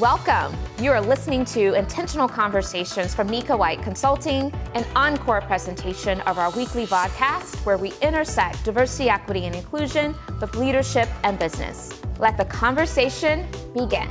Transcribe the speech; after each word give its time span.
Welcome. 0.00 0.56
You 0.78 0.92
are 0.92 1.00
listening 1.02 1.44
to 1.44 1.74
Intentional 1.74 2.26
Conversations 2.26 3.14
from 3.14 3.28
Nika 3.28 3.54
White 3.54 3.82
Consulting, 3.82 4.50
an 4.72 4.86
encore 4.96 5.42
presentation 5.42 6.22
of 6.22 6.38
our 6.38 6.50
weekly 6.52 6.86
podcast 6.86 7.54
where 7.66 7.76
we 7.76 7.92
intersect 8.00 8.64
diversity, 8.64 9.10
equity, 9.10 9.44
and 9.44 9.54
inclusion 9.54 10.14
with 10.40 10.56
leadership 10.56 11.06
and 11.22 11.38
business. 11.38 12.00
Let 12.18 12.38
the 12.38 12.46
conversation 12.46 13.46
begin. 13.74 14.08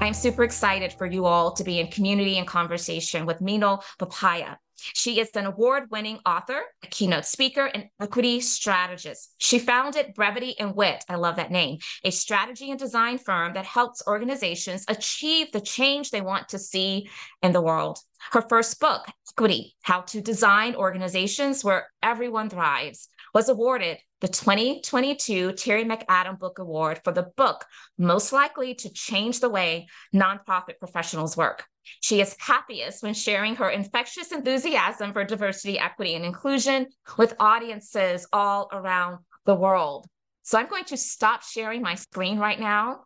I'm 0.00 0.14
super 0.14 0.42
excited 0.42 0.94
for 0.94 1.04
you 1.04 1.26
all 1.26 1.52
to 1.52 1.62
be 1.62 1.78
in 1.78 1.88
community 1.88 2.38
and 2.38 2.46
conversation 2.46 3.26
with 3.26 3.42
Minal 3.42 3.84
Bopaiah. 3.98 4.56
She 4.76 5.20
is 5.20 5.30
an 5.34 5.46
award 5.46 5.90
winning 5.90 6.18
author, 6.26 6.62
a 6.82 6.86
keynote 6.86 7.24
speaker, 7.24 7.66
and 7.66 7.88
equity 8.00 8.40
strategist. 8.40 9.34
She 9.38 9.58
founded 9.58 10.14
Brevity 10.14 10.58
and 10.58 10.74
Wit, 10.74 11.04
I 11.08 11.16
love 11.16 11.36
that 11.36 11.50
name, 11.50 11.78
a 12.04 12.10
strategy 12.10 12.70
and 12.70 12.78
design 12.78 13.18
firm 13.18 13.54
that 13.54 13.64
helps 13.64 14.02
organizations 14.06 14.84
achieve 14.88 15.52
the 15.52 15.60
change 15.60 16.10
they 16.10 16.20
want 16.20 16.48
to 16.50 16.58
see 16.58 17.08
in 17.42 17.52
the 17.52 17.62
world. 17.62 17.98
Her 18.32 18.42
first 18.42 18.80
book, 18.80 19.06
Equity 19.32 19.76
How 19.82 20.00
to 20.02 20.20
Design 20.20 20.74
Organizations 20.74 21.64
Where 21.64 21.88
Everyone 22.02 22.50
Thrives, 22.50 23.08
was 23.36 23.50
awarded 23.50 23.98
the 24.22 24.28
2022 24.28 25.52
Terry 25.52 25.84
McAdam 25.84 26.38
Book 26.38 26.58
Award 26.58 27.02
for 27.04 27.12
the 27.12 27.24
book 27.36 27.66
most 27.98 28.32
likely 28.32 28.74
to 28.76 28.88
change 28.88 29.40
the 29.40 29.50
way 29.50 29.88
nonprofit 30.14 30.78
professionals 30.78 31.36
work. 31.36 31.66
She 32.00 32.22
is 32.22 32.34
happiest 32.38 33.02
when 33.02 33.12
sharing 33.12 33.56
her 33.56 33.68
infectious 33.68 34.32
enthusiasm 34.32 35.12
for 35.12 35.22
diversity, 35.22 35.78
equity, 35.78 36.14
and 36.14 36.24
inclusion 36.24 36.86
with 37.18 37.36
audiences 37.38 38.26
all 38.32 38.70
around 38.72 39.18
the 39.44 39.54
world. 39.54 40.06
So 40.42 40.56
I'm 40.58 40.70
going 40.70 40.86
to 40.86 40.96
stop 40.96 41.42
sharing 41.42 41.82
my 41.82 41.96
screen 41.96 42.38
right 42.38 42.58
now. 42.58 43.00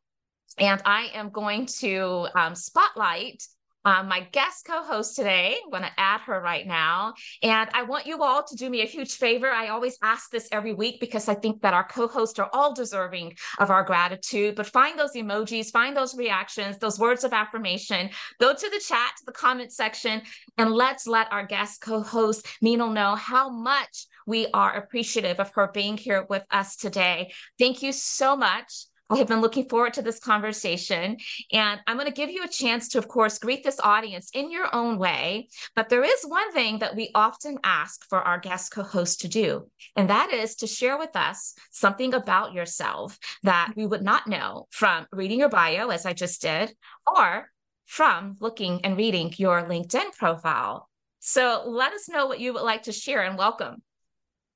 And 0.59 0.81
I 0.85 1.11
am 1.13 1.31
going 1.31 1.67
to 1.81 2.29
um, 2.37 2.55
spotlight 2.55 3.43
um, 3.85 4.09
my 4.09 4.21
guest 4.33 4.67
co-host 4.67 5.17
today. 5.17 5.57
I'm 5.65 5.71
going 5.71 5.83
to 5.83 6.01
add 6.01 6.21
her 6.23 6.41
right 6.41 6.67
now, 6.67 7.15
and 7.43 7.69
I 7.73 7.83
want 7.83 8.07
you 8.07 8.23
all 8.23 8.43
to 8.45 8.57
do 8.57 8.69
me 8.69 8.83
a 8.83 8.87
huge 8.87 9.15
favor. 9.15 9.51
I 9.51 9.69
always 9.69 9.99
ask 10.03 10.31
this 10.31 10.49
every 10.53 10.75
week 10.75 11.01
because 11.01 11.29
I 11.29 11.35
think 11.35 11.63
that 11.63 11.75
our 11.75 11.85
co-hosts 11.85 12.39
are 12.39 12.51
all 12.53 12.75
deserving 12.75 13.37
of 13.59 13.71
our 13.71 13.83
gratitude. 13.83 14.55
But 14.55 14.67
find 14.67 14.99
those 14.99 15.15
emojis, 15.15 15.71
find 15.71 15.97
those 15.97 16.17
reactions, 16.17 16.79
those 16.79 16.99
words 16.99 17.25
of 17.25 17.33
affirmation. 17.33 18.11
Go 18.39 18.55
to 18.55 18.71
the 18.71 18.81
chat, 18.87 19.13
to 19.19 19.25
the 19.27 19.33
comment 19.33 19.73
section, 19.73 20.23
and 20.59 20.73
let's 20.73 21.07
let 21.07 21.33
our 21.33 21.47
guest 21.47 21.81
co-host 21.81 22.47
Minal 22.61 22.91
know 22.91 23.15
how 23.15 23.49
much 23.49 24.07
we 24.27 24.47
are 24.55 24.75
appreciative 24.77 25.41
of 25.41 25.51
her 25.55 25.71
being 25.73 25.97
here 25.97 26.27
with 26.29 26.45
us 26.51 26.77
today. 26.77 27.33
Thank 27.59 27.83
you 27.83 27.93
so 27.93 28.37
much. 28.37 28.87
I 29.11 29.17
have 29.17 29.27
been 29.27 29.41
looking 29.41 29.69
forward 29.69 29.95
to 29.95 30.03
this 30.03 30.21
conversation. 30.21 31.17
And 31.53 31.81
I'm 31.87 31.97
going 31.97 32.07
to 32.07 32.15
give 32.15 32.31
you 32.31 32.45
a 32.45 32.49
chance 32.49 32.89
to, 32.91 32.99
of 32.99 33.09
course, 33.09 33.39
greet 33.39 33.65
this 33.65 33.81
audience 33.81 34.31
in 34.35 34.51
your 34.53 34.73
own 34.75 34.99
way. 34.99 35.49
But 35.75 35.89
there 35.89 36.05
is 36.05 36.23
one 36.23 36.53
thing 36.53 36.79
that 36.79 36.95
we 36.95 37.11
often 37.15 37.59
ask 37.65 38.09
for 38.09 38.21
our 38.21 38.39
guest 38.39 38.73
co 38.73 38.85
host 38.85 39.21
to 39.23 39.29
do, 39.29 39.69
and 39.97 40.09
that 40.11 40.33
is 40.33 40.55
to 40.57 40.67
share 40.67 40.97
with 40.97 41.17
us 41.17 41.55
something 41.71 42.15
about 42.15 42.53
yourself 42.53 43.19
that 43.43 43.73
we 43.77 43.87
would 43.87 44.03
not 44.03 44.29
know 44.29 44.69
from 44.71 45.07
reading 45.13 45.41
your 45.41 45.49
bio, 45.49 45.89
as 45.89 46.07
I 46.07 46.13
just 46.13 46.41
did, 46.43 46.73
or 47.07 47.51
from 47.87 48.37
looking 48.41 48.85
and 48.85 48.97
reading 48.97 49.35
your 49.37 49.63
LinkedIn 49.63 50.17
profile. 50.17 50.89
So 51.19 51.65
let 51.67 51.93
us 51.93 52.09
know 52.09 52.27
what 52.27 52.41
you 52.41 52.53
would 52.53 52.63
like 52.63 52.85
to 52.85 52.93
share 52.93 53.23
and 53.23 53.37
welcome. 53.37 53.83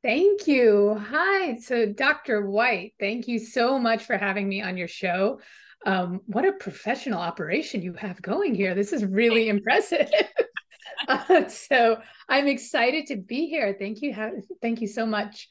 Thank 0.04 0.46
you. 0.46 1.02
Hi. 1.08 1.56
So, 1.56 1.86
Dr. 1.86 2.46
White, 2.46 2.92
thank 3.00 3.26
you 3.26 3.38
so 3.38 3.78
much 3.78 4.04
for 4.04 4.18
having 4.18 4.46
me 4.46 4.60
on 4.60 4.76
your 4.76 4.86
show. 4.86 5.40
Um, 5.86 6.20
what 6.26 6.44
a 6.44 6.52
professional 6.52 7.20
operation 7.20 7.80
you 7.80 7.94
have 7.94 8.20
going 8.20 8.54
here. 8.54 8.74
This 8.74 8.92
is 8.92 9.02
really 9.02 9.48
impressive. 9.48 10.10
uh, 11.08 11.48
so, 11.48 11.96
I'm 12.28 12.48
excited 12.48 13.06
to 13.06 13.16
be 13.16 13.46
here. 13.46 13.74
Thank 13.78 14.02
you. 14.02 14.14
Thank 14.60 14.82
you 14.82 14.88
so 14.88 15.06
much. 15.06 15.48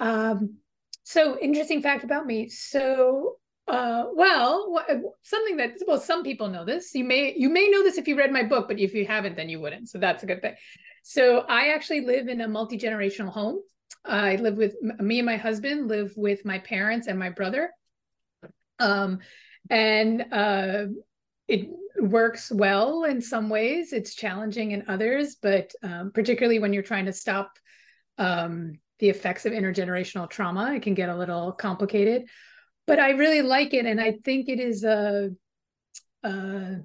Um, 0.00 0.54
so, 1.02 1.38
interesting 1.38 1.82
fact 1.82 2.02
about 2.02 2.24
me. 2.24 2.48
So, 2.48 3.36
uh, 3.68 4.04
well, 4.14 4.82
something 5.20 5.58
that 5.58 5.72
well, 5.86 6.00
some 6.00 6.22
people 6.22 6.48
know 6.48 6.64
this. 6.64 6.94
You 6.94 7.04
may 7.04 7.34
you 7.36 7.50
may 7.50 7.68
know 7.68 7.82
this 7.82 7.98
if 7.98 8.08
you 8.08 8.16
read 8.16 8.32
my 8.32 8.44
book, 8.44 8.66
but 8.66 8.78
if 8.78 8.94
you 8.94 9.06
haven't, 9.06 9.36
then 9.36 9.50
you 9.50 9.60
wouldn't. 9.60 9.90
So 9.90 9.98
that's 9.98 10.22
a 10.22 10.26
good 10.26 10.40
thing. 10.40 10.54
So 11.02 11.40
I 11.40 11.74
actually 11.74 12.00
live 12.00 12.28
in 12.28 12.40
a 12.40 12.48
multi 12.48 12.78
generational 12.78 13.28
home. 13.28 13.60
I 14.04 14.36
live 14.36 14.56
with 14.56 14.76
me 14.80 15.18
and 15.18 15.26
my 15.26 15.36
husband 15.36 15.88
live 15.88 16.12
with 16.16 16.44
my 16.44 16.58
parents 16.58 17.06
and 17.06 17.18
my 17.18 17.30
brother. 17.30 17.70
Um, 18.78 19.18
and 19.68 20.24
uh, 20.32 20.86
it 21.48 21.68
works 21.98 22.50
well 22.50 23.04
in 23.04 23.20
some 23.20 23.50
ways. 23.50 23.92
It's 23.92 24.14
challenging 24.14 24.70
in 24.70 24.84
others, 24.88 25.36
but 25.40 25.72
um, 25.82 26.12
particularly 26.12 26.58
when 26.58 26.72
you're 26.72 26.82
trying 26.82 27.06
to 27.06 27.12
stop 27.12 27.58
um, 28.18 28.78
the 28.98 29.10
effects 29.10 29.46
of 29.46 29.52
intergenerational 29.52 30.28
trauma, 30.28 30.74
it 30.74 30.82
can 30.82 30.94
get 30.94 31.08
a 31.08 31.16
little 31.16 31.52
complicated. 31.52 32.24
But 32.86 32.98
I 32.98 33.10
really 33.10 33.42
like 33.42 33.74
it, 33.74 33.86
and 33.86 34.00
I 34.00 34.18
think 34.24 34.48
it 34.48 34.60
is 34.60 34.82
a, 34.84 35.30
a 36.24 36.76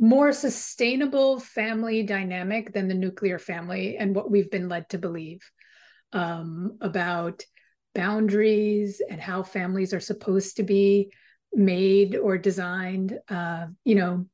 more 0.00 0.32
sustainable 0.32 1.38
family 1.38 2.02
dynamic 2.02 2.72
than 2.72 2.88
the 2.88 2.94
nuclear 2.94 3.38
family 3.38 3.96
and 3.96 4.14
what 4.14 4.30
we've 4.30 4.50
been 4.50 4.68
led 4.68 4.88
to 4.90 4.98
believe 4.98 5.40
um, 6.14 6.78
about 6.80 7.42
boundaries 7.94 9.02
and 9.08 9.20
how 9.20 9.42
families 9.42 9.92
are 9.92 10.00
supposed 10.00 10.56
to 10.56 10.62
be 10.62 11.12
made 11.52 12.16
or 12.16 12.38
designed. 12.38 13.18
Uh, 13.28 13.66
you 13.84 13.94
know, 13.94 14.26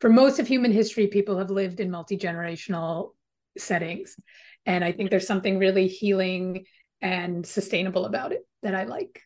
for 0.00 0.10
most 0.10 0.38
of 0.38 0.46
human 0.46 0.72
history, 0.72 1.06
people 1.06 1.38
have 1.38 1.50
lived 1.50 1.80
in 1.80 1.90
multi 1.90 2.18
generational 2.18 3.12
settings. 3.56 4.16
And 4.66 4.84
I 4.84 4.92
think 4.92 5.10
there's 5.10 5.26
something 5.26 5.58
really 5.58 5.88
healing 5.88 6.64
and 7.00 7.44
sustainable 7.44 8.04
about 8.04 8.32
it 8.32 8.46
that 8.62 8.74
I 8.74 8.84
like. 8.84 9.22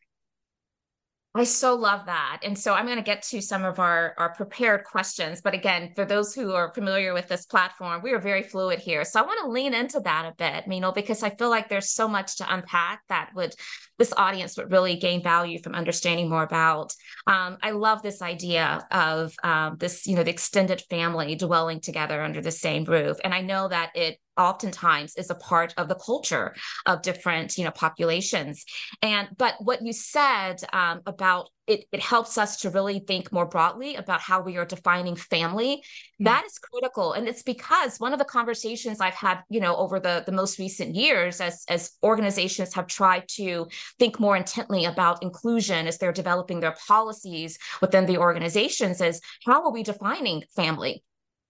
I 1.39 1.45
so 1.45 1.75
love 1.75 2.07
that. 2.07 2.41
And 2.43 2.59
so 2.59 2.75
I'm 2.75 2.87
going 2.87 2.99
to 2.99 3.03
get 3.03 3.23
to 3.25 3.41
some 3.41 3.65
of 3.65 3.79
our, 3.79 4.15
our 4.19 4.35
prepared 4.35 4.85
questions. 4.85 5.41
But 5.41 5.55
again, 5.55 5.93
for 5.95 6.05
those 6.05 6.35
who 6.35 6.53
are 6.53 6.73
familiar 6.75 7.15
with 7.15 7.29
this 7.29 7.47
platform, 7.47 8.03
we 8.03 8.13
are 8.13 8.19
very 8.19 8.43
fluid 8.43 8.79
here. 8.79 9.05
So 9.05 9.21
I 9.21 9.27
want 9.27 9.41
to 9.43 9.51
lean 9.51 9.75
into 9.75 10.01
that 10.01 10.27
a 10.27 10.35
bit, 10.37 10.67
Mino, 10.67 10.93
because 10.93 11.23
I 11.23 11.31
feel 11.31 11.51
like 11.51 11.69
there's 11.69 11.91
so 11.91 12.09
much 12.09 12.37
to 12.37 12.55
unpack 12.55 13.03
that 13.09 13.31
would 13.35 13.55
this 13.99 14.13
audience 14.17 14.57
would 14.57 14.71
really 14.71 14.97
gain 14.97 15.23
value 15.23 15.59
from 15.61 15.75
understanding 15.75 16.29
more 16.29 16.43
about. 16.43 16.95
Um, 17.27 17.59
I 17.63 17.71
love 17.71 18.03
this 18.03 18.23
idea 18.23 18.87
of 18.91 19.35
um, 19.43 19.77
this, 19.79 20.07
you 20.07 20.17
know, 20.17 20.23
the 20.23 20.31
extended 20.31 20.83
family 20.91 21.35
dwelling 21.35 21.81
together 21.81 22.23
under 22.23 22.41
the 22.41 22.51
same 22.51 22.85
roof. 22.85 23.17
And 23.25 23.33
I 23.33 23.41
know 23.41 23.69
that 23.69 23.93
it 23.95 24.19
oftentimes 24.37 25.17
is 25.17 25.31
a 25.31 25.35
part 25.35 25.73
of 25.77 25.89
the 25.89 25.95
culture 25.95 26.55
of 26.85 27.01
different 27.03 27.57
you 27.57 27.65
know 27.65 27.71
populations 27.71 28.67
and 29.01 29.29
but 29.39 29.55
what 29.61 29.81
you 29.83 29.93
said 29.95 30.61
um, 30.75 31.01
about 31.07 31.49
it, 31.67 31.85
it 31.93 32.01
helps 32.01 32.39
us 32.39 32.59
to 32.59 32.71
really 32.71 33.01
think 33.01 33.33
more 33.33 33.47
broadly 33.47 33.97
about 33.97 34.21
how 34.21 34.41
we 34.41 34.57
are 34.57 34.65
defining 34.65 35.17
family. 35.17 35.83
Hmm. 36.19 36.25
That 36.25 36.45
is 36.47 36.59
critical 36.59 37.13
and 37.13 37.29
it's 37.29 37.43
because 37.43 37.99
one 37.99 38.13
of 38.13 38.19
the 38.19 38.25
conversations 38.25 39.01
i've 39.01 39.15
had 39.15 39.41
you 39.49 39.61
know 39.61 39.77
over 39.77 39.99
the 39.99 40.23
the 40.27 40.33
most 40.33 40.59
recent 40.59 40.95
years 40.95 41.41
as 41.41 41.65
as 41.69 41.93
organizations 42.03 42.75
have 42.75 42.87
tried 42.87 43.27
to 43.29 43.67
think 43.99 44.21
more 44.21 44.37
intently 44.37 44.85
about 44.85 45.23
inclusion 45.23 45.87
as 45.87 45.99
they're 45.99 46.13
developing 46.13 46.61
their 46.61 46.77
policies 46.87 47.59
within 47.81 48.07
the 48.07 48.19
organizations 48.19 49.01
is 49.01 49.21
how 49.45 49.65
are 49.65 49.73
we 49.73 49.83
defining 49.83 50.43
family 50.55 51.03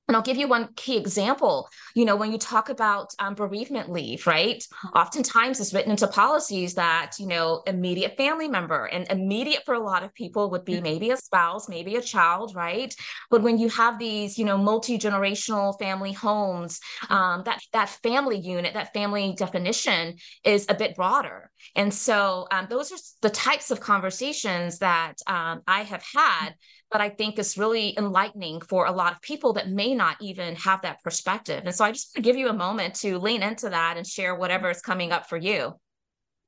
and 0.09 0.17
I'll 0.17 0.22
give 0.22 0.37
you 0.37 0.49
one 0.49 0.69
key 0.77 0.97
example. 0.97 1.69
You 1.94 2.05
know, 2.05 2.17
when 2.17 2.33
you 2.33 2.39
talk 2.39 2.69
about 2.69 3.15
um, 3.19 3.34
bereavement 3.34 3.91
leave, 3.91 4.27
right? 4.27 4.59
Mm-hmm. 4.59 4.99
Oftentimes 4.99 5.61
it's 5.61 5.75
written 5.75 5.91
into 5.91 6.06
policies 6.06 6.75
that, 6.75 7.12
you 7.19 7.27
know, 7.27 7.62
immediate 7.67 8.17
family 8.17 8.49
member 8.49 8.87
and 8.87 9.06
immediate 9.11 9.65
for 9.65 9.75
a 9.75 9.81
lot 9.81 10.03
of 10.03 10.15
people 10.15 10.50
would 10.50 10.64
be 10.64 10.81
maybe 10.81 11.11
a 11.11 11.17
spouse, 11.17 11.69
maybe 11.69 11.97
a 11.97 12.03
child, 12.03 12.55
right? 12.55 12.94
But 13.31 13.43
when 13.43 13.58
you 13.58 13.69
have 13.70 13.99
these, 13.99 14.38
you 14.38 14.44
know, 14.44 14.58
multi-generational 14.58 15.79
family 15.79 16.12
homes, 16.12 16.81
um, 17.09 17.43
that, 17.44 17.61
that 17.73 17.88
family 17.88 18.38
unit, 18.38 18.75
that 18.75 18.93
family 18.93 19.35
definition 19.37 20.17
is 20.44 20.67
a 20.69 20.75
bit 20.75 20.94
broader. 20.94 21.50
And 21.75 21.93
so 21.93 22.47
um, 22.50 22.67
those 22.70 22.93
are 22.93 22.99
the 23.23 23.31
types 23.31 23.70
of 23.70 23.81
conversations 23.81 24.79
that 24.79 25.14
um, 25.26 25.62
I 25.67 25.82
have 25.82 26.05
had 26.14 26.55
but 26.91 27.00
I 27.00 27.09
think 27.09 27.38
is 27.38 27.59
really 27.59 27.97
enlightening 27.99 28.61
for 28.61 28.87
a 28.87 28.93
lot 28.93 29.12
of 29.12 29.21
people 29.21 29.55
that 29.55 29.71
may 29.71 29.94
not 29.94 30.17
even 30.21 30.55
have 30.56 30.83
that 30.83 31.03
perspective. 31.03 31.62
And 31.65 31.75
so 31.75 31.85
I 31.85 31.93
just 31.93 32.11
want 32.11 32.25
to 32.25 32.29
give 32.29 32.37
you 32.37 32.49
a 32.49 32.53
moment 32.53 32.94
to 32.97 33.19
lean 33.19 33.43
into 33.43 33.71
that 33.71 33.97
and 33.97 34.06
share 34.06 34.35
whatever 34.35 34.71
is 34.71 34.81
coming 34.81 35.12
up 35.12 35.29
for 35.29 35.37
you. 35.37 35.75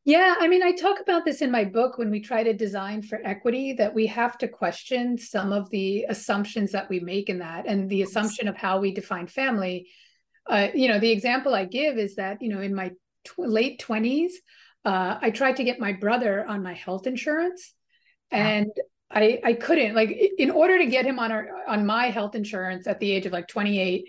Yeah, 0.05 0.37
I 0.38 0.49
mean, 0.49 0.62
I 0.62 0.73
talk 0.73 1.00
about 1.00 1.26
this 1.26 1.43
in 1.43 1.50
my 1.50 1.64
book 1.64 1.99
when 1.99 2.11
we 2.11 2.20
try 2.20 2.43
to 2.43 2.55
design 2.55 3.02
for 3.02 3.20
equity 3.25 3.75
that 3.75 3.93
we 3.93 4.06
have 4.06 4.38
to 4.38 4.49
question 4.49 5.19
some 5.19 5.52
of 5.52 5.69
the 5.69 6.06
assumptions 6.08 6.73
that 6.73 6.88
we 6.88 6.99
make 7.00 7.29
in 7.29 7.40
that 7.40 7.67
and 7.67 7.90
the 7.90 8.00
assumption 8.02 8.49
of 8.49 8.56
how 8.56 8.79
we 8.79 8.94
define 8.94 9.26
family. 9.26 9.88
Uh, 10.49 10.69
you 10.73 10.88
know, 10.88 10.99
the 10.99 11.11
example 11.11 11.55
I 11.55 11.67
give 11.67 11.99
is 11.99 12.14
that, 12.14 12.40
you 12.40 12.49
know, 12.49 12.62
in 12.62 12.75
my 12.75 12.93
tw- 13.25 13.40
late 13.40 13.85
20s, 13.87 14.31
uh, 14.87 15.19
I 15.20 15.31
tried 15.31 15.56
to 15.56 15.64
get 15.64 15.79
my 15.79 15.93
brother 15.93 16.46
on 16.46 16.62
my 16.62 16.73
health 16.73 17.06
insurance. 17.06 17.75
And 18.31 18.70
I 19.10 19.40
I 19.44 19.52
couldn't 19.55 19.94
like 19.94 20.10
in 20.38 20.50
order 20.50 20.78
to 20.78 20.87
get 20.87 21.06
him 21.06 21.19
on 21.19 21.32
our 21.32 21.49
on 21.66 21.87
my 21.87 22.06
health 22.06 22.34
insurance 22.34 22.87
at 22.87 23.00
the 23.00 23.10
age 23.10 23.26
of 23.26 23.32
like 23.32 23.49
28 23.49 24.08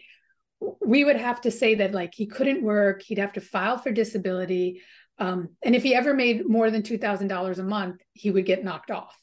we 0.86 1.06
would 1.06 1.16
have 1.16 1.40
to 1.42 1.51
say 1.51 1.75
that 1.75 1.94
like 1.94 2.13
he 2.13 2.25
couldn't 2.25 2.63
work 2.63 3.01
he'd 3.01 3.18
have 3.18 3.34
to 3.34 3.42
file 3.42 3.78
for 3.78 3.92
disability 3.92 4.81
um, 5.18 5.50
and 5.63 5.75
if 5.75 5.84
he 5.84 5.94
ever 5.94 6.13
made 6.13 6.48
more 6.48 6.72
than 6.72 6.81
$2000 6.81 7.57
a 7.57 7.63
month 7.63 8.01
he 8.13 8.31
would 8.31 8.46
get 8.46 8.63
knocked 8.63 8.92
off 8.92 9.18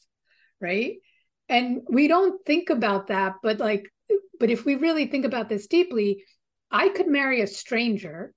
right? 0.59 0.95
And 1.49 1.81
we 1.87 2.07
don't 2.07 2.43
think 2.45 2.69
about 2.69 3.07
that 3.07 3.35
but 3.43 3.59
like 3.59 3.85
but 4.39 4.49
if 4.49 4.65
we 4.65 4.75
really 4.75 5.07
think 5.07 5.25
about 5.25 5.49
this 5.49 5.67
deeply 5.67 6.23
i 6.71 6.89
could 6.89 7.07
marry 7.07 7.41
a 7.41 7.47
stranger 7.47 8.33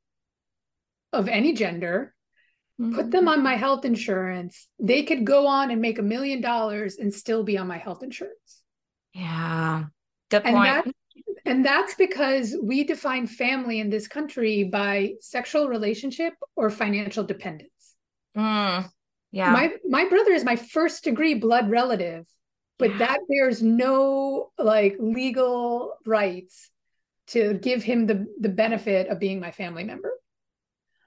of 1.13 1.29
any 1.29 1.53
gender 1.53 2.15
mm-hmm. 2.81 2.95
put 2.95 3.11
them 3.11 3.29
on 3.29 3.43
my 3.43 3.57
health 3.57 3.85
insurance. 3.85 4.67
They 4.79 5.03
could 5.03 5.25
go 5.25 5.47
on 5.47 5.71
and 5.71 5.81
make 5.81 5.99
a 5.99 6.03
million 6.03 6.41
dollars 6.41 6.97
and 6.97 7.13
still 7.13 7.43
be 7.45 7.59
on 7.59 7.67
my 7.67 7.79
health 7.79 8.03
insurance. 8.03 8.63
Yeah 9.13 9.85
good 10.31 10.45
point. 10.45 10.57
and, 10.57 10.65
that, 10.65 10.95
and 11.45 11.67
that's 11.67 11.95
because 11.95 12.57
we 12.63 12.85
define 12.85 13.27
family 13.27 13.81
in 13.81 13.91
this 13.91 14.09
country 14.09 14.65
by 14.65 15.15
sexual 15.21 15.69
relationship 15.69 16.35
or 16.57 16.71
financial 16.71 17.25
dependence. 17.25 17.71
Mm, 18.37 18.89
yeah. 19.33 19.53
My 19.53 19.73
my 19.89 20.09
brother 20.09 20.31
is 20.31 20.45
my 20.45 20.57
first 20.57 21.05
degree 21.05 21.35
blood 21.35 21.69
relative 21.69 22.25
but 22.79 22.93
yeah. 22.93 22.99
that 22.99 23.19
bears 23.29 23.63
no 23.63 24.53
like 24.59 24.97
legal 24.99 25.95
rights 26.07 26.71
to 27.27 27.55
give 27.55 27.83
him 27.83 28.07
the 28.07 28.27
the 28.41 28.49
benefit 28.49 29.09
of 29.09 29.19
being 29.19 29.41
my 29.41 29.51
family 29.51 29.85
member. 29.85 30.13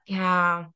Yeah 0.06 0.66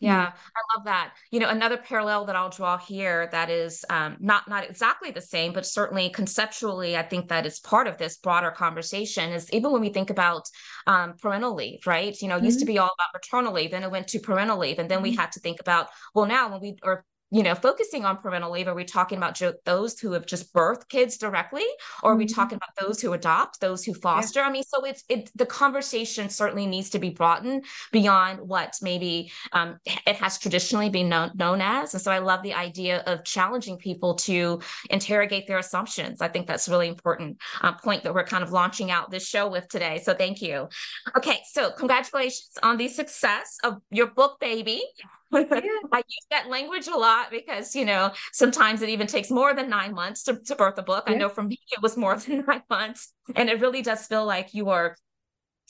yeah, 0.00 0.32
I 0.32 0.76
love 0.76 0.84
that. 0.84 1.14
You 1.30 1.40
know, 1.40 1.48
another 1.48 1.76
parallel 1.76 2.24
that 2.26 2.36
I'll 2.36 2.50
draw 2.50 2.78
here 2.78 3.28
that 3.32 3.50
is 3.50 3.84
um, 3.90 4.16
not 4.20 4.48
not 4.48 4.68
exactly 4.68 5.10
the 5.10 5.20
same, 5.20 5.52
but 5.52 5.66
certainly 5.66 6.08
conceptually, 6.10 6.96
I 6.96 7.02
think 7.02 7.28
that 7.28 7.46
is 7.46 7.58
part 7.58 7.88
of 7.88 7.98
this 7.98 8.16
broader 8.16 8.50
conversation. 8.50 9.32
Is 9.32 9.50
even 9.52 9.72
when 9.72 9.80
we 9.80 9.88
think 9.90 10.10
about 10.10 10.48
um, 10.86 11.14
parental 11.20 11.54
leave, 11.54 11.86
right? 11.86 12.16
You 12.22 12.28
know, 12.28 12.36
mm-hmm. 12.36 12.44
used 12.44 12.60
to 12.60 12.64
mm-hmm. 12.64 12.74
be 12.74 12.78
all 12.78 12.86
about 12.86 13.20
maternal 13.20 13.52
leave, 13.52 13.72
then 13.72 13.82
it 13.82 13.90
went 13.90 14.08
to 14.08 14.20
parental 14.20 14.58
leave, 14.58 14.78
and 14.78 14.88
then 14.88 14.98
mm-hmm. 14.98 15.10
we 15.10 15.16
had 15.16 15.32
to 15.32 15.40
think 15.40 15.60
about 15.60 15.88
well, 16.14 16.26
now 16.26 16.50
when 16.50 16.60
we 16.60 16.76
or 16.84 17.04
you 17.30 17.42
know, 17.42 17.54
focusing 17.54 18.04
on 18.04 18.16
parental 18.16 18.50
leave, 18.50 18.68
are 18.68 18.74
we 18.74 18.84
talking 18.84 19.18
about 19.18 19.38
those 19.64 19.98
who 19.98 20.12
have 20.12 20.26
just 20.26 20.52
birthed 20.54 20.88
kids 20.88 21.18
directly, 21.18 21.64
or 22.02 22.12
are 22.12 22.16
we 22.16 22.24
mm-hmm. 22.24 22.34
talking 22.34 22.56
about 22.56 22.70
those 22.80 23.00
who 23.00 23.12
adopt, 23.12 23.60
those 23.60 23.84
who 23.84 23.92
foster? 23.94 24.40
Yeah. 24.40 24.46
I 24.46 24.50
mean, 24.50 24.62
so 24.62 24.84
it's 24.84 25.04
it 25.08 25.30
the 25.34 25.46
conversation 25.46 26.30
certainly 26.30 26.66
needs 26.66 26.90
to 26.90 26.98
be 26.98 27.10
broadened 27.10 27.64
beyond 27.92 28.40
what 28.40 28.74
maybe 28.80 29.30
um, 29.52 29.78
it 30.06 30.16
has 30.16 30.38
traditionally 30.38 30.88
been 30.88 31.08
known, 31.08 31.32
known 31.34 31.60
as. 31.60 31.92
And 31.94 32.02
so 32.02 32.10
I 32.10 32.18
love 32.18 32.42
the 32.42 32.54
idea 32.54 33.00
of 33.00 33.24
challenging 33.24 33.76
people 33.76 34.14
to 34.14 34.60
interrogate 34.90 35.46
their 35.46 35.58
assumptions. 35.58 36.22
I 36.22 36.28
think 36.28 36.46
that's 36.46 36.68
a 36.68 36.70
really 36.70 36.88
important 36.88 37.38
uh, 37.60 37.72
point 37.72 38.04
that 38.04 38.14
we're 38.14 38.24
kind 38.24 38.42
of 38.42 38.52
launching 38.52 38.90
out 38.90 39.10
this 39.10 39.26
show 39.26 39.48
with 39.48 39.68
today. 39.68 40.00
So 40.02 40.14
thank 40.14 40.40
you. 40.40 40.68
Okay, 41.16 41.40
so 41.50 41.70
congratulations 41.72 42.50
on 42.62 42.78
the 42.78 42.88
success 42.88 43.58
of 43.64 43.76
your 43.90 44.06
book, 44.06 44.40
baby. 44.40 44.82
Yeah. 45.30 45.44
I 45.92 45.98
use 45.98 46.26
that 46.30 46.48
language 46.48 46.88
a 46.88 46.96
lot 46.96 47.30
because, 47.30 47.74
you 47.74 47.84
know, 47.84 48.12
sometimes 48.32 48.82
it 48.82 48.88
even 48.88 49.06
takes 49.06 49.30
more 49.30 49.54
than 49.54 49.68
nine 49.68 49.94
months 49.94 50.22
to, 50.24 50.38
to 50.46 50.56
birth 50.56 50.78
a 50.78 50.82
book. 50.82 51.04
Yeah. 51.06 51.14
I 51.14 51.16
know 51.16 51.28
for 51.28 51.42
me, 51.42 51.58
it 51.70 51.82
was 51.82 51.96
more 51.96 52.16
than 52.18 52.44
nine 52.46 52.62
months. 52.70 53.12
And 53.34 53.48
it 53.48 53.60
really 53.60 53.82
does 53.82 54.06
feel 54.06 54.24
like 54.24 54.54
you 54.54 54.70
are 54.70 54.96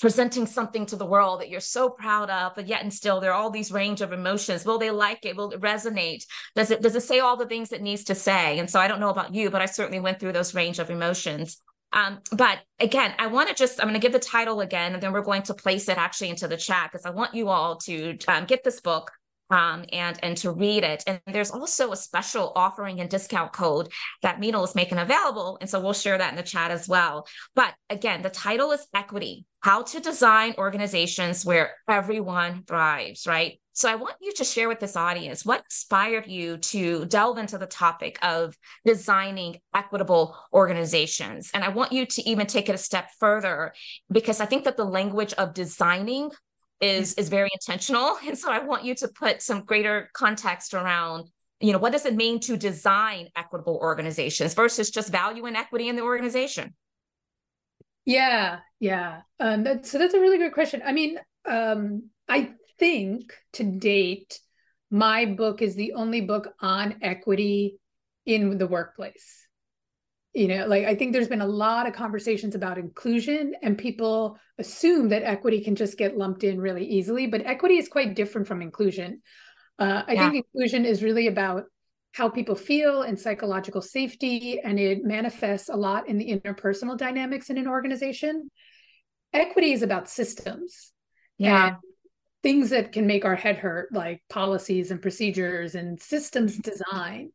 presenting 0.01 0.47
something 0.47 0.87
to 0.87 0.97
the 0.97 1.07
world 1.07 1.41
that 1.41 1.49
you're 1.49 1.59
so 1.59 1.91
proud 1.91 2.31
of 2.31 2.55
but 2.55 2.69
yet 2.69 2.83
and 2.83 2.95
still 2.95 3.19
there 3.21 3.33
are 3.33 3.41
all 3.41 3.51
these 3.51 3.73
range 3.73 4.01
of 4.01 4.13
emotions 4.13 4.65
will 4.65 4.79
they 4.79 4.93
like 4.93 5.27
it 5.27 5.37
will 5.37 5.51
it 5.51 5.61
resonate 5.61 6.25
does 6.55 6.71
it 6.71 6.81
does 6.81 6.95
it 6.95 7.03
say 7.03 7.19
all 7.19 7.37
the 7.37 7.49
things 7.49 7.73
it 7.73 7.83
needs 7.83 8.05
to 8.05 8.15
say 8.15 8.61
and 8.61 8.71
so 8.71 8.79
i 8.79 8.87
don't 8.87 9.01
know 9.01 9.11
about 9.11 9.35
you 9.35 9.51
but 9.51 9.61
i 9.61 9.67
certainly 9.67 9.99
went 9.99 10.21
through 10.21 10.31
those 10.31 10.55
range 10.55 10.79
of 10.79 10.89
emotions 10.89 11.61
um, 11.93 12.19
but 12.33 12.59
again, 12.79 13.15
I 13.19 13.29
want 13.29 13.49
to 13.49 13.55
just, 13.55 13.81
I'm 13.81 13.89
going 13.89 13.99
to 13.99 14.05
give 14.05 14.13
the 14.13 14.19
title 14.19 14.61
again, 14.61 14.93
and 14.93 15.03
then 15.03 15.13
we're 15.13 15.23
going 15.23 15.43
to 15.45 15.55
place 15.55 15.89
it 15.89 15.97
actually 15.97 16.29
into 16.29 16.47
the 16.47 16.57
chat 16.57 16.91
because 16.93 17.07
I 17.07 17.11
want 17.11 17.35
you 17.35 17.49
all 17.49 17.77
to 17.79 18.19
um, 18.29 18.45
get 18.45 18.63
this 18.63 18.81
book 18.81 19.11
um, 19.51 19.85
and 19.93 20.19
and 20.23 20.37
to 20.39 20.51
read 20.51 20.85
it. 20.85 21.05
And 21.07 21.21
there's 21.27 21.51
also 21.51 21.93
a 21.93 21.97
special 21.97 22.53
offering 22.55 23.01
and 23.01 23.09
discount 23.09 23.53
code 23.53 23.89
that 24.23 24.41
Minal 24.41 24.65
is 24.65 24.75
making 24.75 24.99
available, 24.99 25.59
and 25.61 25.69
so 25.69 25.81
we'll 25.81 25.93
share 25.93 26.19
that 26.19 26.31
in 26.31 26.37
the 26.37 26.43
chat 26.43 26.71
as 26.71 26.89
well. 26.89 27.27
But 27.55 27.75
again, 27.91 28.23
the 28.23 28.31
title 28.31 28.73
is 28.73 28.87
Equity: 28.95 29.47
How 29.61 29.83
to 29.83 30.01
Design 30.01 30.55
Organizations 30.59 31.45
Where 31.45 31.75
Everyone 31.89 32.65
Thrives. 32.67 33.27
Right. 33.27 33.61
So 33.79 33.89
I 33.89 33.95
want 33.95 34.17
you 34.21 34.33
to 34.33 34.43
share 34.43 34.69
with 34.69 34.81
this 34.81 34.97
audience 34.97 35.45
what 35.45 35.63
inspired 35.65 36.27
you 36.27 36.57
to 36.57 37.05
delve 37.05 37.39
into 37.39 37.59
the 37.59 37.67
topic 37.67 38.19
of 38.23 38.57
designing 38.85 39.59
equitable 39.73 40.37
organizations. 40.53 41.53
And 41.55 41.63
I 41.63 41.69
want 41.69 41.93
you 41.93 42.05
to 42.05 42.29
even 42.29 42.49
take 42.49 42.69
it 42.69 42.75
a 42.75 42.79
step 42.79 43.09
further 43.21 43.73
because 44.11 44.41
I 44.41 44.47
think 44.47 44.65
that 44.65 44.77
the 44.77 44.85
language 44.85 45.33
of 45.35 45.55
designing 45.55 46.33
is 46.81 47.15
is 47.15 47.29
very 47.29 47.49
intentional. 47.53 48.17
And 48.27 48.39
so 48.39 48.51
i 48.51 48.59
want 48.59 48.85
you 48.85 48.95
to 48.97 49.09
put 49.09 49.43
some 49.43 49.65
greater 49.65 50.11
context 50.13 50.75
around 50.75 51.29
you 51.61 51.73
know 51.73 51.79
what 51.79 51.93
does 51.93 52.07
it 52.07 52.15
mean 52.15 52.39
to 52.41 52.57
design 52.57 53.29
equitable 53.35 53.79
organizations 53.83 54.55
versus 54.55 54.91
just 54.91 55.11
value 55.11 55.47
and 55.47 55.57
equity 55.57 55.89
in 55.89 55.97
the 55.97 56.03
organization? 56.03 56.75
Yeah 58.05 58.61
yeah. 58.81 59.23
Um, 59.41 59.67
so 59.83 59.99
that's 59.99 60.15
a 60.15 60.21
really 60.21 60.39
good 60.39 60.53
question. 60.53 60.83
I 60.85 60.93
mean 60.93 61.19
um, 61.45 62.11
i 62.29 62.51
think 62.79 63.33
to 63.55 63.65
date 63.65 64.39
my 64.91 65.27
book 65.27 65.63
is 65.63 65.75
the 65.75 65.95
only 65.95 66.21
book 66.21 66.55
on 66.61 66.97
equity 67.03 67.79
in 68.25 68.59
the 68.59 68.67
workplace 68.67 69.48
you 70.39 70.49
know 70.49 70.67
like 70.67 70.85
i 70.85 70.95
think 70.95 71.13
there's 71.13 71.29
been 71.29 71.41
a 71.41 71.47
lot 71.47 71.87
of 71.87 71.93
conversations 71.93 72.55
about 72.55 72.79
inclusion 72.79 73.55
and 73.63 73.77
people 73.77 74.39
assume 74.59 75.09
that 75.09 75.23
equity 75.25 75.61
can 75.61 75.75
just 75.75 75.99
get 75.99 76.17
lumped 76.17 76.45
in 76.45 76.61
really 76.61 76.85
easily 76.85 77.27
but 77.27 77.45
equity 77.45 77.77
is 77.77 77.89
quite 77.89 78.15
different 78.15 78.47
from 78.47 78.63
inclusion. 78.63 79.21
Uh, 79.79 80.03
i 80.07 80.13
yeah. 80.13 80.31
think 80.31 80.47
inclusion 80.47 80.85
is 80.85 81.03
really 81.03 81.27
about 81.27 81.65
how 82.13 82.29
people 82.29 82.55
feel 82.55 83.03
and 83.03 83.19
psychological 83.19 83.83
safety 83.83 84.61
and 84.61 84.79
it 84.79 85.05
manifests 85.05 85.69
a 85.69 85.77
lot 85.77 86.09
in 86.09 86.19
the 86.19 86.29
interpersonal 86.33 86.97
dynamics 86.97 87.51
in 87.51 87.59
an 87.59 87.69
organization. 87.69 88.51
Equity 89.33 89.73
is 89.73 89.83
about 89.83 90.09
systems 90.09 90.93
yeah. 91.39 91.77
things 92.43 92.71
that 92.71 92.93
can 92.93 93.07
make 93.07 93.25
our 93.25 93.37
head 93.37 93.57
hurt 93.57 93.93
like 93.93 94.23
policies 94.29 94.91
and 94.91 95.01
procedures 95.01 95.75
and 95.75 96.01
systems 96.01 96.59
design 96.59 97.31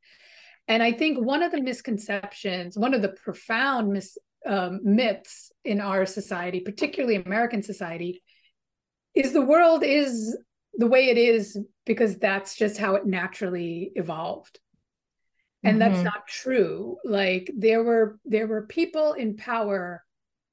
and 0.67 0.81
I 0.81 0.91
think 0.91 1.19
one 1.19 1.43
of 1.43 1.51
the 1.51 1.61
misconceptions, 1.61 2.77
one 2.77 2.93
of 2.93 3.01
the 3.01 3.09
profound 3.09 3.89
mis, 3.91 4.17
um, 4.45 4.79
myths 4.83 5.51
in 5.65 5.81
our 5.81 6.05
society, 6.05 6.61
particularly 6.61 7.15
American 7.15 7.61
society, 7.61 8.23
is 9.13 9.33
the 9.33 9.41
world 9.41 9.83
is 9.83 10.37
the 10.75 10.87
way 10.87 11.09
it 11.09 11.17
is 11.17 11.57
because 11.85 12.17
that's 12.17 12.55
just 12.55 12.77
how 12.77 12.95
it 12.95 13.05
naturally 13.05 13.91
evolved. 13.95 14.59
And 15.63 15.79
mm-hmm. 15.79 15.93
that's 15.93 16.03
not 16.03 16.27
true. 16.27 16.97
Like 17.03 17.51
there 17.55 17.83
were 17.83 18.19
there 18.25 18.47
were 18.47 18.65
people 18.65 19.13
in 19.13 19.35
power 19.35 20.03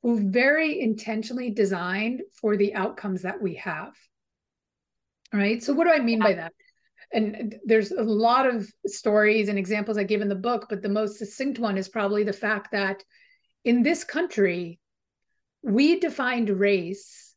who 0.02 0.30
very 0.30 0.80
intentionally 0.80 1.50
designed 1.50 2.22
for 2.40 2.56
the 2.56 2.74
outcomes 2.74 3.22
that 3.22 3.40
we 3.40 3.54
have. 3.56 3.92
Right. 5.32 5.62
So 5.62 5.72
what 5.72 5.84
do 5.84 5.92
I 5.92 6.00
mean 6.00 6.18
by 6.18 6.34
that? 6.34 6.52
And 7.12 7.56
there's 7.64 7.90
a 7.90 8.02
lot 8.02 8.46
of 8.46 8.70
stories 8.86 9.48
and 9.48 9.58
examples 9.58 9.98
I 9.98 10.04
give 10.04 10.20
in 10.20 10.28
the 10.28 10.34
book, 10.34 10.66
but 10.68 10.82
the 10.82 10.88
most 10.88 11.18
succinct 11.18 11.58
one 11.58 11.76
is 11.76 11.88
probably 11.88 12.22
the 12.22 12.32
fact 12.32 12.72
that 12.72 13.02
in 13.64 13.82
this 13.82 14.04
country, 14.04 14.78
we 15.62 15.98
defined 15.98 16.48
race 16.50 17.34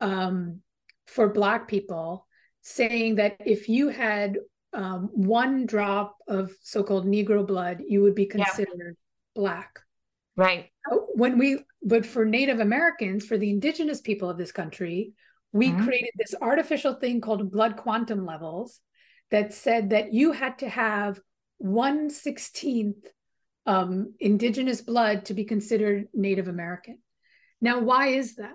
um, 0.00 0.60
for 1.06 1.28
Black 1.28 1.68
people, 1.68 2.26
saying 2.62 3.16
that 3.16 3.36
if 3.40 3.68
you 3.68 3.88
had 3.88 4.38
um, 4.72 5.10
one 5.12 5.66
drop 5.66 6.16
of 6.26 6.52
so 6.62 6.82
called 6.82 7.06
Negro 7.06 7.46
blood, 7.46 7.82
you 7.86 8.02
would 8.02 8.14
be 8.14 8.26
considered 8.26 8.96
yeah. 8.96 9.40
Black. 9.40 9.80
Right. 10.36 10.70
When 11.14 11.38
we, 11.38 11.58
but 11.82 12.04
for 12.04 12.24
Native 12.24 12.58
Americans, 12.58 13.24
for 13.24 13.38
the 13.38 13.50
indigenous 13.50 14.00
people 14.00 14.28
of 14.28 14.38
this 14.38 14.50
country, 14.50 15.12
we 15.52 15.68
mm-hmm. 15.68 15.84
created 15.84 16.10
this 16.16 16.34
artificial 16.40 16.94
thing 16.94 17.20
called 17.20 17.52
blood 17.52 17.76
quantum 17.76 18.26
levels 18.26 18.80
that 19.34 19.52
said 19.52 19.90
that 19.90 20.14
you 20.14 20.30
had 20.30 20.60
to 20.60 20.68
have 20.68 21.18
1 21.58 22.08
16th 22.08 23.04
um, 23.66 24.14
indigenous 24.20 24.80
blood 24.80 25.24
to 25.24 25.34
be 25.34 25.44
considered 25.44 26.06
Native 26.14 26.46
American. 26.46 26.98
Now, 27.60 27.80
why 27.80 28.10
is 28.10 28.36
that? 28.36 28.52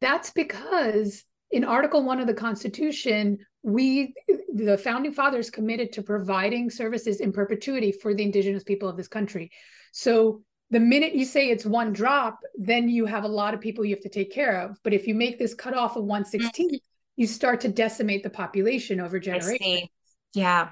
That's 0.00 0.30
because 0.30 1.24
in 1.50 1.64
Article 1.64 2.04
1 2.04 2.20
of 2.20 2.28
the 2.28 2.34
Constitution, 2.34 3.38
we, 3.64 4.14
the 4.54 4.78
founding 4.78 5.12
fathers, 5.12 5.50
committed 5.50 5.92
to 5.94 6.02
providing 6.02 6.70
services 6.70 7.18
in 7.18 7.32
perpetuity 7.32 7.90
for 7.90 8.14
the 8.14 8.22
indigenous 8.22 8.62
people 8.62 8.88
of 8.88 8.96
this 8.96 9.08
country. 9.08 9.50
So 9.90 10.42
the 10.70 10.78
minute 10.78 11.16
you 11.16 11.24
say 11.24 11.48
it's 11.48 11.66
one 11.66 11.92
drop, 11.92 12.38
then 12.56 12.88
you 12.88 13.06
have 13.06 13.24
a 13.24 13.28
lot 13.28 13.54
of 13.54 13.60
people 13.60 13.84
you 13.84 13.96
have 13.96 14.04
to 14.04 14.08
take 14.08 14.32
care 14.32 14.60
of. 14.60 14.78
But 14.84 14.92
if 14.92 15.08
you 15.08 15.16
make 15.16 15.36
this 15.36 15.52
cutoff 15.52 15.96
of 15.96 16.04
116th, 16.04 16.78
you 17.16 17.26
start 17.26 17.60
to 17.62 17.68
decimate 17.68 18.22
the 18.22 18.30
population 18.30 19.00
over 19.00 19.18
generations. 19.18 19.88
Yeah. 20.34 20.70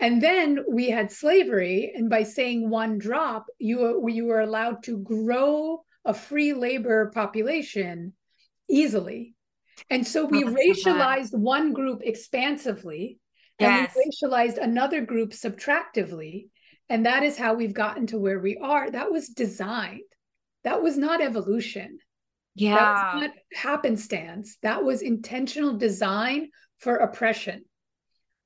And 0.00 0.20
then 0.20 0.64
we 0.68 0.90
had 0.90 1.12
slavery, 1.12 1.92
and 1.94 2.10
by 2.10 2.24
saying 2.24 2.68
one 2.68 2.98
drop, 2.98 3.46
you 3.58 3.78
were, 3.78 4.08
you 4.08 4.26
were 4.26 4.40
allowed 4.40 4.82
to 4.84 4.98
grow 4.98 5.84
a 6.04 6.12
free 6.12 6.52
labor 6.52 7.10
population 7.14 8.12
easily. 8.68 9.34
And 9.90 10.06
so 10.06 10.24
we 10.24 10.44
oh, 10.44 10.48
racialized 10.48 11.36
one 11.36 11.72
group 11.72 12.02
expansively 12.02 13.18
yes. 13.58 13.94
and 13.94 13.96
we 13.96 14.28
racialized 14.28 14.58
another 14.58 15.00
group 15.00 15.30
subtractively. 15.30 16.48
And 16.88 17.06
that 17.06 17.22
is 17.22 17.38
how 17.38 17.54
we've 17.54 17.74
gotten 17.74 18.06
to 18.08 18.18
where 18.18 18.40
we 18.40 18.58
are. 18.58 18.90
That 18.90 19.10
was 19.10 19.28
designed. 19.28 20.00
That 20.64 20.82
was 20.82 20.98
not 20.98 21.20
evolution. 21.20 21.98
Yeah. 22.54 22.74
That 22.76 23.14
was 23.14 23.22
not 23.22 23.30
happenstance. 23.54 24.58
That 24.62 24.84
was 24.84 25.02
intentional 25.02 25.76
design 25.76 26.50
for 26.78 26.96
oppression. 26.96 27.64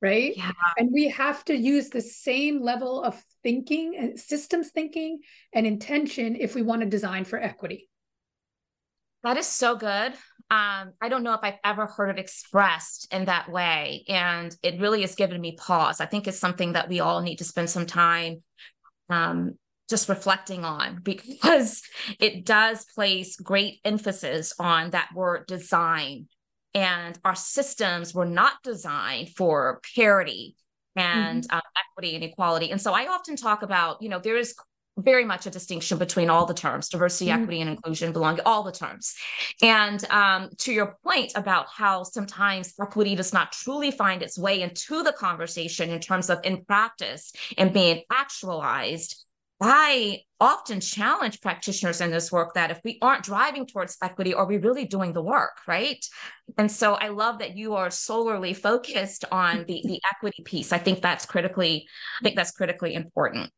Right. 0.03 0.37
Yeah. 0.37 0.53
And 0.77 0.91
we 0.93 1.09
have 1.09 1.45
to 1.47 1.57
use 1.57 1.89
the 1.89 2.03
same 2.03 2.61
level 2.63 3.03
of 3.03 3.21
thinking 3.43 3.97
and 3.99 4.21
systems 4.21 4.71
thinking 4.71 5.21
and 5.55 5.67
intention 5.67 6.37
if 6.37 6.55
we 6.55 6.63
want 6.63 6.83
to 6.83 6.89
design 6.89 7.25
for 7.25 7.39
equity. 7.39 7.89
That 9.25 9.39
is 9.39 9.47
so 9.47 9.75
good. 9.75 10.13
Um, 10.51 10.93
I 11.01 11.09
don't 11.09 11.25
know 11.25 11.33
if 11.33 11.41
I've 11.43 11.59
ever 11.65 11.87
heard 11.87 12.11
it 12.11 12.21
expressed 12.21 13.13
in 13.13 13.25
that 13.25 13.51
way. 13.51 14.05
And 14.07 14.55
it 14.63 14.81
really 14.81 15.01
has 15.01 15.17
given 15.17 15.41
me 15.41 15.57
pause. 15.59 16.01
I 16.01 16.07
think 16.07 16.29
it's 16.29 16.39
something 16.39 16.75
that 16.75 16.89
we 16.89 17.01
all 17.01 17.23
need 17.23 17.37
to 17.37 17.45
spend 17.45 17.69
some 17.71 17.87
time 17.87 18.43
um, 19.09 19.59
just 19.89 20.09
reflecting 20.09 20.65
on 20.65 21.01
because 21.03 21.83
it 22.19 22.45
does 22.45 22.85
place 22.95 23.37
great 23.37 23.81
emphasis 23.85 24.53
on 24.59 24.91
that 24.91 25.11
word 25.15 25.47
design. 25.47 26.29
And 26.75 27.19
our 27.25 27.35
systems 27.35 28.15
were 28.15 28.27
not 28.27 28.55
designed 28.63 29.31
for 29.31 29.81
parity 29.95 30.57
and 30.95 31.43
mm-hmm. 31.43 31.57
uh, 31.57 31.61
equity 31.91 32.15
and 32.15 32.25
equality. 32.25 32.71
And 32.71 32.81
so 32.81 32.93
I 32.93 33.07
often 33.07 33.37
talk 33.37 33.63
about, 33.63 34.03
you 34.03 34.09
know, 34.09 34.19
there 34.19 34.37
is 34.37 34.55
very 34.99 35.25
much 35.25 35.47
a 35.47 35.51
distinction 35.51 35.99
between 35.99 36.31
all 36.31 36.47
the 36.47 36.55
terms 36.55 36.89
diversity 36.89 37.31
mm-hmm. 37.31 37.43
equity 37.43 37.61
and 37.61 37.69
inclusion 37.69 38.13
belong 38.13 38.41
all 38.47 38.63
the 38.63 38.73
terms 38.73 39.15
and 39.63 40.05
um, 40.11 40.49
to 40.57 40.73
your 40.73 40.97
point 41.05 41.33
about 41.35 41.67
how 41.69 42.03
sometimes 42.03 42.73
equity 42.81 43.15
does 43.15 43.33
not 43.33 43.53
truly 43.53 43.91
find 43.91 44.23
its 44.23 44.39
way 44.39 44.63
into 44.63 45.03
the 45.03 45.13
conversation 45.13 45.91
in 45.91 46.01
terms 46.01 46.31
of 46.31 46.39
in 46.45 46.65
practice 46.65 47.33
and 47.59 47.75
being 47.75 48.03
actualized 48.11 49.26
I 49.61 50.21
often 50.39 50.81
challenge 50.81 51.41
practitioners 51.41 52.03
in 52.03 52.11
this 52.11 52.31
work 52.31 52.55
that 52.55 52.71
if 52.71 52.81
we 52.85 52.99
aren't 53.01 53.25
driving 53.25 53.67
towards 53.67 53.97
equity, 54.03 54.35
are 54.35 54.47
we 54.47 54.59
really 54.59 54.85
doing 54.85 55.15
the 55.15 55.23
work, 55.23 55.57
right? 55.67 56.05
And 56.59 56.71
so 56.71 56.95
I 56.95 57.09
love 57.09 57.39
that 57.39 57.57
you 57.57 57.75
are 57.75 57.91
solely 57.91 58.53
focused 58.53 59.25
on 59.33 59.65
the, 59.67 59.83
the 59.85 60.01
equity 60.13 60.43
piece. 60.45 60.73
I 60.73 60.79
think 60.79 61.01
that's 61.01 61.25
critically, 61.25 61.87
I 62.21 62.25
think 62.25 62.37
that's 62.37 62.51
critically 62.51 62.93
important. 62.93 63.51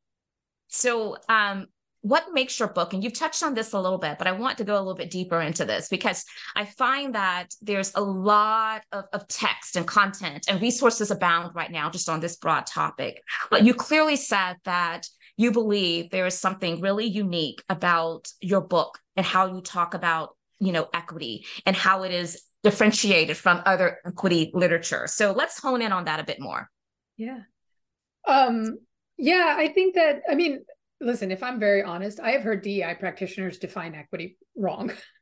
So 0.68 1.16
um, 1.28 1.66
what 2.02 2.32
makes 2.32 2.58
your 2.60 2.68
book 2.68 2.92
and 2.94 3.02
you've 3.02 3.18
touched 3.18 3.42
on 3.42 3.54
this 3.54 3.72
a 3.72 3.80
little 3.80 3.98
bit 3.98 4.18
but 4.18 4.26
i 4.26 4.32
want 4.32 4.56
to 4.56 4.64
go 4.64 4.76
a 4.76 4.78
little 4.78 4.94
bit 4.94 5.10
deeper 5.10 5.40
into 5.40 5.64
this 5.64 5.88
because 5.88 6.24
i 6.54 6.64
find 6.64 7.14
that 7.14 7.48
there's 7.60 7.92
a 7.96 8.00
lot 8.00 8.82
of, 8.92 9.04
of 9.12 9.26
text 9.26 9.74
and 9.74 9.86
content 9.86 10.46
and 10.48 10.62
resources 10.62 11.10
abound 11.10 11.54
right 11.54 11.72
now 11.72 11.90
just 11.90 12.08
on 12.08 12.20
this 12.20 12.36
broad 12.36 12.66
topic 12.66 13.20
but 13.50 13.64
you 13.64 13.74
clearly 13.74 14.14
said 14.14 14.54
that 14.64 15.08
you 15.38 15.50
believe 15.50 16.10
there 16.10 16.26
is 16.26 16.38
something 16.38 16.82
really 16.82 17.06
unique 17.06 17.62
about 17.70 18.28
your 18.42 18.60
book 18.60 18.98
and 19.16 19.24
how 19.24 19.46
you 19.46 19.62
talk 19.62 19.94
about 19.94 20.36
you 20.60 20.72
know 20.72 20.86
equity 20.92 21.46
and 21.64 21.74
how 21.74 22.02
it 22.02 22.12
is 22.12 22.42
differentiated 22.62 23.38
from 23.38 23.62
other 23.64 23.98
equity 24.04 24.50
literature. 24.52 25.06
So 25.06 25.32
let's 25.32 25.58
hone 25.58 25.80
in 25.80 25.92
on 25.92 26.04
that 26.04 26.20
a 26.20 26.24
bit 26.24 26.40
more. 26.40 26.68
Yeah. 27.16 27.38
Um 28.26 28.78
yeah 29.18 29.56
i 29.58 29.68
think 29.68 29.96
that 29.96 30.22
i 30.30 30.34
mean 30.34 30.64
listen 31.00 31.30
if 31.30 31.42
i'm 31.42 31.58
very 31.58 31.82
honest 31.82 32.20
i 32.20 32.30
have 32.30 32.42
heard 32.42 32.62
dei 32.62 32.94
practitioners 32.98 33.58
define 33.58 33.94
equity 33.94 34.38
wrong 34.56 34.90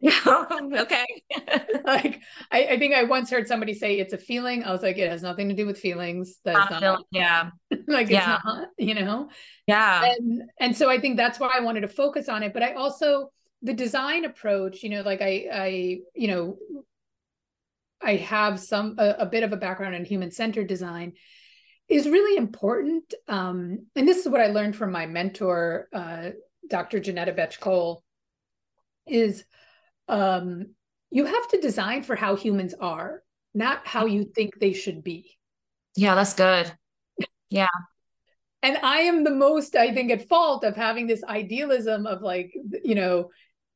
okay. 0.26 1.06
like 1.84 2.20
I, 2.52 2.66
I, 2.66 2.78
think 2.78 2.94
I 2.94 3.02
once 3.02 3.30
heard 3.30 3.48
somebody 3.48 3.74
say 3.74 3.98
it's 3.98 4.12
a 4.12 4.18
feeling. 4.18 4.62
I 4.62 4.70
was 4.70 4.82
like, 4.82 4.96
it 4.96 5.10
has 5.10 5.22
nothing 5.22 5.48
to 5.48 5.54
do 5.54 5.66
with 5.66 5.78
feelings. 5.78 6.38
That's 6.44 6.70
not, 6.70 6.82
not 6.82 7.04
yeah. 7.10 7.50
like 7.88 8.08
yeah. 8.08 8.36
it's 8.36 8.44
not, 8.44 8.68
you 8.78 8.94
know? 8.94 9.28
Yeah. 9.66 10.04
And 10.04 10.42
and 10.60 10.76
so 10.76 10.88
I 10.88 11.00
think 11.00 11.16
that's 11.16 11.40
why 11.40 11.50
I 11.52 11.60
wanted 11.60 11.80
to 11.80 11.88
focus 11.88 12.28
on 12.28 12.42
it. 12.42 12.52
But 12.52 12.62
I 12.62 12.74
also 12.74 13.30
the 13.62 13.74
design 13.74 14.24
approach, 14.24 14.84
you 14.84 14.90
know, 14.90 15.02
like 15.02 15.20
I 15.20 15.46
I, 15.52 15.98
you 16.14 16.28
know, 16.28 16.58
I 18.00 18.16
have 18.16 18.60
some 18.60 18.94
a, 18.98 19.16
a 19.20 19.26
bit 19.26 19.42
of 19.42 19.52
a 19.52 19.56
background 19.56 19.96
in 19.96 20.04
human-centered 20.04 20.68
design 20.68 21.14
is 21.88 22.08
really 22.08 22.36
important. 22.36 23.14
Um, 23.26 23.86
and 23.96 24.06
this 24.06 24.18
is 24.18 24.28
what 24.28 24.40
I 24.40 24.48
learned 24.48 24.76
from 24.76 24.92
my 24.92 25.06
mentor, 25.06 25.88
uh, 25.92 26.30
Dr. 26.68 27.00
Johnnetta 27.00 27.36
Betsch 27.36 27.58
Cole, 27.58 28.04
is 29.06 29.44
um, 30.08 30.74
you 31.10 31.24
have 31.24 31.48
to 31.48 31.60
design 31.60 32.02
for 32.02 32.16
how 32.16 32.36
humans 32.36 32.74
are, 32.80 33.22
not 33.54 33.86
how 33.86 34.06
you 34.06 34.24
think 34.24 34.58
they 34.58 34.72
should 34.72 35.02
be. 35.02 35.38
Yeah, 35.96 36.14
that's 36.14 36.34
good. 36.34 36.72
Yeah. 37.50 37.66
and 38.62 38.76
I 38.78 38.98
am 39.00 39.24
the 39.24 39.30
most, 39.30 39.76
I 39.76 39.92
think, 39.94 40.10
at 40.10 40.28
fault 40.28 40.64
of 40.64 40.76
having 40.76 41.06
this 41.06 41.24
idealism 41.24 42.06
of 42.06 42.22
like, 42.22 42.52
you 42.84 42.94
know, 42.94 43.30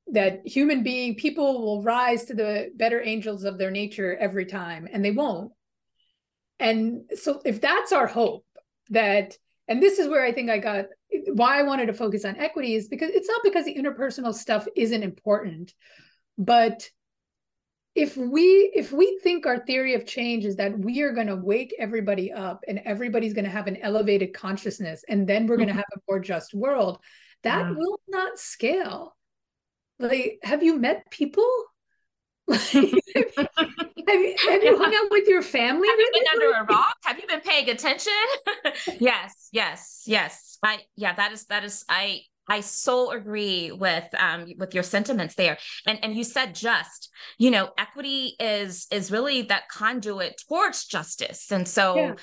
that 0.08 0.46
human 0.46 0.82
being 0.82 1.14
people 1.14 1.62
will 1.62 1.82
rise 1.82 2.24
to 2.26 2.34
the 2.34 2.70
better 2.74 3.00
angels 3.00 3.44
of 3.44 3.58
their 3.58 3.70
nature 3.70 4.16
every 4.16 4.46
time, 4.46 4.88
and 4.92 5.04
they 5.04 5.12
won't. 5.12 5.52
And 6.58 7.02
so, 7.14 7.40
if 7.44 7.60
that's 7.60 7.92
our 7.92 8.06
hope, 8.06 8.44
that, 8.90 9.36
and 9.68 9.82
this 9.82 9.98
is 9.98 10.08
where 10.08 10.24
I 10.24 10.32
think 10.32 10.50
I 10.50 10.58
got 10.58 10.86
why 11.28 11.58
I 11.58 11.62
wanted 11.62 11.86
to 11.86 11.94
focus 11.94 12.24
on 12.24 12.36
equity 12.36 12.74
is 12.74 12.88
because 12.88 13.10
it's 13.10 13.28
not 13.28 13.42
because 13.44 13.64
the 13.64 13.74
interpersonal 13.74 14.34
stuff 14.34 14.66
isn't 14.76 15.02
important, 15.02 15.72
but 16.44 16.88
if 17.94 18.16
we 18.16 18.70
if 18.74 18.90
we 18.90 19.18
think 19.22 19.44
our 19.44 19.58
theory 19.58 19.94
of 19.94 20.06
change 20.06 20.44
is 20.44 20.56
that 20.56 20.78
we 20.78 21.02
are 21.02 21.12
going 21.12 21.26
to 21.26 21.36
wake 21.36 21.74
everybody 21.78 22.32
up 22.32 22.64
and 22.66 22.80
everybody's 22.84 23.34
going 23.34 23.44
to 23.44 23.50
have 23.50 23.66
an 23.66 23.76
elevated 23.78 24.32
consciousness 24.32 25.04
and 25.08 25.28
then 25.28 25.46
we're 25.46 25.56
going 25.56 25.68
to 25.68 25.72
mm-hmm. 25.72 25.78
have 25.78 25.98
a 25.98 26.00
more 26.08 26.18
just 26.18 26.54
world 26.54 26.98
that 27.42 27.66
yeah. 27.66 27.74
will 27.76 28.00
not 28.08 28.38
scale. 28.38 29.14
Like 29.98 30.38
have 30.42 30.62
you 30.62 30.78
met 30.78 31.10
people? 31.10 31.48
Have, 32.52 34.20
you, 34.20 34.34
have 34.36 34.62
you 34.64 34.76
hung 34.82 34.92
out 34.92 35.10
with 35.12 35.28
your 35.28 35.42
family 35.42 35.86
have 35.86 35.98
you 35.98 36.10
been 36.12 36.24
under 36.34 36.58
a 36.58 36.64
rock? 36.64 36.96
Have 37.04 37.18
you 37.20 37.26
been 37.28 37.40
paying 37.40 37.70
attention? 37.70 38.12
Yes 38.98 39.48
yes 39.52 40.02
yes. 40.06 40.58
I 40.62 40.80
yeah 40.96 41.14
that 41.14 41.30
is 41.32 41.44
that 41.46 41.64
is 41.64 41.84
i 41.88 42.22
I 42.48 42.60
so 42.60 43.12
agree 43.12 43.70
with 43.72 44.04
um, 44.18 44.52
with 44.58 44.74
your 44.74 44.82
sentiments 44.82 45.34
there. 45.34 45.58
And 45.86 45.98
and 46.02 46.16
you 46.16 46.24
said 46.24 46.54
just, 46.54 47.10
you 47.38 47.50
know, 47.50 47.70
equity 47.78 48.34
is 48.40 48.86
is 48.90 49.10
really 49.10 49.42
that 49.42 49.68
conduit 49.68 50.42
towards 50.48 50.84
justice. 50.84 51.50
And 51.52 51.66
so 51.66 51.96
yeah 51.96 52.14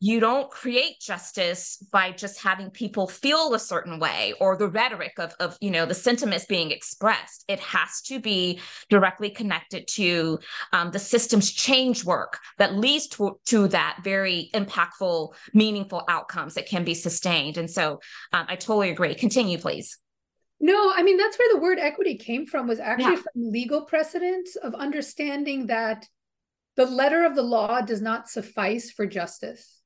you 0.00 0.20
don't 0.20 0.50
create 0.50 1.00
justice 1.00 1.84
by 1.90 2.12
just 2.12 2.40
having 2.40 2.70
people 2.70 3.08
feel 3.08 3.54
a 3.54 3.58
certain 3.58 3.98
way 3.98 4.32
or 4.40 4.56
the 4.56 4.68
rhetoric 4.68 5.18
of, 5.18 5.34
of 5.40 5.56
you 5.60 5.70
know 5.70 5.86
the 5.86 5.94
sentiments 5.94 6.44
being 6.46 6.70
expressed 6.70 7.44
it 7.48 7.58
has 7.60 8.00
to 8.02 8.20
be 8.20 8.60
directly 8.88 9.30
connected 9.30 9.86
to 9.88 10.38
um, 10.72 10.90
the 10.90 10.98
system's 10.98 11.50
change 11.50 12.04
work 12.04 12.38
that 12.58 12.76
leads 12.76 13.08
to, 13.08 13.38
to 13.46 13.68
that 13.68 13.98
very 14.04 14.50
impactful 14.54 15.34
meaningful 15.52 16.04
outcomes 16.08 16.54
that 16.54 16.68
can 16.68 16.84
be 16.84 16.94
sustained 16.94 17.56
and 17.56 17.70
so 17.70 18.00
um, 18.32 18.46
i 18.48 18.56
totally 18.56 18.90
agree 18.90 19.14
continue 19.14 19.58
please 19.58 19.98
no, 20.60 20.92
I 20.92 21.04
mean 21.04 21.16
that's 21.16 21.38
where 21.38 21.54
the 21.54 21.60
word 21.60 21.78
equity 21.78 22.16
came 22.16 22.44
from 22.44 22.66
was 22.66 22.80
actually 22.80 23.14
yeah. 23.14 23.22
from 23.32 23.52
legal 23.52 23.82
precedents 23.82 24.56
of 24.56 24.74
understanding 24.74 25.68
that 25.68 26.04
the 26.76 26.86
letter 26.86 27.24
of 27.24 27.36
the 27.36 27.42
law 27.42 27.80
does 27.80 28.02
not 28.02 28.28
suffice 28.28 28.90
for 28.90 29.06
justice. 29.06 29.77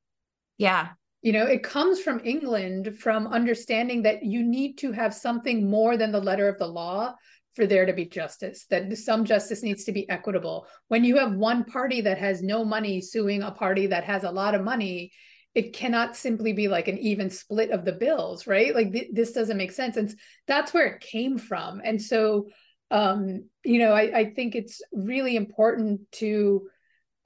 Yeah. 0.58 0.90
You 1.22 1.32
know, 1.32 1.46
it 1.46 1.62
comes 1.62 2.00
from 2.00 2.20
England 2.24 2.98
from 2.98 3.28
understanding 3.28 4.02
that 4.02 4.24
you 4.24 4.42
need 4.42 4.78
to 4.78 4.92
have 4.92 5.14
something 5.14 5.70
more 5.70 5.96
than 5.96 6.10
the 6.10 6.20
letter 6.20 6.48
of 6.48 6.58
the 6.58 6.66
law 6.66 7.14
for 7.54 7.66
there 7.66 7.86
to 7.86 7.92
be 7.92 8.06
justice, 8.06 8.66
that 8.70 8.96
some 8.96 9.24
justice 9.24 9.62
needs 9.62 9.84
to 9.84 9.92
be 9.92 10.08
equitable. 10.08 10.66
When 10.88 11.04
you 11.04 11.18
have 11.18 11.34
one 11.34 11.64
party 11.64 12.00
that 12.00 12.18
has 12.18 12.42
no 12.42 12.64
money 12.64 13.00
suing 13.00 13.42
a 13.42 13.50
party 13.50 13.86
that 13.88 14.04
has 14.04 14.24
a 14.24 14.30
lot 14.30 14.54
of 14.54 14.64
money, 14.64 15.12
it 15.54 15.74
cannot 15.74 16.16
simply 16.16 16.54
be 16.54 16.66
like 16.66 16.88
an 16.88 16.98
even 16.98 17.28
split 17.28 17.70
of 17.70 17.84
the 17.84 17.92
bills, 17.92 18.46
right? 18.46 18.74
Like 18.74 18.92
th- 18.92 19.10
this 19.12 19.32
doesn't 19.32 19.58
make 19.58 19.72
sense. 19.72 19.96
And 19.98 20.12
that's 20.46 20.72
where 20.72 20.86
it 20.86 21.02
came 21.02 21.36
from. 21.36 21.82
And 21.84 22.00
so, 22.00 22.48
um, 22.90 23.44
you 23.62 23.78
know, 23.78 23.92
I, 23.92 24.18
I 24.20 24.24
think 24.32 24.54
it's 24.54 24.80
really 24.92 25.36
important 25.36 26.10
to, 26.12 26.68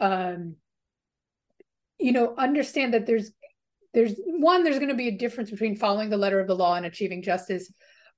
um, 0.00 0.56
you 1.98 2.12
know 2.12 2.34
understand 2.36 2.94
that 2.94 3.06
there's 3.06 3.32
there's 3.94 4.14
one 4.26 4.62
there's 4.62 4.78
going 4.78 4.90
to 4.90 4.94
be 4.94 5.08
a 5.08 5.18
difference 5.18 5.50
between 5.50 5.76
following 5.76 6.10
the 6.10 6.16
letter 6.16 6.40
of 6.40 6.46
the 6.46 6.56
law 6.56 6.74
and 6.74 6.86
achieving 6.86 7.22
justice 7.22 7.70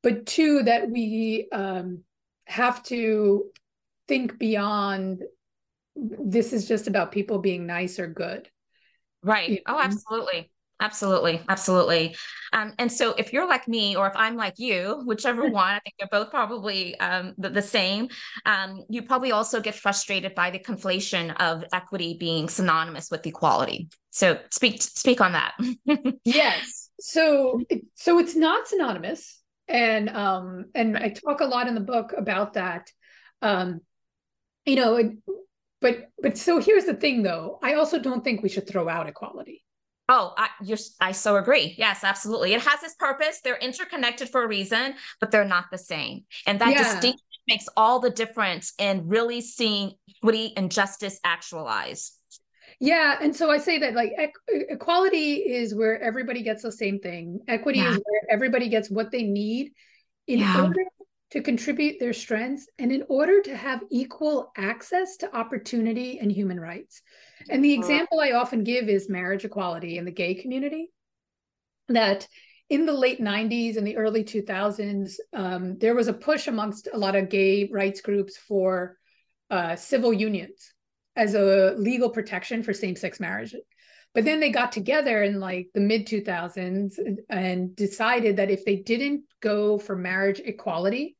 but 0.02 0.26
two 0.26 0.62
that 0.62 0.88
we 0.88 1.48
um, 1.52 2.02
have 2.46 2.82
to 2.84 3.44
think 4.06 4.38
beyond 4.38 5.22
this 5.96 6.52
is 6.52 6.68
just 6.68 6.86
about 6.86 7.12
people 7.12 7.38
being 7.38 7.66
nice 7.66 7.98
or 7.98 8.06
good 8.06 8.48
Right. 9.22 9.62
Oh, 9.66 9.80
absolutely. 9.80 10.50
Absolutely, 10.80 11.40
absolutely. 11.48 12.14
Um, 12.52 12.72
and 12.78 12.90
so, 12.90 13.12
if 13.18 13.32
you're 13.32 13.48
like 13.48 13.66
me, 13.66 13.96
or 13.96 14.06
if 14.06 14.12
I'm 14.14 14.36
like 14.36 14.58
you, 14.58 15.02
whichever 15.04 15.48
one, 15.50 15.74
I 15.74 15.80
think 15.80 15.96
they're 15.98 16.08
both 16.10 16.30
probably 16.30 16.98
um, 17.00 17.34
the, 17.36 17.50
the, 17.50 17.62
same. 17.62 18.08
Um, 18.46 18.84
you 18.88 19.02
probably 19.02 19.32
also 19.32 19.60
get 19.60 19.74
frustrated 19.74 20.34
by 20.34 20.50
the 20.50 20.58
conflation 20.58 21.34
of 21.40 21.64
equity 21.72 22.16
being 22.18 22.48
synonymous 22.48 23.10
with 23.10 23.26
equality. 23.26 23.88
So, 24.10 24.38
speak 24.50 24.80
speak 24.80 25.20
on 25.20 25.32
that. 25.32 25.54
yes. 26.24 26.90
So, 27.00 27.60
so 27.94 28.18
it's 28.18 28.36
not 28.36 28.68
synonymous, 28.68 29.40
and 29.66 30.08
um, 30.08 30.66
and 30.76 30.96
I 30.96 31.10
talk 31.10 31.40
a 31.40 31.46
lot 31.46 31.66
in 31.66 31.74
the 31.74 31.80
book 31.80 32.14
about 32.16 32.54
that. 32.54 32.90
Um, 33.42 33.80
you 34.64 34.76
know, 34.76 35.12
but 35.80 36.10
but 36.22 36.38
so 36.38 36.60
here's 36.60 36.84
the 36.84 36.94
thing, 36.94 37.24
though. 37.24 37.58
I 37.62 37.74
also 37.74 37.98
don't 37.98 38.22
think 38.22 38.42
we 38.42 38.48
should 38.48 38.68
throw 38.68 38.88
out 38.88 39.08
equality 39.08 39.64
Oh, 40.08 40.32
I, 40.38 40.48
I 41.00 41.12
so 41.12 41.36
agree. 41.36 41.74
Yes, 41.76 42.02
absolutely. 42.02 42.54
It 42.54 42.62
has 42.62 42.82
its 42.82 42.94
purpose. 42.94 43.40
They're 43.44 43.58
interconnected 43.58 44.30
for 44.30 44.42
a 44.42 44.48
reason, 44.48 44.94
but 45.20 45.30
they're 45.30 45.44
not 45.44 45.66
the 45.70 45.78
same. 45.78 46.24
And 46.46 46.58
that 46.60 46.70
yeah. 46.70 46.82
distinction 46.82 47.20
makes 47.46 47.66
all 47.76 48.00
the 48.00 48.10
difference 48.10 48.72
in 48.78 49.06
really 49.06 49.40
seeing 49.42 49.92
equity 50.16 50.54
and 50.56 50.70
justice 50.70 51.20
actualize. 51.24 52.12
Yeah, 52.80 53.18
and 53.20 53.34
so 53.34 53.50
I 53.50 53.58
say 53.58 53.78
that 53.80 53.94
like 53.94 54.12
equality 54.48 55.34
is 55.34 55.74
where 55.74 56.00
everybody 56.00 56.42
gets 56.42 56.62
the 56.62 56.72
same 56.72 57.00
thing. 57.00 57.40
Equity 57.48 57.80
yeah. 57.80 57.90
is 57.90 57.96
where 57.96 58.20
everybody 58.30 58.68
gets 58.68 58.88
what 58.90 59.10
they 59.10 59.24
need 59.24 59.72
in 60.26 60.38
yeah. 60.38 60.62
order 60.62 60.84
to 61.32 61.42
contribute 61.42 61.98
their 61.98 62.12
strengths 62.12 62.66
and 62.78 62.92
in 62.92 63.04
order 63.08 63.42
to 63.42 63.56
have 63.56 63.82
equal 63.90 64.52
access 64.56 65.16
to 65.18 65.36
opportunity 65.36 66.18
and 66.18 66.30
human 66.30 66.58
rights. 66.58 67.02
And 67.48 67.64
the 67.64 67.74
example 67.74 68.20
I 68.20 68.32
often 68.32 68.64
give 68.64 68.88
is 68.88 69.08
marriage 69.08 69.44
equality 69.44 69.98
in 69.98 70.04
the 70.04 70.10
gay 70.10 70.34
community. 70.34 70.90
That 71.88 72.26
in 72.68 72.84
the 72.84 72.92
late 72.92 73.20
90s 73.20 73.76
and 73.76 73.86
the 73.86 73.96
early 73.96 74.24
2000s, 74.24 75.14
um, 75.32 75.78
there 75.78 75.94
was 75.94 76.08
a 76.08 76.12
push 76.12 76.48
amongst 76.48 76.88
a 76.92 76.98
lot 76.98 77.16
of 77.16 77.30
gay 77.30 77.68
rights 77.72 78.00
groups 78.00 78.36
for 78.36 78.98
uh, 79.50 79.74
civil 79.76 80.12
unions 80.12 80.74
as 81.16 81.34
a 81.34 81.74
legal 81.78 82.10
protection 82.10 82.62
for 82.62 82.74
same 82.74 82.94
sex 82.94 83.20
marriage. 83.20 83.54
But 84.14 84.24
then 84.24 84.40
they 84.40 84.50
got 84.50 84.72
together 84.72 85.22
in 85.22 85.40
like 85.40 85.68
the 85.74 85.80
mid 85.80 86.06
2000s 86.06 86.98
and 87.30 87.74
decided 87.74 88.36
that 88.36 88.50
if 88.50 88.64
they 88.64 88.76
didn't 88.76 89.22
go 89.40 89.78
for 89.78 89.96
marriage 89.96 90.40
equality, 90.44 91.16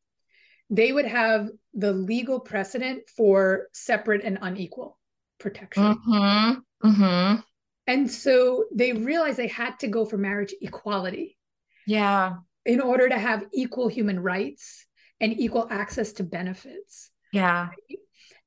they 0.71 0.93
would 0.93 1.07
have 1.07 1.49
the 1.75 1.93
legal 1.93 2.41
precedent 2.41 3.09
for 3.17 3.69
separate 3.73 4.23
and 4.25 4.39
unequal 4.43 4.98
protection. 5.39 5.83
Mm-hmm. 5.83 6.89
Mm-hmm. 6.89 7.41
And 7.87 8.11
so 8.11 8.65
they 8.75 8.93
realized 8.93 9.39
they 9.39 9.49
had 9.49 9.79
to 9.81 9.89
go 9.89 10.05
for 10.05 10.19
marriage 10.19 10.55
equality. 10.61 11.39
Yeah. 11.87 12.37
In 12.67 12.81
order 12.81 13.09
to 13.09 13.19
have 13.19 13.47
equal 13.55 13.89
human 13.89 14.21
rights 14.21 14.87
and 15.21 15.39
equal 15.39 15.67
access 15.71 16.13
to 16.15 16.23
benefits. 16.23 17.11
Yeah. 17.33 17.71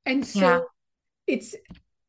And 0.06 0.26
so 0.26 0.40
yeah. 0.40 0.60
it's, 1.26 1.56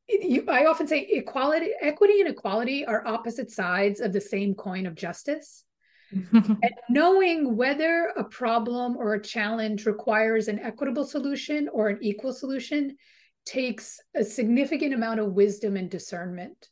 you, 0.09 0.45
I 0.49 0.67
often 0.67 0.87
say 0.87 1.01
equality, 1.01 1.71
equity 1.81 2.21
and 2.21 2.29
equality 2.29 2.85
are 2.85 3.07
opposite 3.07 3.51
sides 3.51 4.01
of 4.01 4.12
the 4.12 4.21
same 4.21 4.55
coin 4.55 4.87
of 4.87 4.95
justice. 4.95 5.65
and 6.12 6.75
knowing 6.91 7.57
whether 7.57 8.12
a 8.17 8.25
problem 8.25 8.99
or 8.99 9.15
a 9.15 9.23
challenge 9.23 9.87
requires 9.87 10.49
an 10.49 10.59
equitable 10.59 11.05
solution 11.05 11.69
or 11.73 11.89
an 11.89 11.99
equal 12.03 12.35
solution 12.35 12.97
takes 13.45 14.01
a 14.15 14.25
significant 14.25 14.95
amount 14.95 15.21
of 15.21 15.33
wisdom 15.33 15.77
and 15.77 15.91
discernment. 15.91 16.69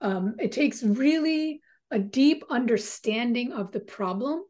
Um, 0.00 0.36
it 0.38 0.52
takes 0.52 0.82
really 0.82 1.60
a 1.90 1.98
deep 1.98 2.44
understanding 2.50 3.52
of 3.52 3.72
the 3.72 3.80
problem 3.80 4.42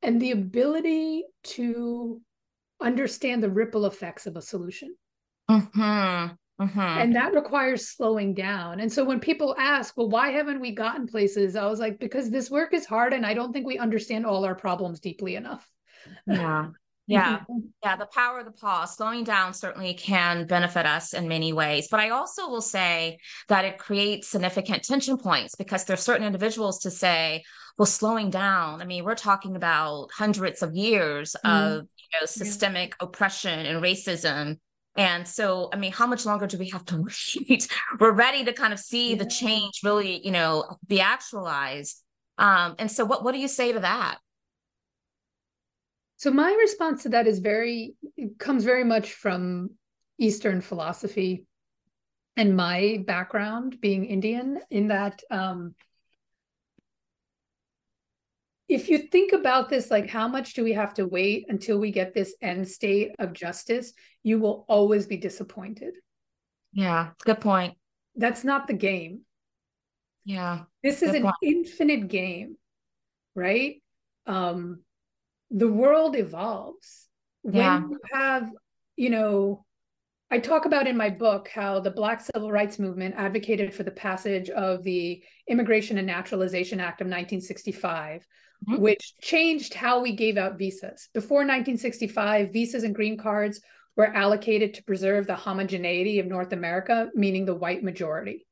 and 0.00 0.20
the 0.20 0.30
ability 0.30 1.24
to 1.44 2.20
understand 2.80 3.42
the 3.42 3.50
ripple 3.50 3.86
effects 3.86 4.26
of 4.26 4.36
a 4.36 4.42
solution. 4.42 4.94
Mm-hmm. 5.50 6.34
Mm-hmm. 6.60 6.80
And 6.80 7.16
that 7.16 7.34
requires 7.34 7.88
slowing 7.88 8.34
down. 8.34 8.80
And 8.80 8.92
so 8.92 9.04
when 9.04 9.20
people 9.20 9.56
ask, 9.58 9.96
well, 9.96 10.08
why 10.08 10.30
haven't 10.30 10.60
we 10.60 10.72
gotten 10.72 11.06
places? 11.06 11.56
I 11.56 11.66
was 11.66 11.80
like, 11.80 11.98
because 11.98 12.30
this 12.30 12.50
work 12.50 12.72
is 12.72 12.86
hard 12.86 13.12
and 13.12 13.26
I 13.26 13.34
don't 13.34 13.52
think 13.52 13.66
we 13.66 13.78
understand 13.78 14.26
all 14.26 14.44
our 14.44 14.54
problems 14.54 15.00
deeply 15.00 15.34
enough. 15.34 15.68
Yeah. 16.26 16.68
Yeah. 17.12 17.40
Mm-hmm. 17.52 17.58
Yeah. 17.82 17.96
The 17.96 18.06
power 18.06 18.38
of 18.38 18.46
the 18.46 18.52
pause, 18.52 18.96
slowing 18.96 19.24
down 19.24 19.52
certainly 19.52 19.94
can 19.94 20.46
benefit 20.46 20.86
us 20.86 21.12
in 21.12 21.28
many 21.28 21.52
ways. 21.52 21.88
But 21.90 22.00
I 22.00 22.10
also 22.10 22.48
will 22.48 22.62
say 22.62 23.18
that 23.48 23.64
it 23.64 23.78
creates 23.78 24.28
significant 24.28 24.84
tension 24.84 25.18
points 25.18 25.54
because 25.54 25.84
there's 25.84 26.00
certain 26.00 26.26
individuals 26.26 26.78
to 26.80 26.90
say, 26.90 27.42
well, 27.76 27.86
slowing 27.86 28.30
down. 28.30 28.80
I 28.80 28.84
mean, 28.84 29.04
we're 29.04 29.14
talking 29.14 29.56
about 29.56 30.10
hundreds 30.14 30.62
of 30.62 30.74
years 30.74 31.34
mm-hmm. 31.44 31.50
of 31.50 31.82
you 31.82 32.20
know, 32.20 32.26
systemic 32.26 32.94
yeah. 33.00 33.06
oppression 33.06 33.66
and 33.66 33.82
racism 33.82 34.58
and 34.96 35.26
so, 35.26 35.70
I 35.72 35.76
mean, 35.76 35.92
how 35.92 36.06
much 36.06 36.26
longer 36.26 36.46
do 36.46 36.58
we 36.58 36.68
have 36.70 36.84
to 36.86 37.04
wait? 37.48 37.68
We're 37.98 38.12
ready 38.12 38.44
to 38.44 38.52
kind 38.52 38.72
of 38.72 38.78
see 38.78 39.10
yeah. 39.10 39.16
the 39.16 39.26
change 39.26 39.80
really, 39.82 40.24
you 40.24 40.30
know, 40.30 40.76
be 40.86 41.00
actualized. 41.00 42.02
Um, 42.38 42.74
and 42.78 42.90
so 42.90 43.04
what 43.04 43.24
what 43.24 43.32
do 43.32 43.38
you 43.38 43.48
say 43.48 43.72
to 43.72 43.80
that? 43.80 44.18
So 46.22 46.30
my 46.30 46.52
response 46.52 47.02
to 47.02 47.08
that 47.08 47.26
is 47.26 47.40
very 47.40 47.96
comes 48.38 48.62
very 48.62 48.84
much 48.84 49.14
from 49.14 49.70
Eastern 50.18 50.60
philosophy 50.60 51.46
and 52.36 52.54
my 52.56 53.02
background 53.08 53.80
being 53.80 54.04
Indian, 54.04 54.60
in 54.70 54.86
that 54.86 55.20
um, 55.32 55.74
if 58.68 58.88
you 58.88 58.98
think 58.98 59.32
about 59.32 59.68
this, 59.68 59.90
like 59.90 60.08
how 60.08 60.28
much 60.28 60.54
do 60.54 60.62
we 60.62 60.74
have 60.74 60.94
to 60.94 61.08
wait 61.08 61.46
until 61.48 61.80
we 61.80 61.90
get 61.90 62.14
this 62.14 62.36
end 62.40 62.68
state 62.68 63.16
of 63.18 63.32
justice? 63.32 63.92
You 64.22 64.38
will 64.38 64.64
always 64.68 65.08
be 65.08 65.16
disappointed. 65.16 65.94
Yeah, 66.72 67.10
good 67.24 67.40
point. 67.40 67.74
That's 68.14 68.44
not 68.44 68.68
the 68.68 68.74
game. 68.74 69.22
Yeah. 70.24 70.66
This 70.84 71.02
is 71.02 71.14
an 71.14 71.22
point. 71.22 71.34
infinite 71.42 72.06
game, 72.06 72.58
right? 73.34 73.82
Um, 74.24 74.84
the 75.52 75.68
world 75.68 76.16
evolves. 76.16 77.08
When 77.42 77.56
yeah. 77.56 77.80
you 77.80 77.98
have, 78.12 78.50
you 78.96 79.10
know, 79.10 79.64
I 80.30 80.38
talk 80.38 80.64
about 80.64 80.86
in 80.86 80.96
my 80.96 81.10
book 81.10 81.48
how 81.48 81.80
the 81.80 81.90
Black 81.90 82.22
Civil 82.22 82.50
Rights 82.50 82.78
Movement 82.78 83.14
advocated 83.18 83.74
for 83.74 83.82
the 83.82 83.90
passage 83.90 84.48
of 84.48 84.82
the 84.82 85.22
Immigration 85.46 85.98
and 85.98 86.06
Naturalization 86.06 86.80
Act 86.80 87.02
of 87.02 87.06
1965, 87.06 88.26
mm-hmm. 88.66 88.80
which 88.80 89.12
changed 89.20 89.74
how 89.74 90.00
we 90.00 90.16
gave 90.16 90.38
out 90.38 90.56
visas. 90.56 91.10
Before 91.12 91.40
1965, 91.40 92.50
visas 92.50 92.84
and 92.84 92.94
green 92.94 93.18
cards 93.18 93.60
were 93.94 94.06
allocated 94.06 94.72
to 94.74 94.84
preserve 94.84 95.26
the 95.26 95.36
homogeneity 95.36 96.18
of 96.18 96.26
North 96.26 96.52
America, 96.54 97.10
meaning 97.14 97.44
the 97.44 97.54
white 97.54 97.82
majority. 97.82 98.46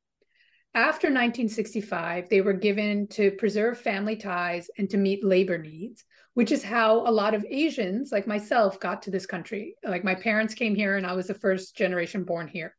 After 0.75 1.07
1965, 1.07 2.29
they 2.29 2.43
were 2.43 2.53
given 2.53 3.09
to 3.09 3.31
preserve 3.33 3.79
family 3.79 4.17
ties 4.17 4.69
and 4.77 4.91
to 4.91 4.99
meet 4.99 5.25
labor 5.25 5.57
needs, 5.57 6.05
which 6.35 6.53
is 6.53 6.63
how 6.63 7.07
a 7.07 7.11
lot 7.11 7.35
of 7.35 7.45
Asians, 7.49 8.13
like 8.13 8.27
myself, 8.27 8.79
got 8.81 9.03
to 9.03 9.11
this 9.11 9.27
country. 9.27 9.75
Like 9.85 10.05
my 10.05 10.15
parents 10.15 10.55
came 10.55 10.75
here 10.75 10.97
and 10.97 11.07
I 11.07 11.15
was 11.15 11.27
the 11.27 11.35
first 11.35 11.77
generation 11.77 12.25
born 12.25 12.49
here. 12.49 12.77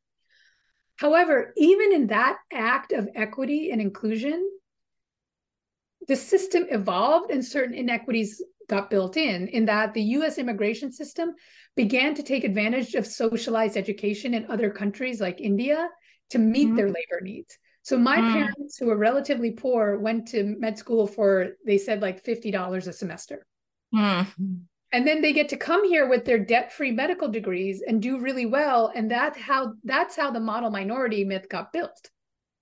However, 0.96 1.54
even 1.58 1.94
in 1.94 2.08
that 2.08 2.38
act 2.54 2.92
of 2.92 3.10
equity 3.16 3.72
and 3.72 3.82
inclusion, 3.82 4.50
the 6.08 6.16
system 6.16 6.66
evolved 6.70 7.32
and 7.32 7.44
certain 7.44 7.74
inequities 7.74 8.42
got 8.70 8.90
built 8.90 9.18
in, 9.18 9.48
in 9.50 9.66
that 9.66 9.94
the 9.94 10.02
US 10.02 10.38
immigration 10.38 10.92
system 10.92 11.34
began 11.76 12.16
to 12.16 12.24
take 12.24 12.44
advantage 12.44 12.96
of 12.96 13.06
socialized 13.06 13.76
education 13.76 14.34
in 14.34 14.50
other 14.50 14.70
countries 14.70 15.20
like 15.20 15.42
India 15.42 15.90
to 16.30 16.40
meet 16.40 16.68
mm-hmm. 16.68 16.78
their 16.78 16.88
labor 16.88 17.20
needs. 17.22 17.58
So 17.84 17.98
my 17.98 18.18
mm. 18.18 18.34
parents, 18.34 18.78
who 18.78 18.86
were 18.86 18.98
relatively 18.98 19.52
poor, 19.52 19.98
went 19.98 20.28
to 20.30 20.44
med 20.60 20.78
school 20.78 21.08
for 21.08 21.54
they 21.66 21.78
said 21.78 22.02
like 22.02 22.24
fifty 22.24 22.52
dollars 22.52 22.88
a 22.88 22.94
semester, 22.94 23.46
mm. 23.94 24.28
and 24.92 25.08
then 25.08 25.22
they 25.22 25.34
get 25.34 25.50
to 25.50 25.58
come 25.58 25.84
here 25.88 26.08
with 26.08 26.24
their 26.24 26.38
debt-free 26.38 26.92
medical 26.92 27.28
degrees 27.28 27.82
and 27.86 28.02
do 28.02 28.20
really 28.20 28.46
well, 28.46 28.92
and 28.94 29.10
that's 29.10 29.40
how 29.40 29.74
that's 29.84 30.16
how 30.16 30.30
the 30.30 30.40
model 30.40 30.70
minority 30.70 31.24
myth 31.24 31.50
got 31.50 31.74
built. 31.74 32.12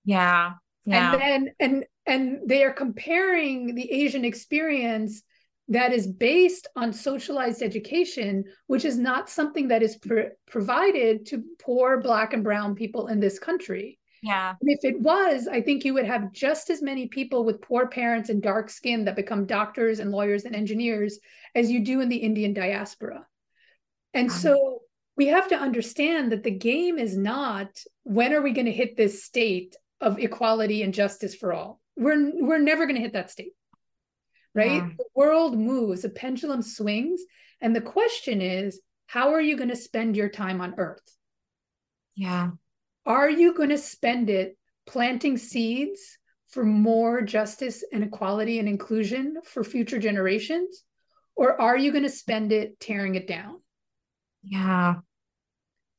Yeah, 0.04 0.52
yeah. 0.86 1.12
And 1.12 1.20
then 1.20 1.54
and 1.60 1.84
and 2.06 2.48
they 2.48 2.64
are 2.64 2.72
comparing 2.72 3.74
the 3.74 3.92
Asian 3.92 4.24
experience 4.24 5.22
that 5.68 5.92
is 5.92 6.06
based 6.08 6.66
on 6.74 6.92
socialized 6.92 7.62
education, 7.62 8.44
which 8.66 8.84
is 8.84 8.98
not 8.98 9.30
something 9.30 9.68
that 9.68 9.82
is 9.82 9.98
pr- 9.98 10.32
provided 10.48 11.26
to 11.26 11.44
poor 11.60 12.00
Black 12.00 12.32
and 12.32 12.42
Brown 12.42 12.74
people 12.74 13.06
in 13.06 13.20
this 13.20 13.38
country. 13.38 13.98
Yeah. 14.22 14.54
And 14.60 14.70
if 14.70 14.84
it 14.84 15.00
was, 15.00 15.48
I 15.48 15.62
think 15.62 15.84
you 15.84 15.94
would 15.94 16.04
have 16.04 16.32
just 16.32 16.68
as 16.68 16.82
many 16.82 17.08
people 17.08 17.44
with 17.44 17.62
poor 17.62 17.88
parents 17.88 18.28
and 18.28 18.42
dark 18.42 18.68
skin 18.68 19.06
that 19.06 19.16
become 19.16 19.46
doctors 19.46 19.98
and 19.98 20.10
lawyers 20.10 20.44
and 20.44 20.54
engineers 20.54 21.18
as 21.54 21.70
you 21.70 21.84
do 21.84 22.00
in 22.00 22.08
the 22.08 22.16
Indian 22.16 22.52
diaspora. 22.52 23.26
And 24.12 24.30
so 24.30 24.82
we 25.16 25.28
have 25.28 25.48
to 25.48 25.56
understand 25.56 26.32
that 26.32 26.42
the 26.42 26.50
game 26.50 26.98
is 26.98 27.16
not 27.16 27.68
when 28.02 28.34
are 28.34 28.42
we 28.42 28.52
going 28.52 28.66
to 28.66 28.72
hit 28.72 28.96
this 28.96 29.24
state 29.24 29.76
of 30.00 30.18
equality 30.18 30.82
and 30.82 30.92
justice 30.92 31.34
for 31.34 31.52
all. 31.52 31.80
We're 31.96 32.30
we're 32.34 32.58
never 32.58 32.86
going 32.86 32.96
to 32.96 33.02
hit 33.02 33.12
that 33.12 33.30
state. 33.30 33.52
Right? 34.54 34.72
Yeah. 34.72 34.88
The 34.98 35.04
world 35.14 35.58
moves, 35.58 36.02
the 36.02 36.10
pendulum 36.10 36.62
swings, 36.62 37.20
and 37.60 37.74
the 37.74 37.80
question 37.80 38.40
is, 38.40 38.80
how 39.06 39.32
are 39.34 39.40
you 39.40 39.56
going 39.56 39.68
to 39.68 39.76
spend 39.76 40.16
your 40.16 40.28
time 40.28 40.60
on 40.60 40.74
earth? 40.76 41.02
Yeah. 42.16 42.50
Are 43.06 43.30
you 43.30 43.54
going 43.54 43.70
to 43.70 43.78
spend 43.78 44.30
it 44.30 44.56
planting 44.86 45.36
seeds 45.36 46.18
for 46.48 46.64
more 46.64 47.22
justice 47.22 47.84
and 47.92 48.04
equality 48.04 48.58
and 48.58 48.68
inclusion 48.68 49.36
for 49.44 49.64
future 49.64 49.98
generations? 49.98 50.84
Or 51.36 51.60
are 51.60 51.76
you 51.76 51.92
going 51.92 52.04
to 52.04 52.10
spend 52.10 52.52
it 52.52 52.78
tearing 52.80 53.14
it 53.14 53.26
down? 53.26 53.60
Yeah 54.42 54.96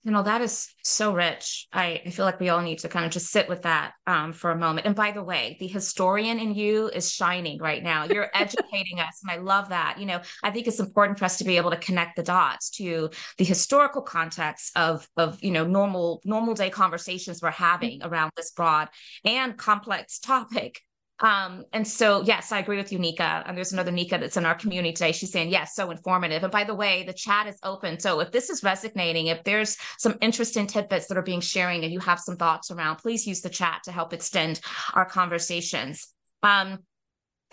you 0.04 0.12
know 0.12 0.24
that 0.24 0.42
is 0.42 0.74
so 0.84 1.14
rich. 1.14 1.68
I, 1.72 2.02
I 2.06 2.10
feel 2.10 2.26
like 2.26 2.40
we 2.40 2.50
all 2.50 2.62
need 2.62 2.80
to 2.80 2.90
kind 2.90 3.06
of 3.06 3.12
just 3.12 3.28
sit 3.28 3.48
with 3.48 3.62
that 3.64 3.94
um, 4.08 4.34
for 4.34 4.50
a 4.50 4.58
moment. 4.58 4.88
And 4.88 4.96
by 4.96 5.12
the 5.12 5.24
way 5.24 5.58
the 5.60 5.68
historian 5.68 6.40
in 6.40 6.56
you 6.56 6.90
is 6.90 7.12
shining 7.12 7.60
right 7.60 7.84
now. 7.84 8.06
You're 8.06 8.30
educating 8.34 9.00
us 9.00 9.22
and 9.22 9.32
i 9.32 9.38
love 9.38 9.70
that. 9.70 9.98
You 10.00 10.06
know 10.06 10.22
i 10.44 10.50
think 10.50 10.68
it's 10.68 10.80
important 10.80 11.20
for 11.20 11.26
us 11.26 11.38
to 11.38 11.44
be 11.44 11.58
able 11.58 11.72
to 11.72 11.78
connect 11.78 12.16
the 12.16 12.24
dots 12.24 12.70
to 12.72 13.10
the 13.38 13.44
historical 13.44 14.02
context 14.02 14.76
of 14.78 15.08
of 15.18 15.42
you 15.44 15.52
know 15.52 15.66
normal 15.66 16.22
normal 16.26 16.54
day 16.54 16.70
conversations 16.70 17.42
we're 17.42 17.52
having 17.52 18.02
around 18.04 18.32
this 18.36 18.52
broad 18.52 18.90
and 19.26 19.58
complex 19.58 20.20
topic 20.20 20.82
um, 21.22 21.66
and 21.72 21.88
so, 21.88 22.24
yes, 22.24 22.52
I 22.52 22.58
agree 22.60 22.78
with 22.78 22.92
you, 22.92 22.98
Nika. 22.98 23.44
And 23.46 23.56
there's 23.56 23.74
another 23.74 23.92
Nika 23.92 24.18
that's 24.18 24.38
in 24.38 24.46
our 24.46 24.56
community 24.56 24.92
today. 24.92 25.12
She's 25.12 25.32
saying, 25.32 25.52
yes, 25.52 25.76
so 25.76 25.92
informative. 25.92 26.42
And 26.42 26.52
by 26.52 26.64
the 26.64 26.74
way, 26.74 27.04
the 27.04 27.14
chat 27.14 27.48
is 27.48 27.60
open. 27.62 28.00
So 28.00 28.20
if 28.22 28.32
this 28.32 28.50
is 28.50 28.64
resonating, 28.64 29.28
if 29.28 29.44
there's 29.44 29.78
some 30.00 30.18
interesting 30.22 30.66
tidbits 30.66 31.08
that 31.08 31.18
are 31.18 31.22
being 31.22 31.40
sharing 31.40 31.84
and 31.84 31.94
you 31.94 32.00
have 32.00 32.20
some 32.20 32.38
thoughts 32.38 32.72
around, 32.72 32.98
please 32.98 33.28
use 33.28 33.42
the 33.42 33.50
chat 33.50 33.82
to 33.84 33.92
help 33.92 34.14
extend 34.14 34.62
our 34.96 35.06
conversations. 35.06 36.08
Um, 36.42 36.80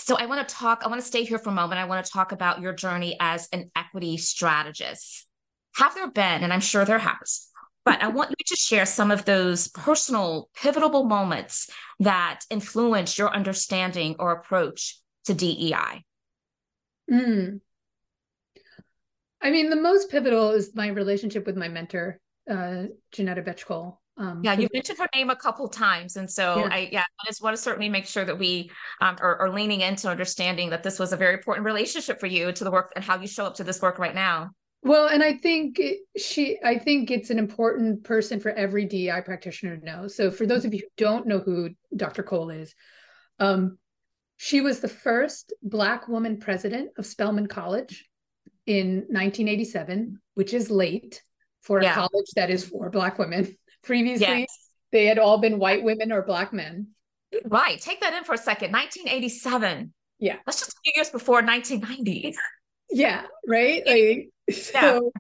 so 0.01 0.17
I 0.17 0.25
want 0.25 0.49
to 0.49 0.55
talk, 0.55 0.83
I 0.83 0.89
want 0.89 1.03
to 1.03 1.07
stay 1.07 1.25
here 1.25 1.39
for 1.39 1.51
a 1.51 1.55
moment. 1.55 1.79
I 1.79 1.85
want 1.85 2.07
to 2.07 2.11
talk 2.11 2.33
about 2.33 2.63
your 2.63 2.73
journey 2.73 3.17
as 3.21 3.49
an 3.53 3.71
equity 3.77 4.17
strategist. 4.17 5.27
Have 5.77 5.95
there 5.95 6.11
been, 6.11 6.43
and 6.43 6.53
I'm 6.53 6.61
sure 6.61 6.87
there 6.87 6.99
has, 6.99 7.49
but 7.89 8.03
I 8.03 8.09
want 8.09 8.29
you 8.31 8.45
to 8.49 8.55
share 8.55 8.85
some 8.85 9.11
of 9.11 9.25
those 9.25 9.69
personal, 9.69 10.51
pivotal 10.55 11.05
moments 11.05 11.71
that 12.01 12.41
influence 12.51 13.17
your 13.17 13.35
understanding 13.35 14.15
or 14.19 14.33
approach 14.33 15.01
to 15.25 15.33
DEI. 15.33 16.05
Mm. 17.11 17.63
I 19.41 19.51
mean, 19.51 19.71
the 19.71 19.77
most 19.77 20.11
pivotal 20.11 20.51
is 20.51 20.75
my 20.75 20.89
relationship 20.89 21.47
with 21.47 21.57
my 21.57 21.69
mentor, 21.69 22.21
uh, 22.51 22.89
Johnnetta 23.15 23.43
Betsch 23.43 23.65
Cole. 23.65 23.99
Um, 24.19 24.43
yeah, 24.45 24.53
you 24.53 24.69
mentioned 24.75 24.99
her 24.99 25.09
name 25.15 25.31
a 25.31 25.37
couple 25.37 25.67
times, 25.69 26.17
and 26.17 26.31
so 26.31 26.59
yeah. 26.59 26.69
I 26.71 26.89
yeah, 26.93 27.05
I 27.21 27.27
just 27.27 27.41
want 27.41 27.57
to 27.57 27.63
certainly 27.63 27.89
make 27.89 28.05
sure 28.05 28.25
that 28.27 28.39
we 28.39 28.71
um, 29.01 29.17
are, 29.21 29.37
are 29.37 29.51
leaning 29.51 29.81
into 29.81 30.11
understanding 30.11 30.69
that 30.71 30.83
this 30.83 30.99
was 30.99 31.15
a 31.15 31.17
very 31.17 31.35
important 31.35 31.65
relationship 31.65 32.21
for 32.21 32.27
you 32.27 32.53
to 32.53 32.65
the 32.65 32.71
work 32.71 32.93
and 32.97 33.05
how 33.05 33.19
you 33.19 33.29
show 33.29 33.47
up 33.47 33.55
to 33.55 33.65
this 33.65 33.81
work 33.81 33.99
right 33.99 34.15
now. 34.15 34.51
Well, 34.83 35.09
and 35.09 35.23
I 35.23 35.35
think 35.35 35.81
she, 36.17 36.59
I 36.65 36.79
think 36.79 37.11
it's 37.11 37.31
an 37.31 37.39
important 37.39 38.05
person 38.05 38.39
for 38.39 38.51
every 38.51 38.85
DEI 38.85 39.23
practitioner 39.25 39.77
to 39.77 39.85
know. 39.85 40.07
So, 40.07 40.31
for 40.31 40.47
those 40.47 40.65
of 40.65 40.73
you 40.73 40.81
who 40.81 40.89
don't 40.97 41.27
know 41.27 41.41
who 41.41 41.71
Dr. 41.97 42.23
Cole 42.23 42.51
is, 42.51 42.75
um, 43.41 43.79
she 44.37 44.61
was 44.61 44.81
the 44.81 44.89
first 44.89 45.53
Black 45.63 46.07
woman 46.07 46.39
president 46.39 46.91
of 46.97 47.07
Spelman 47.07 47.49
College 47.49 48.09
in 48.67 48.99
1987, 49.09 50.21
which 50.35 50.55
is 50.55 50.71
late 50.71 51.23
for 51.61 51.83
yeah. 51.83 51.91
a 51.91 51.95
college 51.95 52.27
that 52.37 52.51
is 52.51 52.65
for 52.65 52.89
Black 52.89 53.19
women. 53.19 53.57
Previously, 53.83 54.41
yes. 54.41 54.69
they 54.93 55.07
had 55.07 55.19
all 55.19 55.39
been 55.39 55.59
white 55.59 55.83
women 55.83 56.13
or 56.13 56.23
Black 56.23 56.53
men. 56.53 56.89
Right. 57.45 57.81
Take 57.81 58.01
that 58.01 58.15
in 58.15 58.25
for 58.25 58.35
a 58.35 58.39
second. 58.39 58.73
1987. 58.73 59.93
Yeah. 60.19 60.37
That's 60.47 60.61
just 60.61 60.73
a 60.73 60.81
few 60.85 60.93
years 60.97 61.11
before 61.11 61.43
1990. 61.43 62.35
Yeah. 62.91 63.25
Right. 63.47 63.87
Like, 63.87 64.31
So 64.51 65.13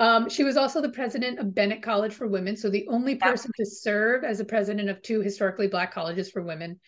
um, 0.00 0.28
she 0.28 0.44
was 0.44 0.56
also 0.56 0.80
the 0.80 0.90
president 0.90 1.38
of 1.38 1.54
Bennett 1.54 1.82
College 1.82 2.12
for 2.12 2.26
Women. 2.26 2.56
So 2.56 2.68
the 2.68 2.86
only 2.88 3.16
person 3.16 3.50
to 3.56 3.64
serve 3.64 4.24
as 4.24 4.40
a 4.40 4.44
president 4.44 4.88
of 4.88 5.02
two 5.02 5.20
historically 5.20 5.68
Black 5.68 5.92
colleges 5.92 6.30
for 6.30 6.42
women. 6.42 6.80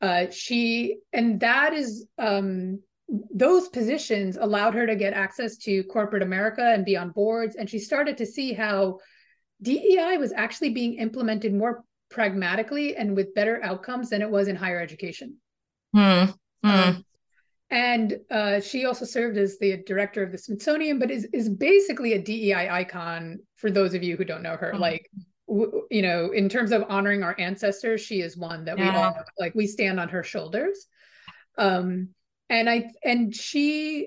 Uh, 0.00 0.30
she, 0.30 0.98
and 1.12 1.40
that 1.40 1.72
is, 1.72 2.06
um, 2.18 2.80
those 3.34 3.68
positions 3.68 4.36
allowed 4.36 4.74
her 4.74 4.86
to 4.86 4.96
get 4.96 5.12
access 5.12 5.56
to 5.58 5.82
corporate 5.84 6.22
America 6.22 6.72
and 6.72 6.84
be 6.84 6.96
on 6.96 7.10
boards. 7.10 7.56
And 7.56 7.68
she 7.68 7.78
started 7.78 8.16
to 8.18 8.26
see 8.26 8.52
how 8.52 8.98
DEI 9.62 10.16
was 10.18 10.32
actually 10.32 10.70
being 10.70 10.94
implemented 10.94 11.52
more 11.54 11.84
pragmatically 12.10 12.96
and 12.96 13.16
with 13.16 13.34
better 13.34 13.62
outcomes 13.62 14.10
than 14.10 14.22
it 14.22 14.30
was 14.30 14.48
in 14.48 14.56
higher 14.56 14.80
education. 14.80 15.36
Mm. 15.94 16.34
Mm. 16.64 16.88
Um, 16.88 17.04
and 17.74 18.20
uh, 18.30 18.60
she 18.60 18.84
also 18.84 19.04
served 19.04 19.36
as 19.36 19.58
the 19.58 19.78
director 19.78 20.22
of 20.22 20.30
the 20.30 20.38
Smithsonian, 20.38 21.00
but 21.00 21.10
is 21.10 21.26
is 21.32 21.48
basically 21.48 22.12
a 22.12 22.22
DEI 22.22 22.68
icon 22.70 23.40
for 23.56 23.68
those 23.68 23.94
of 23.94 24.02
you 24.04 24.16
who 24.16 24.24
don't 24.24 24.44
know 24.44 24.56
her. 24.56 24.70
Mm-hmm. 24.70 24.80
Like, 24.80 25.10
w- 25.48 25.82
you 25.90 26.00
know, 26.00 26.30
in 26.30 26.48
terms 26.48 26.70
of 26.70 26.84
honoring 26.88 27.24
our 27.24 27.34
ancestors, 27.36 28.00
she 28.00 28.20
is 28.20 28.36
one 28.36 28.64
that 28.66 28.78
yeah. 28.78 28.92
we 28.92 28.96
all 28.96 29.16
like. 29.40 29.56
We 29.56 29.66
stand 29.66 29.98
on 29.98 30.08
her 30.10 30.22
shoulders. 30.22 30.86
Um, 31.58 32.10
and 32.48 32.70
I 32.70 32.92
and 33.02 33.34
she 33.34 34.06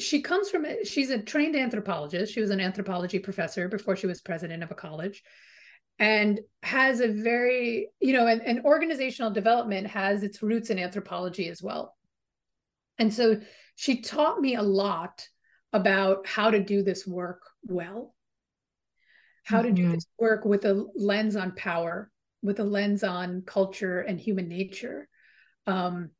she 0.00 0.20
comes 0.20 0.50
from 0.50 0.66
she's 0.82 1.10
a 1.10 1.22
trained 1.22 1.54
anthropologist. 1.54 2.32
She 2.32 2.40
was 2.40 2.50
an 2.50 2.60
anthropology 2.60 3.20
professor 3.20 3.68
before 3.68 3.94
she 3.94 4.08
was 4.08 4.20
president 4.22 4.64
of 4.64 4.72
a 4.72 4.74
college 4.74 5.22
and 6.00 6.40
has 6.64 7.00
a 7.00 7.06
very 7.06 7.90
you 8.00 8.12
know 8.12 8.26
and, 8.26 8.42
and 8.42 8.64
organizational 8.64 9.30
development 9.30 9.86
has 9.86 10.24
its 10.24 10.42
roots 10.42 10.70
in 10.70 10.80
anthropology 10.80 11.48
as 11.48 11.62
well 11.62 11.94
and 13.02 13.12
so 13.12 13.40
she 13.74 14.00
taught 14.00 14.40
me 14.40 14.54
a 14.54 14.62
lot 14.62 15.26
about 15.72 16.24
how 16.24 16.52
to 16.52 16.62
do 16.62 16.84
this 16.84 17.04
work 17.04 17.42
well, 17.64 18.14
how 19.42 19.58
mm-hmm. 19.58 19.66
to 19.66 19.72
do 19.72 19.82
mm-hmm. 19.82 19.94
this 19.94 20.06
work 20.20 20.44
with 20.44 20.64
a 20.66 20.86
lens 20.94 21.34
on 21.34 21.50
power, 21.56 22.12
with 22.42 22.60
a 22.60 22.64
lens 22.64 23.02
on 23.02 23.42
culture 23.44 24.02
and 24.02 24.20
human 24.20 24.46
nature. 24.46 25.08
Um, 25.66 26.10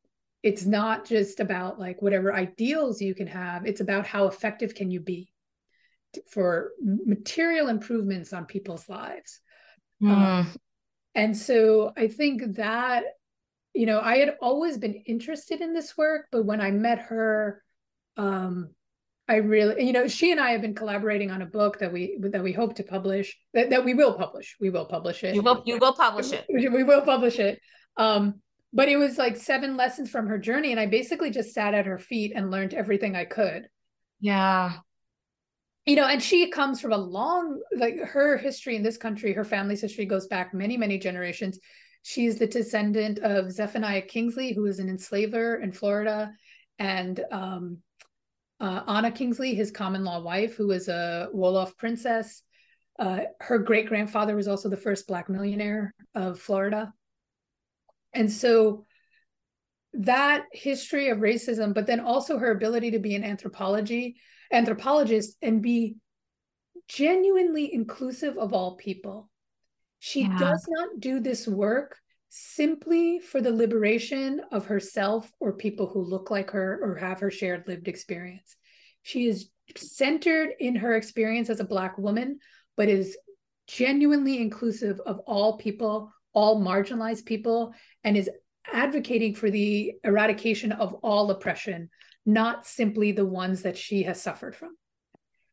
it's 0.43 0.65
not 0.65 1.05
just 1.05 1.39
about 1.39 1.79
like 1.79 2.01
whatever 2.01 2.33
ideals 2.33 3.01
you 3.01 3.15
can 3.15 3.27
have, 3.27 3.65
it's 3.65 3.79
about 3.79 4.05
how 4.05 4.27
effective 4.27 4.75
can 4.75 4.91
you 4.91 4.99
be 4.99 5.31
for 6.29 6.71
material 6.81 7.69
improvements 7.69 8.33
on 8.33 8.45
people's 8.45 8.89
lives. 8.89 9.39
Mm. 10.01 10.09
Um, 10.09 10.55
and 11.15 11.37
so 11.37 11.93
I 11.95 12.09
think 12.09 12.55
that 12.57 13.05
you 13.73 13.85
know, 13.85 13.99
I 13.99 14.17
had 14.17 14.35
always 14.41 14.77
been 14.77 14.93
interested 15.05 15.61
in 15.61 15.73
this 15.73 15.97
work, 15.97 16.27
but 16.31 16.45
when 16.45 16.61
I 16.61 16.71
met 16.71 16.99
her, 16.99 17.63
um, 18.17 18.69
I 19.27 19.37
really, 19.37 19.85
you 19.85 19.93
know, 19.93 20.07
she 20.07 20.31
and 20.31 20.39
I 20.39 20.51
have 20.51 20.61
been 20.61 20.75
collaborating 20.75 21.31
on 21.31 21.41
a 21.41 21.45
book 21.45 21.79
that 21.79 21.91
we 21.91 22.17
that 22.19 22.43
we 22.43 22.51
hope 22.51 22.75
to 22.75 22.83
publish, 22.83 23.37
that, 23.53 23.69
that 23.69 23.85
we 23.85 23.93
will 23.93 24.13
publish. 24.13 24.57
We 24.59 24.69
will 24.69 24.85
publish 24.85 25.23
it. 25.23 25.33
You 25.33 25.41
will 25.41 25.63
you 25.65 25.77
will 25.77 25.93
publish 25.93 26.31
it. 26.33 26.45
We 26.49 26.83
will 26.83 27.01
publish 27.01 27.39
it. 27.39 27.59
Um, 27.97 28.41
but 28.73 28.89
it 28.89 28.97
was 28.97 29.17
like 29.17 29.37
seven 29.37 29.77
lessons 29.77 30.09
from 30.09 30.27
her 30.27 30.37
journey, 30.37 30.71
and 30.71 30.79
I 30.79 30.87
basically 30.87 31.29
just 31.29 31.53
sat 31.53 31.73
at 31.73 31.85
her 31.85 31.99
feet 31.99 32.33
and 32.35 32.51
learned 32.51 32.73
everything 32.73 33.15
I 33.15 33.25
could. 33.25 33.67
Yeah. 34.19 34.73
You 35.85 35.95
know, 35.95 36.07
and 36.07 36.23
she 36.23 36.49
comes 36.49 36.79
from 36.81 36.93
a 36.93 36.97
long, 36.97 37.59
like 37.75 37.99
her 37.99 38.37
history 38.37 38.75
in 38.75 38.83
this 38.83 38.97
country, 38.97 39.33
her 39.33 39.43
family's 39.43 39.81
history 39.81 40.05
goes 40.05 40.27
back 40.27 40.53
many, 40.53 40.77
many 40.77 40.97
generations. 40.97 41.59
She's 42.03 42.37
the 42.37 42.47
descendant 42.47 43.19
of 43.19 43.51
Zephaniah 43.51 44.01
Kingsley, 44.03 44.53
who 44.53 44.61
was 44.61 44.79
an 44.79 44.89
enslaver 44.89 45.55
in 45.55 45.71
Florida, 45.71 46.31
and 46.77 47.19
um, 47.31 47.79
uh, 48.59 48.81
Anna 48.87 49.11
Kingsley, 49.11 49.55
his 49.55 49.71
common 49.71 50.03
law 50.03 50.21
wife, 50.21 50.55
who 50.55 50.67
was 50.67 50.87
a 50.87 51.29
Wolof 51.33 51.75
princess. 51.77 52.43
Uh, 52.99 53.21
her 53.39 53.57
great 53.57 53.87
grandfather 53.87 54.35
was 54.35 54.47
also 54.47 54.69
the 54.69 54.77
first 54.77 55.07
Black 55.07 55.29
millionaire 55.29 55.95
of 56.13 56.39
Florida. 56.39 56.93
And 58.13 58.31
so 58.31 58.85
that 59.93 60.45
history 60.51 61.09
of 61.09 61.19
racism, 61.19 61.73
but 61.73 61.87
then 61.87 61.99
also 61.99 62.37
her 62.37 62.51
ability 62.51 62.91
to 62.91 62.99
be 62.99 63.15
an 63.15 63.23
anthropology 63.23 64.17
anthropologist 64.51 65.35
and 65.41 65.61
be 65.61 65.97
genuinely 66.87 67.73
inclusive 67.73 68.37
of 68.37 68.53
all 68.53 68.75
people. 68.75 69.29
She 70.05 70.23
yeah. 70.23 70.37
does 70.37 70.67
not 70.67 70.99
do 70.99 71.21
this 71.21 71.47
work 71.47 71.97
simply 72.27 73.19
for 73.19 73.39
the 73.39 73.53
liberation 73.53 74.41
of 74.51 74.65
herself 74.65 75.31
or 75.39 75.53
people 75.53 75.87
who 75.87 76.03
look 76.03 76.29
like 76.29 76.51
her 76.51 76.77
or 76.83 76.97
have 76.97 77.21
her 77.21 77.31
shared 77.31 77.69
lived 77.69 77.87
experience. 77.87 78.57
She 79.03 79.27
is 79.29 79.49
centered 79.77 80.49
in 80.59 80.75
her 80.75 80.97
experience 80.97 81.49
as 81.49 81.61
a 81.61 81.63
Black 81.63 81.97
woman, 81.97 82.39
but 82.75 82.89
is 82.89 83.17
genuinely 83.67 84.41
inclusive 84.41 84.99
of 85.05 85.19
all 85.19 85.57
people, 85.57 86.11
all 86.33 86.59
marginalized 86.59 87.23
people, 87.23 87.73
and 88.03 88.17
is 88.17 88.29
advocating 88.73 89.35
for 89.35 89.49
the 89.49 89.93
eradication 90.03 90.73
of 90.73 90.95
all 90.95 91.31
oppression, 91.31 91.89
not 92.25 92.67
simply 92.67 93.13
the 93.13 93.25
ones 93.25 93.61
that 93.61 93.77
she 93.77 94.03
has 94.03 94.21
suffered 94.21 94.53
from. 94.53 94.75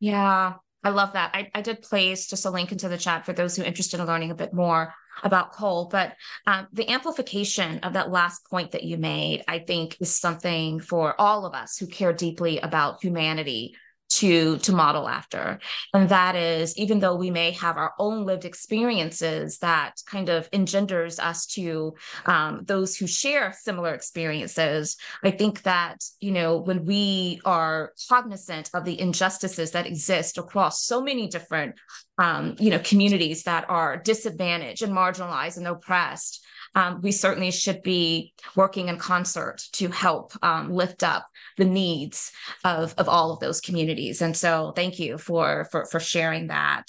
Yeah. 0.01 0.55
I 0.83 0.89
love 0.89 1.13
that. 1.13 1.31
I, 1.33 1.49
I 1.53 1.61
did 1.61 1.81
place 1.81 2.27
just 2.27 2.45
a 2.45 2.49
link 2.49 2.71
into 2.71 2.89
the 2.89 2.97
chat 2.97 3.25
for 3.25 3.33
those 3.33 3.55
who 3.55 3.63
are 3.63 3.65
interested 3.65 3.99
in 3.99 4.07
learning 4.07 4.31
a 4.31 4.35
bit 4.35 4.53
more 4.53 4.93
about 5.23 5.51
Cole. 5.51 5.87
But 5.91 6.15
um, 6.47 6.67
the 6.73 6.89
amplification 6.89 7.79
of 7.79 7.93
that 7.93 8.09
last 8.09 8.49
point 8.49 8.71
that 8.71 8.83
you 8.83 8.97
made, 8.97 9.43
I 9.47 9.59
think, 9.59 9.97
is 9.99 10.19
something 10.19 10.79
for 10.79 11.19
all 11.19 11.45
of 11.45 11.53
us 11.53 11.77
who 11.77 11.85
care 11.85 12.13
deeply 12.13 12.59
about 12.59 13.01
humanity 13.01 13.75
to 14.11 14.57
to 14.59 14.71
model 14.71 15.07
after. 15.07 15.59
And 15.93 16.09
that 16.09 16.35
is 16.35 16.77
even 16.77 16.99
though 16.99 17.15
we 17.15 17.31
may 17.31 17.51
have 17.51 17.77
our 17.77 17.93
own 17.99 18.25
lived 18.25 18.45
experiences 18.45 19.57
that 19.59 20.01
kind 20.05 20.29
of 20.29 20.49
engenders 20.53 21.19
us 21.19 21.45
to 21.47 21.95
um, 22.25 22.63
those 22.65 22.95
who 22.95 23.07
share 23.07 23.53
similar 23.53 23.93
experiences 23.93 24.97
i 25.23 25.31
think 25.31 25.61
that 25.63 25.97
you 26.19 26.31
know 26.31 26.57
when 26.57 26.85
we 26.85 27.41
are 27.45 27.93
cognizant 28.09 28.69
of 28.73 28.85
the 28.85 28.99
injustices 28.99 29.71
that 29.71 29.87
exist 29.87 30.37
across 30.37 30.83
so 30.83 31.01
many 31.01 31.27
different 31.27 31.75
um, 32.17 32.55
you 32.59 32.69
know 32.69 32.79
communities 32.79 33.43
that 33.43 33.69
are 33.69 33.97
disadvantaged 33.97 34.81
and 34.81 34.93
marginalized 34.93 35.57
and 35.57 35.67
oppressed 35.67 36.43
um, 36.75 37.01
we 37.01 37.11
certainly 37.11 37.51
should 37.51 37.83
be 37.83 38.33
working 38.55 38.87
in 38.87 38.97
concert 38.97 39.61
to 39.73 39.89
help 39.89 40.33
um, 40.41 40.71
lift 40.71 41.03
up 41.03 41.27
the 41.57 41.65
needs 41.65 42.31
of, 42.63 42.93
of 42.97 43.09
all 43.09 43.33
of 43.33 43.39
those 43.39 43.61
communities. 43.61 44.21
And 44.21 44.35
so 44.35 44.71
thank 44.75 44.99
you 44.99 45.17
for, 45.17 45.67
for, 45.71 45.85
for 45.85 45.99
sharing 45.99 46.47
that. 46.47 46.83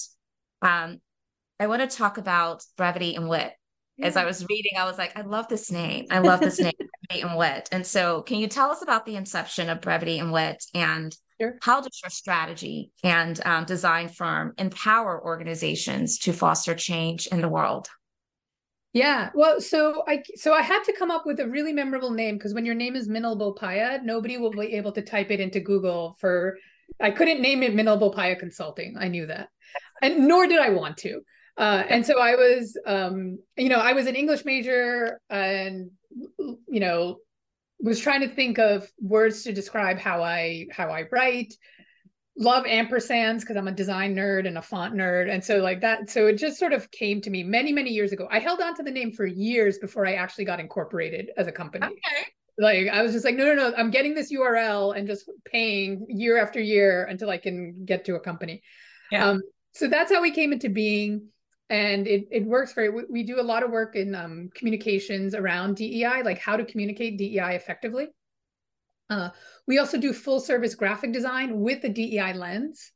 Um, 0.61 1.01
I 1.59 1.67
want 1.67 1.89
to 1.89 1.97
talk 1.97 2.19
about 2.19 2.65
brevity 2.77 3.15
and 3.15 3.29
wit. 3.29 3.53
Yeah. 3.97 4.07
As 4.07 4.17
I 4.17 4.25
was 4.25 4.47
reading, 4.49 4.73
I 4.79 4.85
was 4.85 4.99
like, 4.99 5.17
I 5.17 5.23
love 5.23 5.49
this 5.49 5.71
name. 5.71 6.07
I 6.11 6.21
love 6.21 6.41
this 6.41 6.59
name, 6.61 6.73
brevity 6.79 7.29
and 7.29 7.37
wit. 7.37 7.69
And 7.73 7.87
so, 7.87 8.23
can 8.23 8.39
you 8.39 8.47
tell 8.47 8.71
us 8.71 8.83
about 8.83 9.05
the 9.05 9.17
inception 9.17 9.69
of 9.69 9.81
brevity 9.81 10.19
and 10.19 10.33
wit 10.33 10.65
and 10.75 11.15
Sure. 11.41 11.59
How 11.61 11.81
does 11.81 12.01
your 12.05 12.11
strategy 12.11 12.93
and 13.03 13.41
um, 13.45 13.65
design 13.65 14.09
firm 14.09 14.55
empower 14.59 15.21
organizations 15.25 16.19
to 16.19 16.33
foster 16.33 16.73
change 16.73 17.27
in 17.27 17.41
the 17.41 17.49
world? 17.49 17.89
Yeah. 18.93 19.31
Well, 19.35 19.61
so 19.61 20.05
I 20.07 20.23
so 20.37 20.53
I 20.53 20.61
had 20.61 20.85
to 20.85 20.93
come 20.93 21.11
up 21.11 21.25
with 21.25 21.41
a 21.41 21.49
really 21.49 21.73
memorable 21.73 22.11
name 22.11 22.37
because 22.37 22.53
when 22.53 22.67
your 22.67 22.75
name 22.75 22.95
is 22.95 23.09
Minal 23.09 23.39
Bopaiah, 23.39 24.03
nobody 24.03 24.37
will 24.37 24.51
be 24.51 24.75
able 24.75 24.93
to 24.93 25.03
type 25.03 25.31
it 25.31 25.41
into 25.41 25.61
Google 25.61 26.17
for 26.21 26.59
I 27.01 27.11
couldn't 27.11 27.41
name 27.41 27.63
it 27.63 27.75
Minal 27.75 27.99
Bopaiah 27.99 28.39
Consulting. 28.39 28.97
I 28.99 29.09
knew 29.09 29.27
that. 29.27 29.49
And 30.03 30.29
nor 30.29 30.47
did 30.47 30.61
I 30.61 30.71
want 30.71 30.99
to. 30.99 31.23
Uh, 31.57 31.85
and 31.89 32.05
so 32.05 32.19
I 32.19 32.35
was 32.35 32.77
um, 32.87 33.39
you 33.57 33.71
know, 33.71 33.79
I 33.79 33.95
was 33.95 34.07
an 34.07 34.15
English 34.15 34.45
major 34.45 35.21
and 35.31 35.91
you 36.19 36.81
know, 36.81 37.17
was 37.81 37.99
trying 37.99 38.21
to 38.21 38.29
think 38.29 38.59
of 38.59 38.91
words 39.01 39.43
to 39.45 39.55
describe 39.55 39.99
how 39.99 40.23
I 40.23 40.67
how 40.71 40.91
I 40.91 41.05
write 41.11 41.55
love 42.37 42.65
ampersands 42.65 43.41
because 43.41 43.57
I'm 43.57 43.69
a 43.69 43.73
design 43.73 44.15
nerd 44.15 44.47
and 44.47 44.57
a 44.57 44.63
font 44.63 44.95
nerd. 44.95 45.31
And 45.31 45.45
so 45.45 45.59
like 45.59 45.81
that, 45.83 46.09
so 46.09 46.27
it 46.27 46.35
just 46.35 46.59
sort 46.59 46.73
of 46.73 46.91
came 46.91 47.21
to 47.23 47.31
me 47.31 47.43
many, 47.43 47.73
many 47.73 47.91
years 47.91 48.13
ago. 48.13 48.27
I 48.31 48.39
held 48.39 48.61
on 48.61 48.75
to 48.77 48.83
the 48.83 48.91
name 48.91 49.13
for 49.13 49.27
years 49.27 49.79
before 49.79 50.07
I 50.07 50.15
actually 50.15 50.47
got 50.47 50.59
incorporated 50.59 51.31
as 51.37 51.47
a 51.47 51.53
company. 51.53 51.87
Okay. 51.87 52.27
Like 52.59 52.89
I 52.89 53.03
was 53.03 53.13
just 53.13 53.25
like, 53.25 53.37
no, 53.37 53.45
no, 53.45 53.55
no, 53.55 53.75
I'm 53.77 53.91
getting 53.91 54.15
this 54.15 54.33
URL 54.33 54.97
and 54.97 55.07
just 55.07 55.31
paying 55.45 56.07
year 56.09 56.39
after 56.39 56.61
year 56.61 57.05
until 57.05 57.31
I 57.31 57.39
can 57.39 57.85
get 57.85 58.05
to 58.07 58.15
a 58.15 58.21
company. 58.21 58.63
Yeah. 59.11 59.29
Um, 59.29 59.43
so 59.73 59.89
that's 59.89 60.13
how 60.13 60.23
we 60.23 60.31
came 60.31 60.53
into 60.53 60.69
being. 60.69 61.29
And 61.71 62.07
it, 62.07 62.29
it 62.31 62.45
works 62.45 62.75
very, 62.75 62.91
we, 62.91 63.03
we 63.09 63.23
do 63.23 63.41
a 63.41 63.43
lot 63.43 63.63
of 63.63 63.71
work 63.71 63.97
in 63.97 64.15
um, 64.15 64.51
communications 64.55 65.35
around 65.35 65.77
DEI, 65.77 66.23
like 66.23 66.39
how 66.39 66.57
to 66.57 66.65
communicate 66.65 67.17
DEI 67.17 67.55
effectively. 67.57 68.09
Uh, 69.13 69.29
we 69.67 69.79
also 69.79 69.99
do 69.99 70.13
full 70.13 70.41
service 70.41 70.75
graphic 70.75 71.13
design 71.13 71.61
with 71.61 71.83
the 71.83 71.89
DEI 71.89 72.33
lens. 72.33 72.93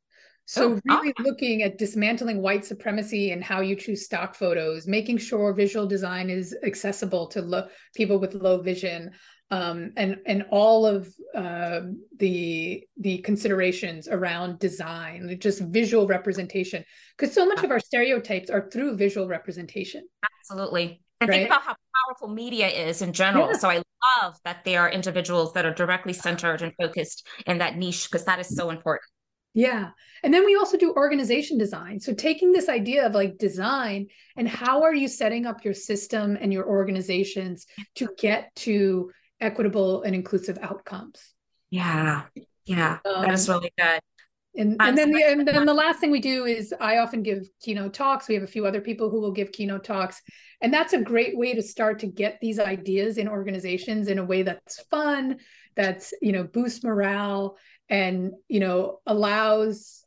So 0.46 0.74
oh, 0.74 0.80
really 0.84 1.14
oh. 1.18 1.22
looking 1.22 1.62
at 1.62 1.76
dismantling 1.76 2.40
white 2.40 2.64
supremacy 2.64 3.32
and 3.32 3.42
how 3.42 3.60
you 3.60 3.74
choose 3.74 4.04
stock 4.04 4.34
photos, 4.34 4.86
making 4.86 5.18
sure 5.18 5.52
visual 5.52 5.86
design 5.86 6.30
is 6.30 6.56
accessible 6.64 7.26
to 7.28 7.42
lo- 7.42 7.68
people 7.94 8.18
with 8.18 8.34
low 8.34 8.62
vision, 8.62 9.10
um, 9.50 9.92
and 9.96 10.16
and 10.26 10.44
all 10.50 10.86
of 10.86 11.12
uh, 11.34 11.80
the 12.18 12.84
the 12.98 13.18
considerations 13.18 14.08
around 14.08 14.58
design, 14.60 15.36
just 15.40 15.60
visual 15.60 16.06
representation, 16.06 16.84
because 17.16 17.34
so 17.34 17.44
much 17.44 17.62
of 17.64 17.70
our 17.70 17.80
stereotypes 17.80 18.48
are 18.48 18.68
through 18.70 18.96
visual 18.96 19.26
representation. 19.28 20.06
Absolutely, 20.40 21.02
and 21.26 21.30
right? 21.30 21.36
think 21.38 21.50
about 21.50 21.62
how 21.62 21.76
powerful 22.06 22.28
media 22.28 22.68
is 22.68 23.02
in 23.02 23.12
general. 23.12 23.48
Yeah. 23.48 23.58
So 23.58 23.70
I 23.70 23.82
love 24.20 24.36
that 24.44 24.64
there 24.64 24.80
are 24.82 24.90
individuals 24.90 25.52
that 25.54 25.66
are 25.66 25.74
directly 25.74 26.12
centered 26.12 26.62
and 26.62 26.72
focused 26.80 27.26
in 27.46 27.58
that 27.58 27.76
niche 27.76 28.08
because 28.10 28.24
that 28.26 28.38
is 28.38 28.54
so 28.54 28.70
important. 28.70 29.10
Yeah. 29.54 29.90
And 30.22 30.34
then 30.34 30.44
we 30.44 30.54
also 30.54 30.76
do 30.76 30.92
organization 30.92 31.56
design. 31.56 31.98
So 31.98 32.12
taking 32.12 32.52
this 32.52 32.68
idea 32.68 33.06
of 33.06 33.14
like 33.14 33.38
design 33.38 34.08
and 34.36 34.46
how 34.46 34.82
are 34.82 34.94
you 34.94 35.08
setting 35.08 35.46
up 35.46 35.64
your 35.64 35.72
system 35.72 36.36
and 36.38 36.52
your 36.52 36.66
organizations 36.66 37.66
to 37.94 38.08
get 38.18 38.54
to 38.56 39.10
equitable 39.40 40.02
and 40.02 40.14
inclusive 40.14 40.58
outcomes. 40.60 41.32
Yeah. 41.70 42.24
Yeah. 42.66 42.98
Um, 43.04 43.22
that 43.22 43.32
is 43.32 43.48
really 43.48 43.72
good. 43.78 44.00
And, 44.58 44.76
and 44.80 44.96
then 44.96 45.10
the 45.10 45.22
and 45.22 45.46
then 45.46 45.66
the 45.66 45.74
last 45.74 46.00
thing 46.00 46.10
we 46.10 46.20
do 46.20 46.46
is 46.46 46.74
I 46.80 46.98
often 46.98 47.22
give 47.22 47.48
keynote 47.60 47.92
talks. 47.94 48.28
We 48.28 48.34
have 48.34 48.42
a 48.42 48.48
few 48.48 48.66
other 48.66 48.80
people 48.80 49.10
who 49.10 49.20
will 49.20 49.32
give 49.32 49.52
keynote 49.52 49.84
talks. 49.84 50.22
And 50.62 50.72
that's 50.72 50.94
a 50.94 51.00
great 51.00 51.36
way 51.36 51.54
to 51.54 51.62
start 51.62 51.98
to 52.00 52.06
get 52.06 52.38
these 52.40 52.58
ideas 52.58 53.18
in 53.18 53.28
organizations 53.28 54.08
in 54.08 54.18
a 54.18 54.24
way 54.24 54.42
that's 54.42 54.80
fun, 54.84 55.38
that's, 55.74 56.14
you 56.22 56.32
know, 56.32 56.44
boosts 56.44 56.82
morale 56.82 57.58
and, 57.90 58.32
you 58.48 58.60
know, 58.60 59.00
allows 59.06 60.04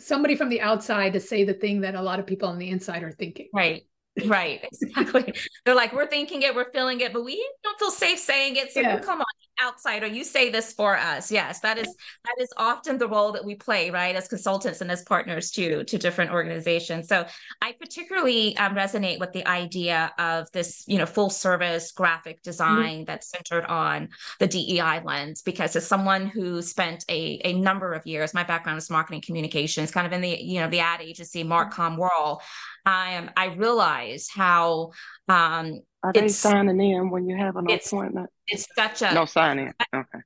somebody 0.00 0.34
from 0.34 0.48
the 0.48 0.60
outside 0.60 1.12
to 1.12 1.20
say 1.20 1.44
the 1.44 1.54
thing 1.54 1.82
that 1.82 1.94
a 1.94 2.02
lot 2.02 2.18
of 2.18 2.26
people 2.26 2.48
on 2.48 2.58
the 2.58 2.70
inside 2.70 3.04
are 3.04 3.12
thinking. 3.12 3.48
Right. 3.54 3.84
Right, 4.26 4.64
exactly. 4.64 5.34
They're 5.64 5.74
like, 5.74 5.92
we're 5.92 6.06
thinking 6.06 6.42
it, 6.42 6.54
we're 6.54 6.70
feeling 6.70 7.00
it, 7.00 7.12
but 7.12 7.24
we 7.24 7.44
don't 7.64 7.78
feel 7.78 7.90
safe 7.90 8.18
saying 8.18 8.56
it. 8.56 8.72
So 8.72 8.80
yeah. 8.80 9.00
come 9.00 9.20
on, 9.20 9.26
outsider, 9.62 10.06
you 10.06 10.24
say 10.24 10.50
this 10.50 10.72
for 10.72 10.96
us. 10.96 11.30
Yes, 11.30 11.60
that 11.60 11.78
is 11.78 11.88
that 12.24 12.34
is 12.40 12.52
often 12.56 12.98
the 12.98 13.08
role 13.08 13.32
that 13.32 13.44
we 13.44 13.54
play, 13.54 13.90
right, 13.90 14.14
as 14.14 14.28
consultants 14.28 14.80
and 14.80 14.90
as 14.90 15.02
partners 15.02 15.50
to 15.52 15.84
to 15.84 15.98
different 15.98 16.30
organizations. 16.30 17.08
So 17.08 17.26
I 17.60 17.72
particularly 17.72 18.56
um, 18.56 18.74
resonate 18.74 19.18
with 19.18 19.32
the 19.32 19.46
idea 19.48 20.12
of 20.18 20.50
this, 20.52 20.84
you 20.86 20.98
know, 20.98 21.06
full 21.06 21.30
service 21.30 21.92
graphic 21.92 22.36
mm-hmm. 22.36 22.50
design 22.50 22.94
mm-hmm. 22.94 23.04
that's 23.04 23.30
centered 23.30 23.64
on 23.66 24.08
the 24.38 24.46
DEI 24.46 25.02
lens, 25.04 25.42
because 25.42 25.74
as 25.76 25.86
someone 25.86 26.26
who 26.26 26.62
spent 26.62 27.04
a 27.08 27.40
a 27.44 27.52
number 27.54 27.92
of 27.94 28.06
years, 28.06 28.34
my 28.34 28.44
background 28.44 28.78
is 28.78 28.90
marketing 28.90 29.22
communications, 29.22 29.90
kind 29.90 30.06
of 30.06 30.12
in 30.12 30.20
the 30.20 30.40
you 30.40 30.60
know 30.60 30.68
the 30.68 30.80
ad 30.80 31.00
agency 31.00 31.42
mm-hmm. 31.42 31.52
marcom 31.52 31.96
world 31.98 32.42
I 32.84 33.28
I 33.36 33.54
realize 33.54 34.28
how 34.34 34.92
um 35.28 35.80
are 36.02 36.12
they 36.12 36.28
signing 36.28 36.80
in 36.80 37.10
when 37.10 37.28
you 37.28 37.36
have 37.36 37.56
an 37.56 37.68
it's, 37.68 37.86
appointment? 37.86 38.30
It's 38.46 38.66
such 38.74 39.02
a 39.02 39.14
no 39.14 39.24
signing. 39.24 39.72
Okay. 39.94 40.18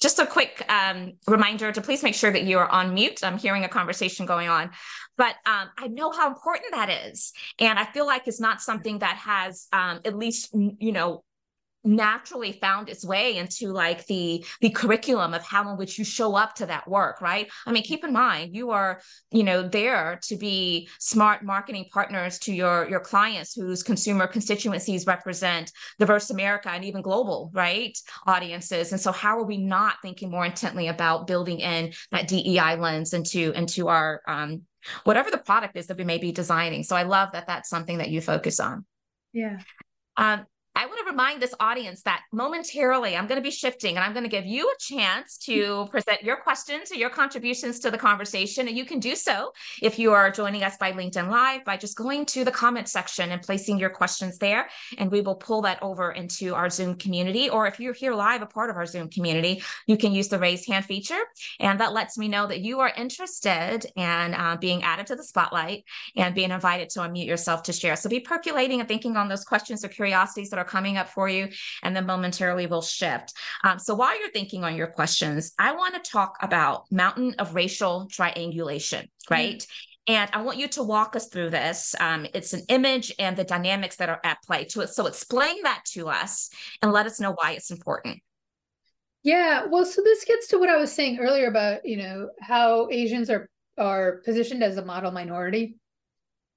Just 0.00 0.18
a 0.18 0.26
quick 0.26 0.64
um, 0.72 1.12
reminder 1.26 1.70
to 1.72 1.82
please 1.82 2.02
make 2.02 2.14
sure 2.14 2.30
that 2.30 2.44
you 2.44 2.56
are 2.56 2.68
on 2.68 2.94
mute. 2.94 3.22
I'm 3.22 3.36
hearing 3.36 3.64
a 3.64 3.68
conversation 3.68 4.24
going 4.24 4.48
on, 4.48 4.70
but 5.18 5.34
um, 5.44 5.68
I 5.76 5.88
know 5.88 6.10
how 6.10 6.28
important 6.28 6.72
that 6.72 6.88
is, 6.88 7.34
and 7.58 7.78
I 7.78 7.84
feel 7.84 8.06
like 8.06 8.26
it's 8.26 8.40
not 8.40 8.62
something 8.62 9.00
that 9.00 9.16
has 9.16 9.66
um, 9.74 10.00
at 10.06 10.16
least 10.16 10.54
you 10.54 10.92
know 10.92 11.22
naturally 11.82 12.52
found 12.52 12.88
its 12.88 13.04
way 13.04 13.36
into 13.36 13.72
like 13.72 14.06
the 14.06 14.44
the 14.60 14.70
curriculum 14.70 15.32
of 15.32 15.42
how 15.42 15.70
in 15.70 15.78
which 15.78 15.98
you 15.98 16.04
show 16.04 16.34
up 16.34 16.54
to 16.54 16.66
that 16.66 16.88
work 16.88 17.20
right? 17.20 17.48
I 17.66 17.72
mean 17.72 17.82
keep 17.82 18.04
in 18.04 18.12
mind 18.12 18.54
you 18.54 18.70
are 18.70 19.00
you 19.30 19.42
know 19.42 19.66
there 19.66 20.20
to 20.24 20.36
be 20.36 20.88
smart 20.98 21.42
marketing 21.42 21.86
partners 21.92 22.38
to 22.40 22.52
your 22.52 22.88
your 22.88 23.00
clients 23.00 23.54
whose 23.54 23.82
consumer 23.82 24.26
constituencies 24.26 25.06
represent 25.06 25.72
diverse 25.98 26.30
america 26.30 26.70
and 26.70 26.84
even 26.84 27.02
global 27.02 27.50
right 27.54 27.96
audiences. 28.26 28.92
And 28.92 29.00
so 29.00 29.12
how 29.12 29.38
are 29.38 29.44
we 29.44 29.56
not 29.56 29.94
thinking 30.02 30.30
more 30.30 30.44
intently 30.44 30.88
about 30.88 31.26
building 31.26 31.60
in 31.60 31.92
that 32.10 32.28
dei 32.28 32.76
lens 32.76 33.14
into 33.14 33.52
into 33.52 33.88
our 33.88 34.22
um 34.26 34.62
whatever 35.04 35.30
the 35.30 35.38
product 35.38 35.76
is 35.76 35.86
that 35.86 35.96
we 35.96 36.04
may 36.04 36.18
be 36.18 36.32
designing? 36.32 36.82
So 36.82 36.94
i 36.94 37.04
love 37.04 37.30
that 37.32 37.46
that's 37.46 37.70
something 37.70 37.98
that 37.98 38.10
you 38.10 38.20
focus 38.20 38.60
on. 38.60 38.84
Yeah. 39.32 39.58
Um, 40.16 40.44
I 40.44 40.44
want 40.44 40.46
to 40.46 40.59
remind 41.10 41.42
this 41.42 41.54
audience 41.58 42.02
that 42.02 42.22
momentarily 42.32 43.16
I'm 43.16 43.26
going 43.26 43.40
to 43.40 43.42
be 43.42 43.50
shifting 43.50 43.96
and 43.96 44.04
I'm 44.04 44.12
going 44.12 44.24
to 44.24 44.30
give 44.30 44.46
you 44.46 44.68
a 44.68 44.78
chance 44.78 45.36
to 45.38 45.86
present 45.90 46.22
your 46.22 46.36
questions 46.36 46.92
or 46.92 46.94
your 46.94 47.10
contributions 47.10 47.80
to 47.80 47.90
the 47.90 47.98
conversation. 47.98 48.68
And 48.68 48.76
you 48.76 48.84
can 48.84 49.00
do 49.00 49.16
so 49.16 49.52
if 49.82 49.98
you 49.98 50.12
are 50.12 50.30
joining 50.30 50.62
us 50.62 50.76
by 50.76 50.92
LinkedIn 50.92 51.28
Live 51.28 51.64
by 51.64 51.76
just 51.76 51.96
going 51.96 52.26
to 52.26 52.44
the 52.44 52.50
comment 52.50 52.88
section 52.88 53.32
and 53.32 53.42
placing 53.42 53.78
your 53.78 53.90
questions 53.90 54.38
there. 54.38 54.68
And 54.98 55.10
we 55.10 55.20
will 55.20 55.34
pull 55.34 55.62
that 55.62 55.82
over 55.82 56.12
into 56.12 56.54
our 56.54 56.70
Zoom 56.70 56.94
community. 56.94 57.50
Or 57.50 57.66
if 57.66 57.80
you're 57.80 57.94
here 57.94 58.14
live, 58.14 58.42
a 58.42 58.46
part 58.46 58.70
of 58.70 58.76
our 58.76 58.86
Zoom 58.86 59.08
community, 59.08 59.62
you 59.86 59.96
can 59.96 60.12
use 60.12 60.28
the 60.28 60.38
raise 60.38 60.66
hand 60.66 60.84
feature. 60.84 61.20
And 61.58 61.80
that 61.80 61.92
lets 61.92 62.18
me 62.18 62.28
know 62.28 62.46
that 62.46 62.60
you 62.60 62.80
are 62.80 62.92
interested 62.96 63.86
in 63.96 64.34
uh, 64.34 64.56
being 64.60 64.82
added 64.82 65.06
to 65.08 65.16
the 65.16 65.24
spotlight 65.24 65.84
and 66.16 66.34
being 66.34 66.50
invited 66.50 66.90
to 66.90 67.00
unmute 67.00 67.26
yourself 67.26 67.64
to 67.64 67.72
share. 67.72 67.96
So 67.96 68.08
be 68.08 68.20
percolating 68.20 68.80
and 68.80 68.88
thinking 68.88 69.16
on 69.16 69.28
those 69.28 69.44
questions 69.44 69.84
or 69.84 69.88
curiosities 69.88 70.50
that 70.50 70.58
are 70.58 70.64
coming 70.64 70.99
up 71.00 71.08
for 71.08 71.28
you, 71.28 71.48
and 71.82 71.96
then 71.96 72.06
momentarily 72.06 72.66
we'll 72.66 72.82
shift. 72.82 73.32
Um, 73.64 73.78
so 73.78 73.94
while 73.94 74.18
you're 74.18 74.30
thinking 74.30 74.62
on 74.62 74.76
your 74.76 74.86
questions, 74.86 75.52
I 75.58 75.72
want 75.72 75.94
to 75.94 76.10
talk 76.10 76.36
about 76.40 76.84
mountain 76.92 77.34
of 77.38 77.54
racial 77.54 78.06
triangulation, 78.10 79.08
right? 79.28 79.58
Mm-hmm. 79.58 80.12
And 80.14 80.30
I 80.32 80.42
want 80.42 80.58
you 80.58 80.68
to 80.68 80.82
walk 80.82 81.14
us 81.14 81.28
through 81.28 81.50
this. 81.50 81.94
Um, 82.00 82.26
it's 82.34 82.52
an 82.52 82.62
image 82.68 83.12
and 83.18 83.36
the 83.36 83.44
dynamics 83.44 83.96
that 83.96 84.08
are 84.08 84.20
at 84.24 84.42
play 84.42 84.64
to 84.66 84.80
it. 84.80 84.88
So 84.88 85.06
explain 85.06 85.62
that 85.62 85.82
to 85.92 86.08
us 86.08 86.50
and 86.82 86.92
let 86.92 87.06
us 87.06 87.20
know 87.20 87.32
why 87.32 87.52
it's 87.52 87.70
important. 87.70 88.20
Yeah, 89.22 89.66
well, 89.66 89.84
so 89.84 90.02
this 90.02 90.24
gets 90.24 90.48
to 90.48 90.58
what 90.58 90.70
I 90.70 90.76
was 90.76 90.92
saying 90.92 91.18
earlier 91.20 91.48
about, 91.48 91.84
you 91.84 91.98
know, 91.98 92.30
how 92.40 92.88
Asians 92.90 93.28
are 93.30 93.48
are 93.78 94.20
positioned 94.24 94.62
as 94.62 94.76
a 94.76 94.84
model 94.84 95.10
minority. 95.10 95.76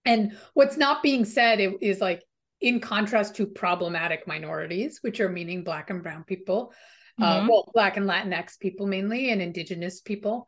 And 0.05 0.37
what's 0.53 0.77
not 0.77 1.03
being 1.03 1.25
said 1.25 1.59
is 1.81 2.01
like 2.01 2.23
in 2.63 2.79
contrast 2.79 3.35
to 3.35 3.45
problematic 3.45 4.25
minorities, 4.25 4.99
which 5.01 5.19
are 5.19 5.29
meaning 5.29 5.63
black 5.63 5.89
and 5.89 6.01
brown 6.01 6.23
people, 6.23 6.73
uh, 7.21 7.23
mm-hmm. 7.23 7.45
uh, 7.45 7.49
well, 7.49 7.71
black 7.73 7.97
and 7.97 8.07
Latinx 8.07 8.59
people 8.59 8.87
mainly, 8.87 9.31
and 9.31 9.41
indigenous 9.41 10.01
people. 10.01 10.47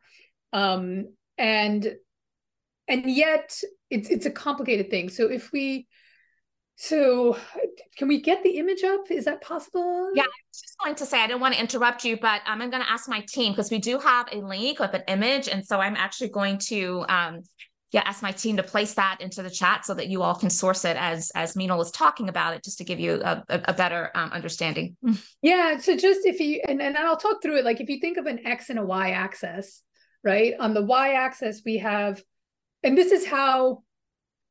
Um, 0.52 1.12
and 1.38 1.94
and 2.88 3.10
yet 3.10 3.60
it's 3.90 4.08
it's 4.10 4.26
a 4.26 4.30
complicated 4.30 4.90
thing. 4.90 5.10
So 5.10 5.30
if 5.30 5.52
we 5.52 5.86
so, 6.78 7.38
can 7.96 8.06
we 8.06 8.20
get 8.20 8.42
the 8.42 8.58
image 8.58 8.84
up? 8.84 9.10
Is 9.10 9.24
that 9.24 9.40
possible? 9.40 10.10
Yeah, 10.14 10.24
I 10.24 10.26
was 10.26 10.60
just 10.60 10.76
going 10.82 10.94
to 10.96 11.06
say, 11.06 11.22
I 11.22 11.26
didn't 11.26 11.40
want 11.40 11.54
to 11.54 11.60
interrupt 11.60 12.04
you, 12.04 12.18
but 12.18 12.42
um, 12.46 12.60
I'm 12.60 12.68
going 12.68 12.82
to 12.82 12.90
ask 12.90 13.08
my 13.08 13.24
team 13.28 13.52
because 13.52 13.70
we 13.70 13.78
do 13.78 13.98
have 13.98 14.28
a 14.30 14.36
link 14.36 14.78
with 14.78 14.92
an 14.92 15.02
image. 15.08 15.48
And 15.48 15.64
so 15.64 15.80
I'm 15.80 15.96
actually 15.96 16.28
going 16.28 16.58
to 16.68 17.06
um, 17.08 17.40
yeah, 17.92 18.02
ask 18.04 18.22
my 18.22 18.32
team 18.32 18.56
to 18.56 18.62
place 18.62 18.94
that 18.94 19.18
into 19.20 19.42
the 19.42 19.50
chat 19.50 19.86
so 19.86 19.94
that 19.94 20.08
you 20.08 20.22
all 20.22 20.34
can 20.34 20.50
source 20.50 20.84
it 20.84 20.96
as 20.96 21.30
as 21.34 21.54
Minal 21.54 21.78
was 21.78 21.90
talking 21.90 22.28
about 22.28 22.54
it, 22.54 22.64
just 22.64 22.78
to 22.78 22.84
give 22.84 22.98
you 22.98 23.20
a, 23.22 23.44
a, 23.48 23.62
a 23.68 23.72
better 23.72 24.10
um, 24.14 24.30
understanding. 24.32 24.96
Yeah. 25.42 25.78
So 25.78 25.96
just 25.96 26.26
if 26.26 26.40
you 26.40 26.60
and, 26.66 26.82
and 26.82 26.96
I'll 26.96 27.16
talk 27.16 27.40
through 27.40 27.58
it, 27.58 27.64
like 27.64 27.80
if 27.80 27.88
you 27.88 28.00
think 28.00 28.16
of 28.16 28.26
an 28.26 28.46
X 28.46 28.68
and 28.68 28.78
a 28.78 28.84
Y 28.84 29.10
axis, 29.10 29.82
right? 30.24 30.54
On 30.58 30.74
the 30.74 30.82
Y 30.82 31.12
axis, 31.12 31.62
we 31.64 31.78
have, 31.78 32.20
and 32.82 32.98
this 32.98 33.12
is 33.12 33.24
how 33.24 33.82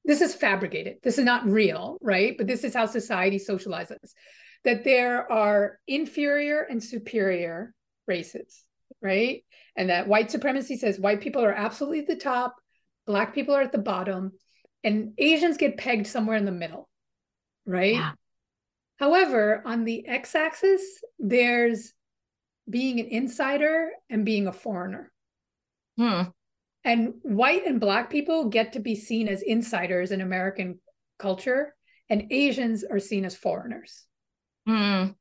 this 0.05 0.21
is 0.21 0.33
fabricated. 0.33 0.97
This 1.03 1.17
is 1.17 1.25
not 1.25 1.45
real, 1.45 1.97
right? 2.01 2.37
But 2.37 2.47
this 2.47 2.63
is 2.63 2.73
how 2.73 2.85
society 2.85 3.39
socializes 3.39 4.13
that 4.63 4.83
there 4.83 5.31
are 5.31 5.79
inferior 5.87 6.61
and 6.61 6.83
superior 6.83 7.73
races, 8.07 8.63
right? 9.01 9.43
And 9.75 9.89
that 9.89 10.07
white 10.07 10.31
supremacy 10.31 10.77
says 10.77 10.99
white 10.99 11.21
people 11.21 11.43
are 11.43 11.53
absolutely 11.53 12.01
the 12.01 12.15
top, 12.15 12.55
black 13.05 13.33
people 13.33 13.55
are 13.55 13.61
at 13.61 13.71
the 13.71 13.77
bottom, 13.77 14.33
and 14.83 15.13
Asians 15.17 15.57
get 15.57 15.77
pegged 15.77 16.07
somewhere 16.07 16.37
in 16.37 16.45
the 16.45 16.51
middle, 16.51 16.89
right? 17.65 17.95
Yeah. 17.95 18.11
However, 18.97 19.61
on 19.65 19.83
the 19.83 20.07
x 20.07 20.35
axis, 20.35 20.81
there's 21.19 21.93
being 22.69 22.99
an 22.99 23.07
insider 23.07 23.89
and 24.09 24.25
being 24.25 24.47
a 24.47 24.53
foreigner. 24.53 25.11
Hmm. 25.97 26.23
And 26.83 27.15
white 27.23 27.65
and 27.65 27.79
black 27.79 28.09
people 28.09 28.49
get 28.49 28.73
to 28.73 28.79
be 28.79 28.95
seen 28.95 29.27
as 29.27 29.41
insiders 29.41 30.11
in 30.11 30.21
American 30.21 30.79
culture, 31.17 31.75
and 32.09 32.31
Asians 32.31 32.83
are 32.83 32.99
seen 32.99 33.25
as 33.25 33.35
foreigners. 33.35 34.05
Mm. 34.67 35.15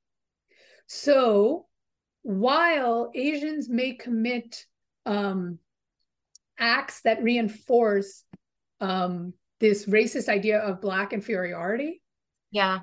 So 0.87 1.67
while 2.23 3.11
Asians 3.15 3.69
may 3.69 3.95
commit 3.95 4.65
um, 5.07 5.59
acts 6.59 7.01
that 7.03 7.23
reinforce 7.23 8.25
um, 8.81 9.33
this 9.61 9.87
racist 9.87 10.29
idea 10.29 10.59
of 10.59 10.81
black 10.81 11.13
inferiority, 11.13 12.03
yeah, 12.51 12.81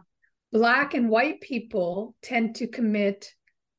black 0.51 0.93
and 0.93 1.09
white 1.09 1.41
people 1.41 2.15
tend 2.21 2.55
to 2.55 2.67
commit 2.67 3.33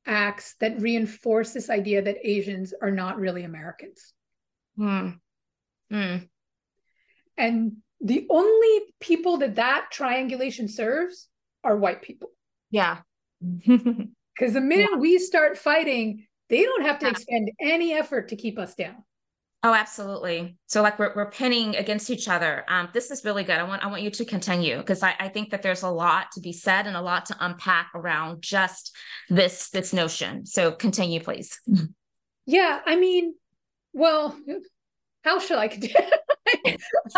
acts 0.07 0.57
that 0.61 0.81
reinforce 0.81 1.53
this 1.53 1.71
idea 1.71 2.03
that 2.03 2.27
Asians 2.27 2.75
are 2.81 2.91
not 2.91 3.19
really 3.19 3.45
Americans. 3.45 4.13
Mm. 4.79 5.19
Mm. 5.93 6.29
And 7.37 7.77
the 8.01 8.27
only 8.31 8.81
people 9.01 9.39
that 9.39 9.57
that 9.57 9.89
triangulation 9.91 10.69
serves 10.69 11.29
are 11.63 11.77
white 11.77 12.03
people. 12.03 12.31
Yeah. 12.71 12.99
Because 14.35 14.55
the 14.55 14.63
minute 14.63 14.89
yeah. 14.93 14.99
we 14.99 15.19
start 15.19 15.59
fighting, 15.59 16.27
they 16.49 16.65
don't 16.65 16.87
have 16.87 16.99
to 17.01 17.09
expend 17.09 17.51
any 17.61 17.93
effort 17.93 18.29
to 18.29 18.37
keep 18.37 18.59
us 18.59 18.75
down. 18.75 19.05
Oh, 19.65 19.75
absolutely. 19.75 20.57
So 20.67 20.83
like 20.83 20.99
we're, 20.99 21.13
we're 21.15 21.31
pinning 21.31 21.77
against 21.77 22.11
each 22.11 22.29
other. 22.29 22.65
Um, 22.67 22.89
this 22.93 23.13
is 23.13 23.25
really 23.25 23.45
good. 23.45 23.59
I 23.59 23.63
want 23.63 23.85
I 23.85 23.87
want 23.87 24.03
you 24.03 24.11
to 24.11 24.25
continue 24.25 24.79
because 24.79 25.05
I, 25.05 25.15
I 25.21 25.29
think 25.29 25.51
that 25.51 25.63
there's 25.63 25.85
a 25.85 25.89
lot 25.89 26.33
to 26.33 26.41
be 26.41 26.53
said 26.53 26.89
and 26.89 26.97
a 26.97 27.01
lot 27.01 27.27
to 27.27 27.37
unpack 27.39 27.91
around 27.95 28.43
just 28.43 28.93
this 29.31 29.71
this 29.71 29.93
notion. 29.93 30.47
So 30.47 30.73
continue, 30.73 31.21
please. 31.21 31.59
Yeah, 32.45 32.81
I 32.85 32.97
mean, 32.97 33.37
well, 33.93 34.37
how 35.23 35.39
should 35.39 35.59
I 35.59 35.69
continue? 35.69 36.11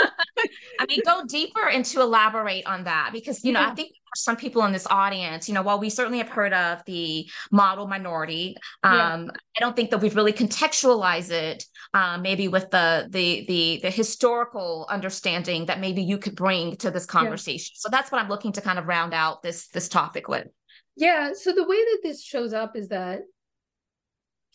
I 0.78 0.86
mean, 0.88 1.00
go 1.04 1.24
deeper 1.26 1.68
and 1.68 1.84
to 1.86 2.00
elaborate 2.00 2.66
on 2.66 2.84
that 2.84 3.10
because, 3.12 3.44
you 3.44 3.52
know, 3.52 3.60
yeah. 3.60 3.70
I 3.70 3.74
think 3.74 3.92
some 4.16 4.36
people 4.36 4.64
in 4.64 4.72
this 4.72 4.86
audience, 4.88 5.48
you 5.48 5.54
know, 5.54 5.62
while 5.62 5.78
we 5.78 5.90
certainly 5.90 6.18
have 6.18 6.28
heard 6.28 6.52
of 6.52 6.84
the 6.86 7.28
model 7.50 7.86
minority, 7.86 8.56
um, 8.82 9.24
yeah. 9.24 9.30
I 9.56 9.60
don't 9.60 9.76
think 9.76 9.90
that 9.90 9.98
we've 9.98 10.16
really 10.16 10.32
contextualized 10.32 11.30
it, 11.30 11.64
um, 11.94 12.22
maybe 12.22 12.48
with 12.48 12.70
the 12.70 13.06
the 13.10 13.44
the 13.46 13.80
the 13.82 13.90
historical 13.90 14.86
understanding 14.88 15.66
that 15.66 15.80
maybe 15.80 16.02
you 16.02 16.18
could 16.18 16.36
bring 16.36 16.76
to 16.76 16.90
this 16.90 17.06
conversation. 17.06 17.72
Yeah. 17.74 17.80
So 17.80 17.88
that's 17.90 18.12
what 18.12 18.20
I'm 18.20 18.28
looking 18.28 18.52
to 18.52 18.60
kind 18.60 18.78
of 18.78 18.86
round 18.86 19.14
out 19.14 19.42
this 19.42 19.68
this 19.68 19.88
topic 19.88 20.28
with. 20.28 20.48
Yeah. 20.96 21.32
So 21.34 21.52
the 21.52 21.64
way 21.64 21.76
that 21.76 22.00
this 22.02 22.22
shows 22.22 22.52
up 22.52 22.76
is 22.76 22.88
that 22.88 23.22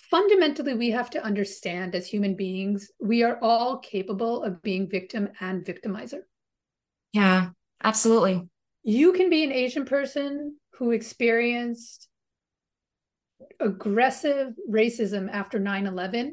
fundamentally 0.10 0.74
we 0.74 0.90
have 0.92 1.10
to 1.12 1.24
understand 1.24 1.96
as 1.96 2.08
human 2.08 2.36
beings 2.36 2.92
we 3.00 3.24
are 3.24 3.38
all 3.42 3.78
capable 3.80 4.44
of 4.44 4.62
being 4.62 4.90
victim 4.90 5.30
and 5.40 5.66
victimizer. 5.66 6.22
Yeah 7.14 7.50
absolutely. 7.84 8.48
You 8.84 9.14
can 9.14 9.30
be 9.30 9.44
an 9.44 9.52
asian 9.52 9.86
person 9.86 10.58
who 10.74 10.92
experienced 10.92 12.08
aggressive 13.60 14.54
racism 14.70 15.30
after 15.32 15.60
9-11 15.60 16.32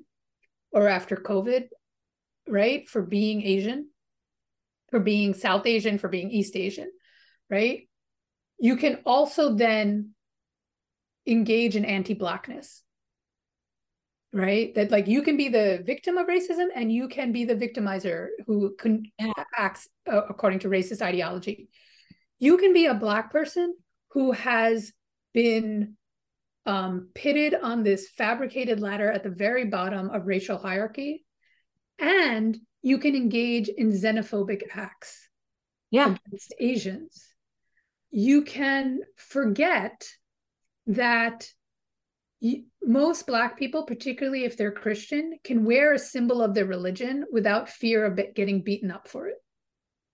or 0.72 0.88
after 0.88 1.16
covid 1.16 1.64
right? 2.48 2.88
For 2.88 3.02
being 3.02 3.42
asian 3.42 3.90
for 4.90 5.00
being 5.00 5.34
south 5.34 5.66
asian 5.66 5.98
for 5.98 6.08
being 6.08 6.30
east 6.30 6.56
asian 6.56 6.90
right? 7.50 7.88
You 8.58 8.76
can 8.76 9.00
also 9.04 9.54
then 9.54 10.12
engage 11.26 11.76
in 11.76 11.84
anti-blackness 11.84 12.82
right 14.32 14.74
that 14.74 14.90
like 14.90 15.06
you 15.06 15.22
can 15.22 15.36
be 15.36 15.48
the 15.48 15.82
victim 15.86 16.18
of 16.18 16.26
racism 16.26 16.66
and 16.74 16.92
you 16.92 17.08
can 17.08 17.32
be 17.32 17.44
the 17.44 17.54
victimizer 17.54 18.28
who 18.46 18.74
can 18.76 19.04
yeah. 19.18 19.32
acts 19.56 19.88
uh, 20.10 20.22
according 20.28 20.58
to 20.58 20.68
racist 20.68 21.00
ideology 21.00 21.68
you 22.38 22.58
can 22.58 22.72
be 22.72 22.86
a 22.86 22.94
black 22.94 23.30
person 23.30 23.74
who 24.10 24.32
has 24.32 24.92
been 25.32 25.96
um, 26.66 27.08
pitted 27.14 27.54
on 27.54 27.82
this 27.82 28.08
fabricated 28.08 28.80
ladder 28.80 29.10
at 29.10 29.22
the 29.22 29.30
very 29.30 29.66
bottom 29.66 30.10
of 30.10 30.26
racial 30.26 30.58
hierarchy 30.58 31.24
and 31.98 32.58
you 32.82 32.98
can 32.98 33.14
engage 33.14 33.68
in 33.68 33.92
xenophobic 33.92 34.62
acts 34.74 35.28
yeah. 35.90 36.14
against 36.26 36.54
asians 36.58 37.26
you 38.10 38.42
can 38.42 39.00
forget 39.16 40.08
that 40.86 41.48
most 42.82 43.26
black 43.26 43.58
people 43.58 43.84
particularly 43.84 44.44
if 44.44 44.56
they're 44.56 44.70
christian 44.70 45.38
can 45.42 45.64
wear 45.64 45.94
a 45.94 45.98
symbol 45.98 46.42
of 46.42 46.54
their 46.54 46.66
religion 46.66 47.24
without 47.32 47.68
fear 47.68 48.04
of 48.04 48.20
getting 48.34 48.62
beaten 48.62 48.90
up 48.90 49.08
for 49.08 49.28
it. 49.28 49.36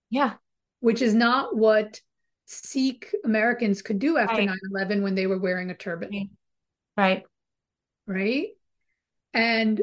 Yeah. 0.09 0.33
Which 0.79 1.01
is 1.01 1.13
not 1.13 1.55
what 1.55 1.99
sikh 2.45 3.13
americans 3.23 3.81
could 3.81 3.99
do 3.99 4.17
after 4.17 4.37
right. 4.37 4.49
9-11 4.73 5.01
when 5.01 5.15
they 5.15 5.27
were 5.27 5.39
wearing 5.39 5.69
a 5.69 5.75
turban. 5.75 6.29
Right. 6.95 7.23
Right? 8.07 8.49
And 9.33 9.81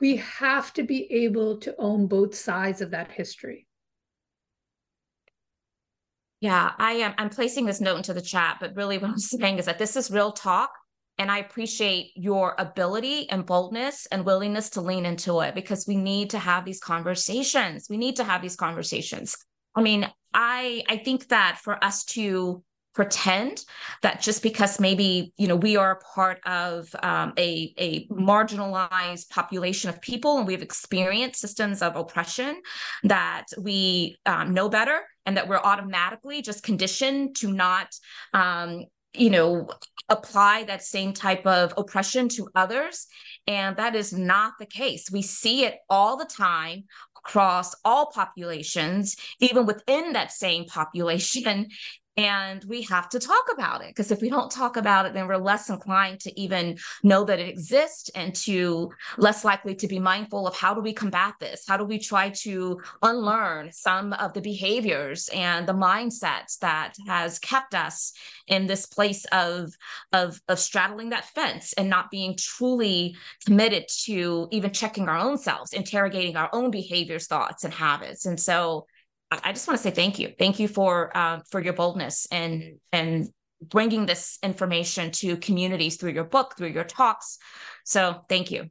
we 0.00 0.16
have 0.16 0.72
to 0.74 0.82
be 0.82 1.10
able 1.24 1.58
to 1.58 1.74
own 1.78 2.08
both 2.08 2.34
sides 2.34 2.82
of 2.82 2.90
that 2.90 3.10
history 3.10 3.65
yeah, 6.46 6.74
I 6.78 6.92
am. 6.92 7.12
I'm 7.18 7.28
placing 7.28 7.66
this 7.66 7.80
note 7.80 7.96
into 7.96 8.14
the 8.14 8.22
chat, 8.22 8.58
but 8.60 8.76
really 8.76 8.98
what 8.98 9.10
I'm 9.10 9.18
saying 9.34 9.58
is 9.58 9.64
that 9.64 9.80
this 9.80 9.96
is 9.96 10.12
real 10.12 10.30
talk. 10.30 10.70
And 11.18 11.28
I 11.28 11.38
appreciate 11.38 12.12
your 12.14 12.54
ability 12.58 13.28
and 13.30 13.44
boldness 13.44 14.06
and 14.12 14.24
willingness 14.24 14.70
to 14.70 14.80
lean 14.80 15.06
into 15.06 15.40
it 15.40 15.56
because 15.56 15.86
we 15.88 15.96
need 15.96 16.30
to 16.30 16.38
have 16.38 16.64
these 16.64 16.78
conversations. 16.78 17.88
We 17.90 17.96
need 17.96 18.16
to 18.16 18.24
have 18.24 18.42
these 18.42 18.54
conversations. 18.54 19.36
I 19.74 19.82
mean, 19.82 20.08
I 20.34 20.84
I 20.88 20.98
think 20.98 21.28
that 21.28 21.58
for 21.64 21.82
us 21.82 22.04
to 22.16 22.62
pretend 22.94 23.64
that 24.02 24.20
just 24.20 24.40
because 24.42 24.78
maybe 24.78 25.32
you 25.36 25.48
know 25.48 25.56
we 25.56 25.76
are 25.76 26.00
part 26.14 26.38
of 26.46 26.94
um, 27.02 27.32
a, 27.36 27.74
a 27.76 28.06
marginalized 28.06 29.28
population 29.30 29.90
of 29.90 30.00
people 30.00 30.38
and 30.38 30.46
we've 30.46 30.62
experienced 30.62 31.40
systems 31.40 31.82
of 31.82 31.96
oppression 31.96 32.62
that 33.02 33.46
we 33.58 34.16
um, 34.26 34.54
know 34.54 34.68
better 34.68 35.02
and 35.26 35.36
that 35.36 35.48
we're 35.48 35.58
automatically 35.58 36.40
just 36.40 36.62
conditioned 36.62 37.36
to 37.36 37.52
not 37.52 37.88
um, 38.32 38.84
you 39.12 39.30
know 39.30 39.68
apply 40.08 40.64
that 40.64 40.82
same 40.82 41.12
type 41.12 41.44
of 41.46 41.74
oppression 41.76 42.28
to 42.28 42.48
others. 42.54 43.06
And 43.48 43.76
that 43.76 43.94
is 43.94 44.12
not 44.12 44.54
the 44.58 44.66
case. 44.66 45.10
We 45.10 45.22
see 45.22 45.64
it 45.64 45.78
all 45.90 46.16
the 46.16 46.24
time 46.24 46.84
across 47.16 47.74
all 47.84 48.06
populations 48.06 49.16
even 49.40 49.66
within 49.66 50.12
that 50.12 50.30
same 50.30 50.64
population 50.64 51.68
and 52.16 52.64
we 52.64 52.82
have 52.82 53.08
to 53.10 53.18
talk 53.18 53.44
about 53.52 53.82
it 53.82 53.88
because 53.88 54.10
if 54.10 54.20
we 54.20 54.28
don't 54.28 54.50
talk 54.50 54.76
about 54.76 55.06
it 55.06 55.14
then 55.14 55.28
we're 55.28 55.36
less 55.36 55.68
inclined 55.68 56.20
to 56.20 56.40
even 56.40 56.78
know 57.02 57.24
that 57.24 57.38
it 57.38 57.48
exists 57.48 58.10
and 58.14 58.34
to 58.34 58.90
less 59.18 59.44
likely 59.44 59.74
to 59.74 59.86
be 59.86 59.98
mindful 59.98 60.46
of 60.46 60.56
how 60.56 60.74
do 60.74 60.80
we 60.80 60.92
combat 60.92 61.34
this? 61.40 61.64
How 61.66 61.76
do 61.76 61.84
we 61.84 61.98
try 61.98 62.30
to 62.30 62.80
unlearn 63.02 63.72
some 63.72 64.12
of 64.14 64.32
the 64.32 64.40
behaviors 64.40 65.28
and 65.34 65.66
the 65.66 65.74
mindsets 65.74 66.58
that 66.60 66.94
has 67.06 67.38
kept 67.38 67.74
us 67.74 68.12
in 68.46 68.66
this 68.66 68.86
place 68.86 69.24
of 69.26 69.72
of 70.12 70.40
of 70.48 70.58
straddling 70.58 71.10
that 71.10 71.24
fence 71.24 71.72
and 71.74 71.88
not 71.88 72.10
being 72.10 72.36
truly 72.36 73.16
committed 73.44 73.86
to 74.04 74.48
even 74.50 74.72
checking 74.72 75.08
our 75.08 75.18
own 75.18 75.38
selves 75.38 75.72
interrogating 75.72 76.36
our 76.36 76.50
own 76.52 76.70
behaviors 76.70 77.26
thoughts 77.26 77.64
and 77.64 77.74
habits. 77.74 78.26
And 78.26 78.38
so 78.38 78.86
I 79.30 79.52
just 79.52 79.66
want 79.66 79.78
to 79.78 79.82
say 79.82 79.90
thank 79.90 80.18
you. 80.18 80.32
Thank 80.38 80.58
you 80.60 80.68
for 80.68 81.16
uh, 81.16 81.40
for 81.50 81.60
your 81.60 81.72
boldness 81.72 82.26
and 82.30 82.78
and 82.92 83.28
bringing 83.60 84.06
this 84.06 84.38
information 84.42 85.10
to 85.10 85.36
communities 85.38 85.96
through 85.96 86.12
your 86.12 86.24
book, 86.24 86.54
through 86.56 86.68
your 86.68 86.84
talks. 86.84 87.38
So 87.84 88.24
thank 88.28 88.50
you. 88.50 88.68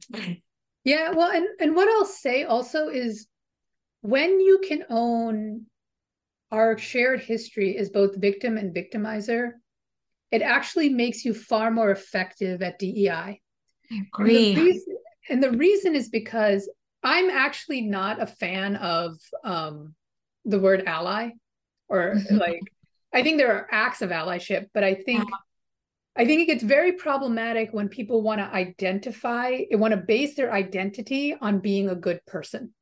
Yeah, 0.84 1.10
well, 1.10 1.32
and 1.32 1.46
and 1.58 1.74
what 1.74 1.88
I'll 1.88 2.04
say 2.04 2.44
also 2.44 2.88
is 2.88 3.26
when 4.02 4.38
you 4.38 4.60
can 4.66 4.84
own 4.88 5.66
our 6.52 6.78
shared 6.78 7.20
history 7.20 7.76
as 7.76 7.90
both 7.90 8.14
victim 8.14 8.56
and 8.56 8.72
victimizer, 8.72 9.50
it 10.30 10.42
actually 10.42 10.88
makes 10.88 11.24
you 11.24 11.34
far 11.34 11.72
more 11.72 11.90
effective 11.90 12.62
at 12.62 12.78
DEI. 12.78 13.10
I 13.10 13.40
agree. 13.90 14.50
And 14.50 14.56
the 14.56 14.62
reason, 14.62 14.96
and 15.28 15.42
the 15.42 15.50
reason 15.50 15.96
is 15.96 16.08
because 16.08 16.70
I'm 17.02 17.30
actually 17.30 17.80
not 17.80 18.22
a 18.22 18.26
fan 18.26 18.76
of 18.76 19.16
um, 19.42 19.94
the 20.46 20.58
word 20.58 20.84
ally 20.86 21.30
or 21.88 22.14
mm-hmm. 22.14 22.36
like 22.36 22.62
I 23.12 23.22
think 23.22 23.38
there 23.38 23.54
are 23.54 23.68
acts 23.70 24.02
of 24.02 24.10
allyship, 24.10 24.66
but 24.74 24.84
I 24.84 24.94
think 24.94 25.24
I 26.16 26.24
think 26.24 26.42
it 26.42 26.46
gets 26.46 26.62
very 26.62 26.92
problematic 26.92 27.70
when 27.72 27.88
people 27.88 28.22
want 28.22 28.40
to 28.40 28.44
identify, 28.44 29.60
want 29.72 29.92
to 29.92 29.98
base 29.98 30.34
their 30.34 30.52
identity 30.52 31.34
on 31.38 31.60
being 31.60 31.88
a 31.88 31.94
good 31.94 32.24
person. 32.26 32.72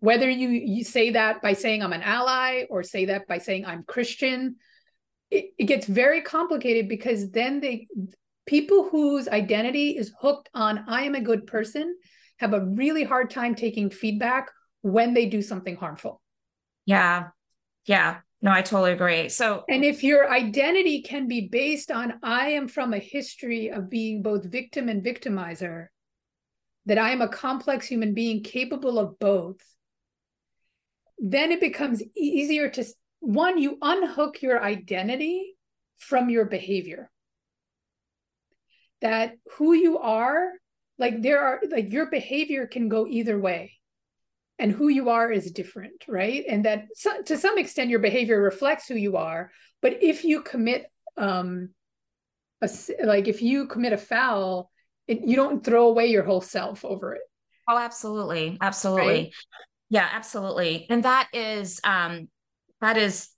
Whether 0.00 0.28
you 0.28 0.48
you 0.48 0.84
say 0.84 1.10
that 1.10 1.42
by 1.42 1.54
saying 1.54 1.82
I'm 1.82 1.92
an 1.92 2.02
ally 2.02 2.64
or 2.70 2.82
say 2.82 3.06
that 3.06 3.26
by 3.26 3.38
saying 3.38 3.66
I'm 3.66 3.82
Christian, 3.82 4.56
it, 5.30 5.46
it 5.58 5.64
gets 5.64 5.86
very 5.86 6.22
complicated 6.22 6.88
because 6.88 7.30
then 7.30 7.60
they 7.60 7.88
people 8.46 8.88
whose 8.88 9.28
identity 9.28 9.96
is 9.96 10.12
hooked 10.20 10.48
on 10.54 10.84
I 10.86 11.02
am 11.02 11.14
a 11.14 11.20
good 11.20 11.46
person 11.46 11.96
have 12.38 12.54
a 12.54 12.64
really 12.64 13.02
hard 13.02 13.30
time 13.30 13.54
taking 13.54 13.90
feedback 13.90 14.48
when 14.82 15.12
they 15.12 15.26
do 15.26 15.42
something 15.42 15.76
harmful. 15.76 16.20
Yeah. 16.88 17.28
Yeah. 17.84 18.20
No, 18.40 18.50
I 18.50 18.62
totally 18.62 18.92
agree. 18.92 19.28
So, 19.28 19.64
and 19.68 19.84
if 19.84 20.02
your 20.02 20.32
identity 20.32 21.02
can 21.02 21.28
be 21.28 21.48
based 21.48 21.90
on, 21.90 22.14
I 22.22 22.50
am 22.50 22.66
from 22.66 22.94
a 22.94 22.98
history 22.98 23.70
of 23.70 23.90
being 23.90 24.22
both 24.22 24.44
victim 24.44 24.88
and 24.88 25.04
victimizer, 25.04 25.88
that 26.86 26.96
I 26.96 27.10
am 27.10 27.20
a 27.20 27.28
complex 27.28 27.86
human 27.86 28.14
being 28.14 28.42
capable 28.42 28.98
of 28.98 29.18
both, 29.18 29.60
then 31.18 31.52
it 31.52 31.60
becomes 31.60 32.02
easier 32.16 32.70
to, 32.70 32.84
one, 33.20 33.58
you 33.58 33.76
unhook 33.82 34.40
your 34.40 34.62
identity 34.62 35.56
from 35.98 36.30
your 36.30 36.46
behavior. 36.46 37.10
That 39.02 39.34
who 39.56 39.74
you 39.74 39.98
are, 39.98 40.52
like 40.96 41.20
there 41.20 41.44
are, 41.44 41.60
like 41.70 41.92
your 41.92 42.08
behavior 42.08 42.66
can 42.66 42.88
go 42.88 43.06
either 43.06 43.38
way 43.38 43.77
and 44.58 44.72
who 44.72 44.88
you 44.88 45.10
are 45.10 45.30
is 45.30 45.50
different, 45.52 46.04
right? 46.08 46.44
And 46.48 46.64
that 46.64 46.86
so, 46.94 47.22
to 47.22 47.36
some 47.36 47.58
extent 47.58 47.90
your 47.90 48.00
behavior 48.00 48.40
reflects 48.40 48.88
who 48.88 48.96
you 48.96 49.16
are. 49.16 49.50
But 49.80 50.02
if 50.02 50.24
you 50.24 50.42
commit, 50.42 50.86
um, 51.16 51.70
a, 52.60 52.68
like 53.04 53.28
if 53.28 53.42
you 53.42 53.66
commit 53.66 53.92
a 53.92 53.98
foul, 53.98 54.70
it, 55.06 55.20
you 55.20 55.36
don't 55.36 55.64
throw 55.64 55.88
away 55.88 56.06
your 56.06 56.24
whole 56.24 56.40
self 56.40 56.84
over 56.84 57.14
it. 57.14 57.22
Oh, 57.68 57.78
absolutely, 57.78 58.58
absolutely, 58.60 59.06
right? 59.06 59.32
yeah, 59.90 60.08
absolutely. 60.12 60.86
And 60.90 61.04
that 61.04 61.28
is 61.32 61.80
um, 61.84 62.28
that 62.80 62.96
is 62.96 63.28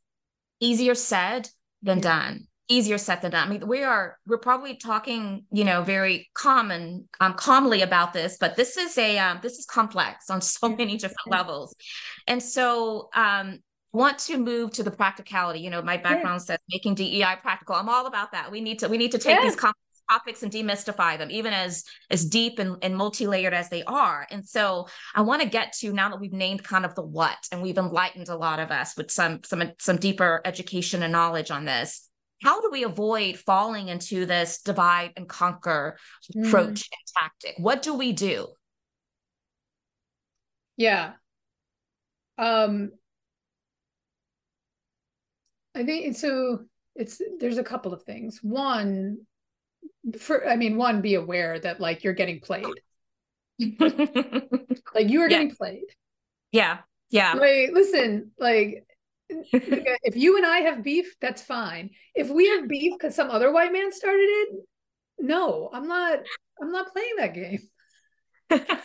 easier 0.60 0.94
said 0.94 1.48
than 1.82 1.98
yeah. 1.98 2.02
done 2.02 2.46
easier 2.70 2.96
said 2.96 3.20
than 3.20 3.32
done. 3.32 3.46
I 3.46 3.50
mean, 3.50 3.68
we 3.68 3.82
are 3.82 4.16
we're 4.26 4.38
probably 4.38 4.76
talking, 4.76 5.44
you 5.52 5.64
know, 5.64 5.82
very 5.82 6.30
common, 6.34 7.08
um, 7.20 7.34
calmly 7.34 7.82
about 7.82 8.14
this, 8.14 8.38
but 8.40 8.56
this 8.56 8.76
is 8.78 8.96
a 8.96 9.18
um, 9.18 9.40
this 9.42 9.58
is 9.58 9.66
complex 9.66 10.30
on 10.30 10.40
so 10.40 10.68
many 10.68 10.96
different 10.96 11.30
levels, 11.30 11.74
and 12.26 12.42
so 12.42 13.10
um, 13.14 13.58
want 13.92 14.18
to 14.20 14.38
move 14.38 14.70
to 14.72 14.82
the 14.82 14.90
practicality. 14.90 15.60
You 15.60 15.70
know, 15.70 15.82
my 15.82 15.98
background 15.98 16.40
yeah. 16.42 16.54
says 16.54 16.58
making 16.70 16.94
DEI 16.94 17.36
practical. 17.42 17.74
I'm 17.74 17.88
all 17.88 18.06
about 18.06 18.32
that. 18.32 18.50
We 18.50 18.60
need 18.60 18.78
to 18.78 18.88
we 18.88 18.96
need 18.96 19.12
to 19.12 19.18
take 19.18 19.36
yeah. 19.36 19.42
these 19.42 19.56
complex 19.56 19.76
topics 20.08 20.42
and 20.42 20.52
demystify 20.52 21.18
them, 21.18 21.30
even 21.30 21.52
as 21.52 21.84
as 22.08 22.24
deep 22.24 22.58
and, 22.60 22.76
and 22.82 22.96
multi-layered 22.96 23.54
as 23.54 23.68
they 23.68 23.82
are. 23.84 24.26
And 24.30 24.48
so 24.48 24.86
I 25.14 25.22
want 25.22 25.42
to 25.42 25.48
get 25.48 25.72
to 25.80 25.92
now 25.92 26.08
that 26.08 26.20
we've 26.20 26.32
named 26.32 26.62
kind 26.62 26.84
of 26.84 26.94
the 26.94 27.02
what 27.02 27.38
and 27.50 27.62
we've 27.62 27.78
enlightened 27.78 28.28
a 28.28 28.36
lot 28.36 28.60
of 28.60 28.70
us 28.70 28.96
with 28.96 29.10
some 29.10 29.40
some 29.44 29.72
some 29.80 29.96
deeper 29.96 30.40
education 30.44 31.02
and 31.02 31.12
knowledge 31.12 31.50
on 31.50 31.64
this 31.64 32.09
how 32.42 32.60
do 32.60 32.70
we 32.70 32.84
avoid 32.84 33.36
falling 33.36 33.88
into 33.88 34.26
this 34.26 34.62
divide 34.62 35.12
and 35.16 35.28
conquer 35.28 35.98
mm. 36.34 36.46
approach 36.46 36.88
and 36.90 37.12
tactic? 37.18 37.54
What 37.58 37.82
do 37.82 37.94
we 37.94 38.12
do? 38.12 38.48
Yeah. 40.76 41.12
Um 42.38 42.92
I 45.74 45.84
think 45.84 46.16
so 46.16 46.64
it's 46.94 47.20
there's 47.38 47.58
a 47.58 47.64
couple 47.64 47.92
of 47.92 48.02
things. 48.04 48.40
One 48.42 49.18
for 50.18 50.48
I 50.48 50.56
mean 50.56 50.76
one 50.76 51.02
be 51.02 51.14
aware 51.14 51.58
that 51.58 51.80
like 51.80 52.04
you're 52.04 52.14
getting 52.14 52.40
played. 52.40 52.64
like 53.78 55.08
you 55.08 55.20
are 55.20 55.28
yeah. 55.28 55.28
getting 55.28 55.54
played. 55.54 55.84
Yeah. 56.52 56.78
Yeah. 57.10 57.34
Like 57.34 57.70
listen, 57.72 58.30
like 58.38 58.86
if 59.52 60.16
you 60.16 60.36
and 60.36 60.46
I 60.46 60.60
have 60.60 60.82
beef, 60.82 61.14
that's 61.20 61.42
fine. 61.42 61.90
If 62.14 62.28
we 62.28 62.48
have 62.48 62.68
beef 62.68 62.94
because 62.98 63.14
some 63.14 63.30
other 63.30 63.52
white 63.52 63.72
man 63.72 63.92
started 63.92 64.28
it, 64.28 64.48
no, 65.18 65.70
I'm 65.72 65.86
not. 65.86 66.20
I'm 66.60 66.72
not 66.72 66.92
playing 66.92 67.14
that 67.18 67.34
game. 67.34 67.60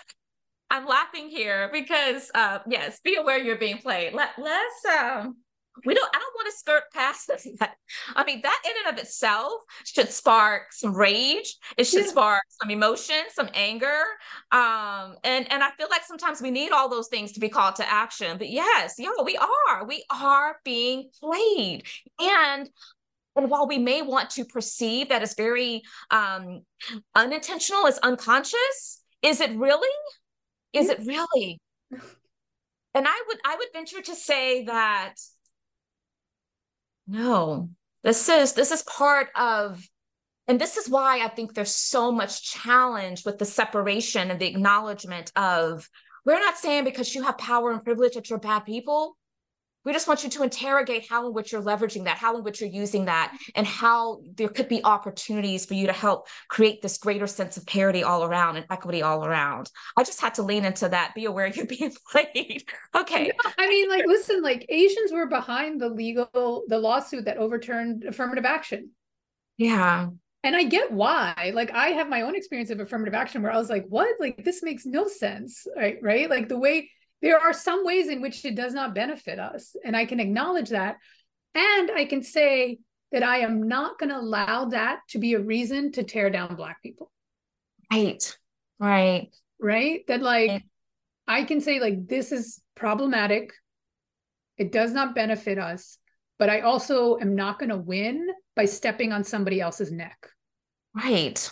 I'm 0.70 0.86
laughing 0.88 1.30
here 1.30 1.70
because, 1.72 2.32
uh, 2.34 2.60
yes, 2.68 3.00
be 3.04 3.16
aware 3.16 3.38
you're 3.38 3.58
being 3.58 3.78
played. 3.78 4.14
Let 4.14 4.32
let's 4.38 4.86
um, 4.86 5.38
we 5.86 5.94
don't 5.94 6.10
i 6.16 6.20
don't 6.20 6.36
want 6.36 6.48
to 6.52 6.58
skirt 6.58 6.84
past 6.94 7.28
that. 7.60 7.76
I 8.16 8.24
mean 8.24 8.42
that 8.44 8.62
in 8.66 8.72
and 8.86 8.98
of 8.98 9.04
itself 9.04 9.54
should 9.84 10.10
spark 10.10 10.72
some 10.72 10.96
rage. 10.96 11.58
It 11.78 11.86
should 11.86 12.06
yeah. 12.06 12.12
spark 12.12 12.44
some 12.62 12.70
emotion 12.70 13.24
some 13.34 13.50
anger. 13.54 14.04
Um 14.52 15.16
and 15.24 15.52
and 15.52 15.64
i 15.64 15.72
feel 15.78 15.88
like 15.90 16.04
sometimes 16.04 16.42
we 16.42 16.52
need 16.52 16.72
all 16.72 16.90
those 16.90 17.08
things 17.08 17.34
to 17.34 17.40
be 17.40 17.50
called 17.50 17.76
to 17.76 17.92
action. 17.92 18.38
But 18.38 18.50
yes 18.50 18.96
yo 18.98 19.10
we 19.24 19.38
are. 19.38 19.86
We 19.86 20.06
are 20.10 20.58
being 20.64 21.10
played. 21.22 21.84
And 22.20 22.70
and 23.36 23.50
while 23.50 23.68
we 23.68 23.78
may 23.78 24.02
want 24.02 24.30
to 24.32 24.46
perceive 24.46 25.10
that 25.10 25.22
as 25.22 25.36
very 25.36 25.84
um, 26.10 26.62
unintentional, 27.16 27.86
as 27.86 27.98
unconscious, 27.98 29.02
is 29.22 29.42
it 29.42 29.52
really? 29.58 29.90
Is 30.74 30.90
it 30.90 31.00
really? 31.06 31.60
And 32.96 33.06
I 33.06 33.24
would 33.28 33.38
I 33.44 33.58
would 33.58 33.68
venture 33.74 34.02
to 34.02 34.16
say 34.16 34.64
that 34.64 35.16
no, 37.08 37.70
this 38.04 38.30
is 38.30 38.54
this 38.54 38.72
is 38.72 38.84
part 38.84 39.30
of 39.36 39.82
and 40.48 40.62
this 40.62 40.78
is 40.78 40.90
why 40.90 41.24
I 41.24 41.28
think 41.28 41.54
there's 41.54 41.74
so 41.74 42.12
much 42.12 42.44
challenge 42.44 43.26
with 43.26 43.40
the 43.40 43.46
separation 43.46 44.30
and 44.30 44.40
the 44.40 44.48
acknowledgement 44.48 45.32
of 45.36 45.90
we're 46.26 46.40
not 46.40 46.58
saying 46.58 46.84
because 46.84 47.14
you 47.14 47.24
have 47.24 47.38
power 47.38 47.72
and 47.72 47.84
privilege 47.84 48.14
that 48.16 48.30
you're 48.30 48.40
bad 48.40 48.62
people. 48.62 49.18
We 49.86 49.94
just 49.94 50.08
want 50.08 50.24
you 50.24 50.30
to 50.32 50.44
interrogate 50.44 51.08
how 51.08 51.28
in 51.28 51.34
which 51.34 51.52
you're 51.52 51.62
leveraging 51.62 52.06
that, 52.06 52.18
how 52.18 52.36
in 52.38 52.44
which 52.44 52.60
you're 52.60 52.70
using 52.70 53.06
that, 53.06 53.38
and 53.56 53.66
how 53.66 54.22
there 54.36 54.50
could 54.50 54.68
be 54.68 54.84
opportunities 54.84 55.66
for 55.66 55.76
you 55.76 55.88
to 55.88 55.94
help 55.94 56.28
create 56.48 56.82
this 56.82 56.98
greater 56.98 57.28
sense 57.28 57.56
of 57.58 57.66
parity 57.66 58.04
all 58.04 58.24
around 58.24 58.58
and 58.58 58.66
equity 58.70 59.02
all 59.02 59.26
around. 59.26 59.70
I 59.96 60.04
just 60.04 60.20
had 60.20 60.34
to 60.36 60.44
lean 60.44 60.66
into 60.66 60.90
that. 60.90 61.14
Be 61.16 61.26
aware 61.26 61.48
you're 61.48 61.66
being 61.66 61.94
played. 62.12 62.64
okay. 62.96 63.32
I 63.58 63.68
mean, 63.68 63.90
like, 63.90 64.06
listen, 64.08 64.42
like 64.42 64.66
Asians 64.70 65.12
were 65.12 65.28
behind 65.28 65.80
the 65.80 65.90
legal, 65.90 66.64
the 66.68 66.80
lawsuit 66.80 67.26
that 67.26 67.38
overturned 67.38 68.04
affirmative 68.04 68.46
action. 68.46 68.92
Yeah. 69.58 70.10
And 70.44 70.56
I 70.56 70.64
get 70.64 70.92
why. 70.92 71.52
Like 71.56 71.72
I 71.72 71.90
have 71.90 72.08
my 72.08 72.22
own 72.22 72.36
experience 72.36 72.70
of 72.70 72.80
affirmative 72.80 73.16
action 73.16 73.42
where 73.42 73.52
I 73.52 73.58
was 73.58 73.70
like, 73.70 73.86
what? 73.90 74.16
Like 74.20 74.44
this 74.44 74.62
makes 74.62 74.86
no 74.86 75.08
sense. 75.08 75.66
Right. 75.76 75.98
Right. 76.02 76.30
Like 76.30 76.50
the 76.50 76.58
way 76.58 76.92
there 77.26 77.40
are 77.40 77.54
some 77.54 77.84
ways 77.84 78.08
in 78.08 78.22
which 78.22 78.46
it 78.46 78.54
does 78.54 78.76
not 78.76 78.94
benefit 78.94 79.40
us. 79.40 79.76
And 79.84 79.98
I 79.98 80.06
can 80.06 80.20
acknowledge 80.20 80.70
that. 80.70 80.98
And 81.56 81.90
I 81.90 82.06
can 82.06 82.22
say 82.22 82.78
that 83.12 83.24
I 83.24 83.40
am 83.40 83.68
not 83.68 83.98
going 83.98 84.12
to 84.12 84.20
allow 84.20 84.66
that 84.66 85.00
to 85.10 85.18
be 85.18 85.34
a 85.34 85.40
reason 85.40 85.92
to 85.94 86.04
tear 86.04 86.30
down 86.30 86.56
Black 86.56 86.84
people. 86.84 87.12
Right. 87.92 88.38
Right. 88.80 89.30
Right. 89.60 90.06
That 90.08 90.22
like 90.22 90.50
right. 90.52 90.64
I 91.28 91.46
can 91.46 91.62
say, 91.62 91.80
like, 91.80 92.08
this 92.08 92.32
is 92.32 92.62
problematic. 92.76 93.54
It 94.60 94.72
does 94.72 94.94
not 94.94 95.16
benefit 95.16 95.58
us. 95.58 95.98
But 96.38 96.52
I 96.52 96.60
also 96.60 97.18
am 97.18 97.34
not 97.34 97.58
going 97.58 97.70
to 97.70 97.78
win 97.78 98.28
by 98.56 98.66
stepping 98.66 99.12
on 99.12 99.24
somebody 99.24 99.62
else's 99.62 99.92
neck. 99.92 100.30
Right. 100.94 101.52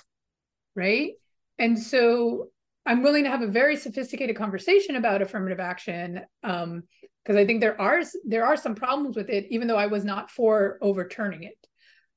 Right. 0.76 1.14
And 1.58 1.80
so 1.80 2.50
I'm 2.86 3.04
willing 3.04 3.24
to 3.24 3.30
have 3.30 3.42
a 3.42 3.48
very 3.48 3.78
sophisticated 3.78 4.36
conversation 4.36 4.96
about 4.96 5.22
affirmative 5.22 5.60
action 5.60 6.22
um, 6.44 6.84
because 7.24 7.38
I 7.38 7.46
think 7.46 7.62
there 7.62 7.80
are 7.80 8.02
there 8.26 8.46
are 8.46 8.58
some 8.58 8.76
problems 8.76 9.16
with 9.16 9.30
it, 9.30 9.48
even 9.50 9.68
though 9.68 9.78
I 9.78 9.88
was 9.88 10.04
not 10.04 10.30
for 10.30 10.78
overturning 10.82 11.44
it, 11.44 11.68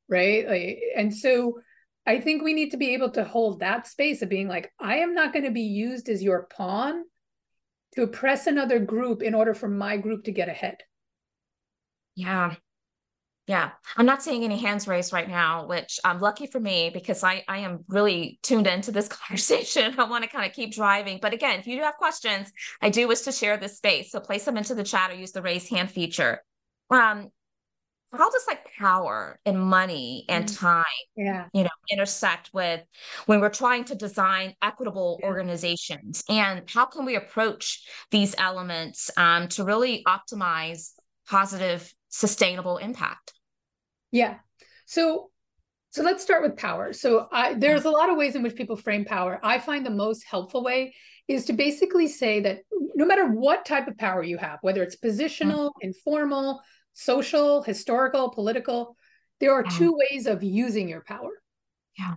right? 0.08 0.48
Like, 0.48 0.80
and 0.96 1.14
so 1.14 1.60
I 2.04 2.20
think 2.20 2.42
we 2.42 2.54
need 2.54 2.70
to 2.70 2.76
be 2.76 2.94
able 2.94 3.10
to 3.10 3.24
hold 3.24 3.60
that 3.60 3.86
space 3.86 4.22
of 4.22 4.28
being 4.28 4.48
like, 4.48 4.72
I 4.80 4.98
am 4.98 5.14
not 5.14 5.32
going 5.32 5.44
to 5.44 5.50
be 5.50 5.62
used 5.62 6.08
as 6.08 6.22
your 6.22 6.48
pawn 6.56 7.04
to 7.94 8.02
oppress 8.02 8.46
another 8.46 8.78
group 8.78 9.22
in 9.22 9.34
order 9.34 9.54
for 9.54 9.68
my 9.68 9.96
group 9.96 10.24
to 10.24 10.32
get 10.32 10.48
ahead. 10.48 10.78
Yeah, 12.16 12.54
yeah, 13.46 13.70
I'm 13.96 14.06
not 14.06 14.24
seeing 14.24 14.42
any 14.42 14.58
hands 14.58 14.88
raised 14.88 15.12
right 15.12 15.28
now, 15.28 15.66
which 15.66 16.00
I'm 16.04 16.20
lucky 16.20 16.48
for 16.48 16.58
me 16.58 16.90
because 16.92 17.22
I, 17.22 17.44
I 17.46 17.58
am 17.58 17.84
really 17.86 18.40
tuned 18.42 18.66
into 18.66 18.90
this 18.90 19.08
conversation. 19.08 19.94
I 19.98 20.04
want 20.04 20.24
to 20.24 20.30
kind 20.30 20.44
of 20.44 20.52
keep 20.52 20.74
driving. 20.74 21.20
But 21.22 21.32
again, 21.32 21.60
if 21.60 21.66
you 21.66 21.76
do 21.76 21.82
have 21.82 21.96
questions, 21.96 22.50
I 22.82 22.90
do 22.90 23.06
wish 23.06 23.20
to 23.20 23.32
share 23.32 23.56
this 23.56 23.76
space. 23.76 24.10
So 24.10 24.18
place 24.18 24.44
them 24.44 24.56
into 24.56 24.74
the 24.74 24.82
chat 24.82 25.12
or 25.12 25.14
use 25.14 25.30
the 25.30 25.42
raise 25.42 25.68
hand 25.68 25.90
feature. 25.92 26.42
Um, 26.90 27.30
how 28.12 28.30
does 28.30 28.44
like 28.46 28.66
power 28.78 29.38
and 29.44 29.60
money 29.60 30.24
and 30.28 30.46
mm. 30.46 30.58
time 30.58 30.84
yeah 31.16 31.46
you 31.52 31.64
know 31.64 31.70
intersect 31.90 32.50
with 32.52 32.80
when 33.26 33.40
we're 33.40 33.48
trying 33.48 33.84
to 33.84 33.94
design 33.94 34.54
equitable 34.62 35.18
yeah. 35.20 35.26
organizations 35.26 36.22
and 36.28 36.62
how 36.70 36.86
can 36.86 37.04
we 37.04 37.16
approach 37.16 37.84
these 38.10 38.34
elements 38.38 39.10
um, 39.16 39.48
to 39.48 39.64
really 39.64 40.04
optimize 40.06 40.92
positive 41.28 41.92
sustainable 42.08 42.78
impact 42.78 43.32
yeah. 44.16 44.36
So 44.86 45.30
so 45.90 46.02
let's 46.02 46.22
start 46.22 46.42
with 46.42 46.56
power. 46.56 46.92
So 46.92 47.26
I, 47.32 47.54
there's 47.54 47.86
a 47.86 47.90
lot 47.90 48.10
of 48.10 48.18
ways 48.18 48.34
in 48.34 48.42
which 48.42 48.54
people 48.54 48.76
frame 48.76 49.04
power. 49.06 49.40
I 49.42 49.58
find 49.58 49.84
the 49.84 49.90
most 49.90 50.24
helpful 50.24 50.62
way 50.62 50.94
is 51.26 51.46
to 51.46 51.54
basically 51.54 52.06
say 52.06 52.40
that 52.40 52.58
no 52.94 53.06
matter 53.06 53.26
what 53.26 53.64
type 53.64 53.88
of 53.88 53.96
power 53.96 54.22
you 54.22 54.36
have, 54.36 54.58
whether 54.60 54.82
it's 54.82 54.96
positional, 54.96 55.68
mm-hmm. 55.68 55.86
informal, 55.88 56.60
social, 56.92 57.62
historical, 57.62 58.30
political, 58.30 58.94
there 59.40 59.54
are 59.54 59.62
two 59.62 59.96
ways 59.96 60.26
of 60.26 60.42
using 60.42 60.88
your 60.88 61.02
power. 61.02 61.30
Yeah. 61.98 62.14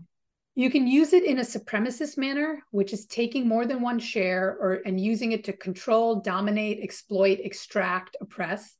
You 0.56 0.70
can 0.70 0.86
use 0.86 1.14
it 1.14 1.24
in 1.24 1.39
a 1.39 1.43
supremacist 1.43 2.18
manner, 2.18 2.62
which 2.72 2.91
is 2.91 3.06
taking 3.06 3.47
more 3.47 3.66
than 3.66 3.82
one 3.82 4.00
share 4.00 4.58
or 4.60 4.82
and 4.86 5.00
using 5.00 5.32
it 5.32 5.45
to 5.45 5.54
control, 5.54 6.20
dominate, 6.22 6.80
exploit, 6.82 7.39
extract, 7.41 8.18
oppress 8.20 8.76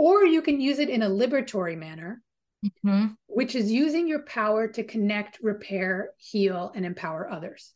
or 0.00 0.24
you 0.24 0.40
can 0.40 0.62
use 0.62 0.78
it 0.78 0.88
in 0.88 1.02
a 1.02 1.10
liberatory 1.10 1.76
manner, 1.76 2.22
mm-hmm. 2.64 3.08
which 3.26 3.54
is 3.54 3.70
using 3.70 4.08
your 4.08 4.22
power 4.22 4.66
to 4.66 4.82
connect, 4.82 5.38
repair, 5.42 6.12
heal, 6.16 6.72
and 6.74 6.86
empower 6.86 7.30
others. 7.30 7.74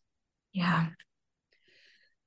Yeah. 0.55 0.87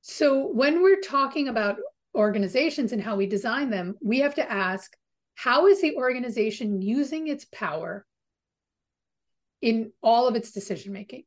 So 0.01 0.45
when 0.49 0.83
we're 0.83 1.01
talking 1.01 1.47
about 1.47 1.77
organizations 2.13 2.91
and 2.91 3.01
how 3.01 3.15
we 3.15 3.25
design 3.25 3.71
them, 3.71 3.95
we 3.99 4.19
have 4.19 4.35
to 4.35 4.51
ask 4.51 4.95
how 5.33 5.65
is 5.65 5.81
the 5.81 5.95
organization 5.95 6.79
using 6.79 7.27
its 7.27 7.45
power 7.45 8.05
in 9.63 9.91
all 10.03 10.27
of 10.27 10.35
its 10.35 10.51
decision 10.51 10.93
making? 10.93 11.23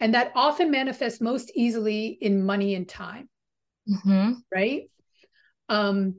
And 0.00 0.14
that 0.14 0.32
often 0.34 0.70
manifests 0.70 1.20
most 1.20 1.52
easily 1.54 2.06
in 2.06 2.42
money 2.42 2.74
and 2.74 2.88
time. 2.88 3.28
Mm-hmm. 3.86 4.32
Right. 4.50 4.84
Um, 5.68 6.14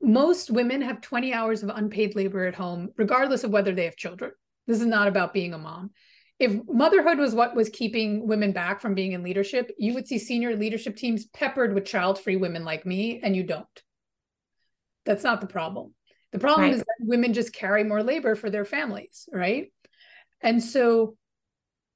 most 0.00 0.50
women 0.50 0.82
have 0.82 1.00
20 1.00 1.32
hours 1.32 1.62
of 1.62 1.70
unpaid 1.70 2.14
labor 2.14 2.46
at 2.46 2.54
home, 2.54 2.90
regardless 2.96 3.44
of 3.44 3.50
whether 3.50 3.74
they 3.74 3.84
have 3.84 3.96
children. 3.96 4.32
This 4.66 4.80
is 4.80 4.86
not 4.86 5.08
about 5.08 5.32
being 5.32 5.54
a 5.54 5.58
mom. 5.58 5.90
If 6.38 6.52
motherhood 6.68 7.18
was 7.18 7.34
what 7.34 7.56
was 7.56 7.68
keeping 7.68 8.28
women 8.28 8.52
back 8.52 8.80
from 8.80 8.94
being 8.94 9.12
in 9.12 9.24
leadership, 9.24 9.72
you 9.76 9.94
would 9.94 10.06
see 10.06 10.18
senior 10.18 10.54
leadership 10.54 10.96
teams 10.96 11.26
peppered 11.26 11.74
with 11.74 11.84
child 11.84 12.20
free 12.20 12.36
women 12.36 12.64
like 12.64 12.86
me, 12.86 13.20
and 13.22 13.34
you 13.34 13.42
don't. 13.42 13.66
That's 15.04 15.24
not 15.24 15.40
the 15.40 15.48
problem. 15.48 15.94
The 16.32 16.38
problem 16.38 16.68
right. 16.68 16.74
is 16.74 16.80
that 16.80 16.96
women 17.00 17.32
just 17.32 17.52
carry 17.52 17.82
more 17.82 18.02
labor 18.02 18.36
for 18.36 18.50
their 18.50 18.64
families, 18.64 19.28
right? 19.32 19.72
And 20.40 20.62
so 20.62 21.16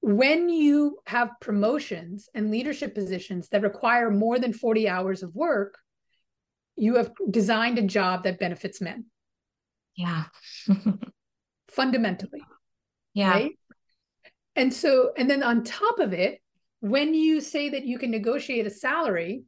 when 0.00 0.48
you 0.48 0.98
have 1.06 1.30
promotions 1.40 2.28
and 2.34 2.50
leadership 2.50 2.94
positions 2.94 3.48
that 3.50 3.62
require 3.62 4.10
more 4.10 4.38
than 4.38 4.52
40 4.52 4.88
hours 4.88 5.22
of 5.22 5.34
work, 5.34 5.78
you 6.82 6.96
have 6.96 7.12
designed 7.30 7.78
a 7.78 7.82
job 7.82 8.24
that 8.24 8.40
benefits 8.40 8.80
men. 8.80 9.04
Yeah. 9.94 10.24
Fundamentally. 11.70 12.42
Yeah. 13.14 13.30
Right? 13.30 13.58
And 14.56 14.74
so, 14.74 15.12
and 15.16 15.30
then 15.30 15.44
on 15.44 15.62
top 15.62 16.00
of 16.00 16.12
it, 16.12 16.42
when 16.80 17.14
you 17.14 17.40
say 17.40 17.68
that 17.68 17.86
you 17.86 18.00
can 18.00 18.10
negotiate 18.10 18.66
a 18.66 18.70
salary, 18.70 19.44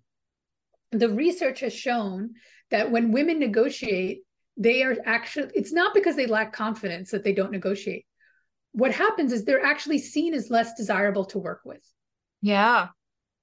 the 0.92 1.08
research 1.08 1.58
has 1.58 1.72
shown 1.72 2.34
that 2.70 2.92
when 2.92 3.10
women 3.10 3.40
negotiate, 3.40 4.20
they 4.56 4.84
are 4.84 4.96
actually, 5.04 5.50
it's 5.56 5.72
not 5.72 5.92
because 5.92 6.14
they 6.14 6.26
lack 6.26 6.52
confidence 6.52 7.10
that 7.10 7.24
they 7.24 7.32
don't 7.32 7.50
negotiate. 7.50 8.06
What 8.70 8.92
happens 8.92 9.32
is 9.32 9.44
they're 9.44 9.64
actually 9.64 9.98
seen 9.98 10.34
as 10.34 10.50
less 10.50 10.74
desirable 10.74 11.24
to 11.26 11.40
work 11.40 11.62
with. 11.64 11.82
Yeah. 12.42 12.90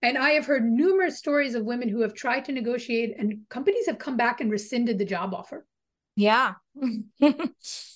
And 0.02 0.18
I 0.18 0.32
have 0.32 0.46
heard 0.46 0.66
numerous 0.66 1.18
stories 1.18 1.54
of 1.54 1.64
women 1.64 1.88
who 1.88 2.02
have 2.02 2.14
tried 2.14 2.46
to 2.46 2.52
negotiate 2.52 3.16
and 3.18 3.48
companies 3.50 3.86
have 3.86 4.00
come 4.00 4.18
back 4.18 4.42
and 4.42 4.50
rescinded 4.50 4.98
the 4.98 5.06
job 5.06 5.34
offer. 5.34 5.66
Yeah. 6.16 6.54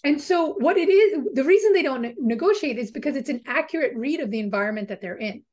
and 0.03 0.21
so, 0.21 0.53
what 0.53 0.77
it 0.77 0.89
is, 0.89 1.19
the 1.33 1.43
reason 1.43 1.73
they 1.73 1.83
don't 1.83 2.15
negotiate 2.19 2.77
is 2.77 2.91
because 2.91 3.15
it's 3.15 3.29
an 3.29 3.41
accurate 3.45 3.93
read 3.95 4.19
of 4.19 4.31
the 4.31 4.39
environment 4.39 4.87
that 4.89 5.01
they're 5.01 5.17
in. 5.17 5.43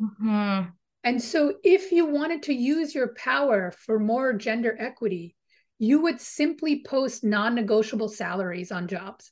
Mm-hmm. 0.00 0.70
And 1.04 1.22
so, 1.22 1.54
if 1.62 1.92
you 1.92 2.06
wanted 2.06 2.44
to 2.44 2.54
use 2.54 2.94
your 2.94 3.14
power 3.14 3.70
for 3.70 3.98
more 3.98 4.32
gender 4.32 4.76
equity, 4.78 5.36
you 5.78 6.02
would 6.02 6.20
simply 6.20 6.82
post 6.84 7.22
non 7.22 7.54
negotiable 7.54 8.08
salaries 8.08 8.72
on 8.72 8.88
jobs. 8.88 9.30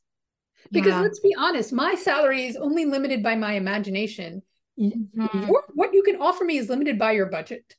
Because 0.70 0.92
yeah. 0.92 1.00
let's 1.00 1.20
be 1.20 1.34
honest, 1.36 1.72
my 1.72 1.94
salary 1.94 2.46
is 2.46 2.56
only 2.56 2.84
limited 2.84 3.22
by 3.22 3.34
my 3.34 3.54
imagination 3.54 4.42
mm-hmm. 4.78 5.48
your, 5.48 5.64
what 5.74 5.94
you 5.94 6.02
can 6.02 6.20
offer 6.20 6.44
me 6.44 6.58
is 6.58 6.68
limited 6.68 6.98
by 6.98 7.12
your 7.12 7.26
budget 7.26 7.76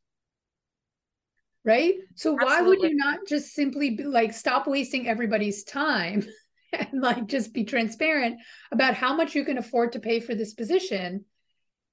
right 1.63 1.95
so 2.15 2.33
Absolutely. 2.33 2.45
why 2.45 2.61
would 2.61 2.81
you 2.81 2.95
not 2.95 3.19
just 3.27 3.53
simply 3.53 3.91
be, 3.91 4.03
like 4.03 4.33
stop 4.33 4.67
wasting 4.67 5.07
everybody's 5.07 5.63
time 5.63 6.25
and 6.73 7.01
like 7.01 7.27
just 7.27 7.53
be 7.53 7.63
transparent 7.63 8.39
about 8.71 8.93
how 8.93 9.15
much 9.15 9.35
you 9.35 9.43
can 9.43 9.57
afford 9.57 9.91
to 9.91 9.99
pay 9.99 10.19
for 10.19 10.35
this 10.35 10.53
position 10.53 11.25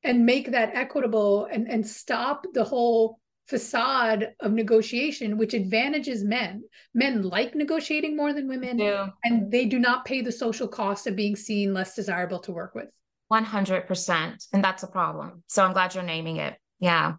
and 0.04 0.26
make 0.26 0.50
that 0.50 0.74
equitable 0.74 1.46
and 1.46 1.68
and 1.68 1.86
stop 1.86 2.46
the 2.54 2.64
whole 2.64 3.18
facade 3.48 4.34
of 4.40 4.52
negotiation 4.52 5.36
which 5.36 5.52
advantages 5.52 6.22
men 6.22 6.62
men 6.94 7.22
like 7.22 7.54
negotiating 7.54 8.16
more 8.16 8.32
than 8.32 8.48
women 8.48 8.78
yeah. 8.78 9.08
and 9.24 9.50
they 9.50 9.66
do 9.66 9.78
not 9.78 10.04
pay 10.04 10.20
the 10.20 10.30
social 10.30 10.68
cost 10.68 11.06
of 11.06 11.16
being 11.16 11.34
seen 11.34 11.74
less 11.74 11.94
desirable 11.94 12.38
to 12.38 12.52
work 12.52 12.74
with 12.74 12.88
100%. 13.32 14.46
And 14.52 14.64
that's 14.64 14.82
a 14.82 14.88
problem. 14.88 15.42
So 15.46 15.64
I'm 15.64 15.72
glad 15.72 15.94
you're 15.94 16.04
naming 16.04 16.36
it. 16.36 16.56
Yeah. 16.80 17.14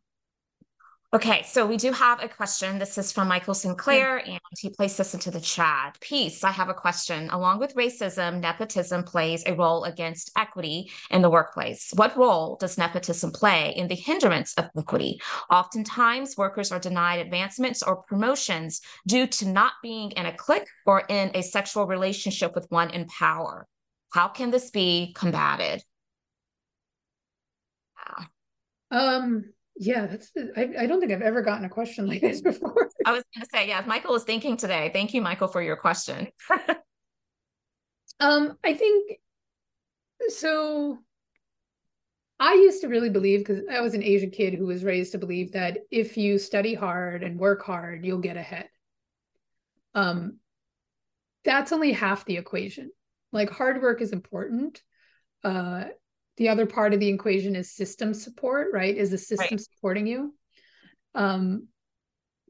Okay, 1.14 1.43
so 1.43 1.68
we 1.68 1.78
do 1.78 1.91
have 1.91 2.24
a 2.24 2.28
question. 2.28 2.80
This 2.80 2.97
is 2.97 3.11
from 3.11 3.28
Michael 3.28 3.53
Sinclair, 3.53 4.20
hmm. 4.20 4.32
and 4.32 4.39
he 4.59 4.72
placed 4.72 4.97
this 4.97 5.14
into 5.14 5.30
the 5.30 5.39
chat. 5.39 5.95
Peace, 6.01 6.43
I 6.43 6.49
have 6.49 6.70
a 6.70 6.74
question. 6.74 7.30
Along 7.30 7.59
with 7.59 7.76
racism, 7.76 8.39
nepotism 8.39 9.03
plays 9.03 9.43
a 9.45 9.53
role 9.53 9.84
against 9.84 10.32
equity 10.36 10.89
in 11.11 11.22
the 11.22 11.30
workplace. 11.30 11.91
What 11.95 12.18
role 12.18 12.57
does 12.59 12.80
nepotism 12.80 13.32
play 13.32 13.76
in 13.78 13.88
the 13.88 13.95
hindrance 13.95 14.55
of 14.55 14.70
equity? 14.76 15.22
Oftentimes, 15.51 16.36
workers 16.36 16.72
are 16.72 16.80
denied 16.80 17.20
advancements 17.20 17.84
or 17.84 17.97
promotions 17.97 18.82
due 19.05 19.28
to 19.28 19.47
not 19.47 19.74
being 19.84 20.09
in 20.11 20.26
a 20.26 20.36
clique 20.36 20.68
or 20.88 21.03
in 21.09 21.30
a 21.36 21.43
sexual 21.43 21.86
relationship 21.86 22.55
with 22.55 22.66
one 22.70 22.89
in 22.89 23.05
power. 23.05 23.68
How 24.14 24.30
can 24.30 24.49
this 24.49 24.72
be 24.72 25.14
combated? 25.16 25.84
Um, 28.91 29.53
yeah, 29.75 30.05
that's 30.05 30.31
I, 30.55 30.69
I 30.79 30.85
don't 30.85 30.99
think 30.99 31.11
I've 31.11 31.21
ever 31.21 31.41
gotten 31.41 31.65
a 31.65 31.69
question 31.69 32.07
like 32.07 32.21
this 32.21 32.41
before. 32.41 32.89
I 33.05 33.11
was 33.11 33.23
going 33.33 33.43
to 33.43 33.49
say, 33.51 33.67
yeah, 33.67 33.83
Michael 33.85 34.15
is 34.15 34.23
thinking 34.23 34.55
today. 34.55 34.91
Thank 34.93 35.13
you, 35.13 35.21
Michael, 35.21 35.47
for 35.47 35.61
your 35.61 35.75
question. 35.75 36.27
um, 38.19 38.57
I 38.63 38.73
think 38.73 39.19
so. 40.29 40.99
I 42.39 42.53
used 42.53 42.81
to 42.81 42.87
really 42.87 43.09
believe 43.09 43.39
because 43.39 43.63
I 43.71 43.81
was 43.81 43.93
an 43.93 44.03
Asian 44.03 44.29
kid 44.29 44.53
who 44.53 44.65
was 44.65 44.83
raised 44.83 45.13
to 45.13 45.17
believe 45.17 45.53
that 45.53 45.79
if 45.89 46.17
you 46.17 46.37
study 46.37 46.73
hard 46.73 47.23
and 47.23 47.39
work 47.39 47.63
hard, 47.63 48.05
you'll 48.05 48.19
get 48.19 48.37
ahead. 48.37 48.67
Um, 49.95 50.39
that's 51.45 51.71
only 51.71 51.93
half 51.93 52.25
the 52.25 52.37
equation. 52.37 52.91
Like 53.31 53.49
hard 53.49 53.81
work 53.81 54.01
is 54.01 54.11
important. 54.11 54.81
Uh, 55.43 55.85
the 56.38 56.49
other 56.49 56.65
part 56.65 56.93
of 56.93 56.99
the 56.99 57.09
equation 57.09 57.55
is 57.55 57.71
system 57.71 58.13
support 58.13 58.67
right? 58.73 58.95
Is 58.95 59.11
the 59.11 59.17
system 59.17 59.57
right. 59.57 59.61
supporting 59.61 60.07
you? 60.07 60.34
Um, 61.15 61.67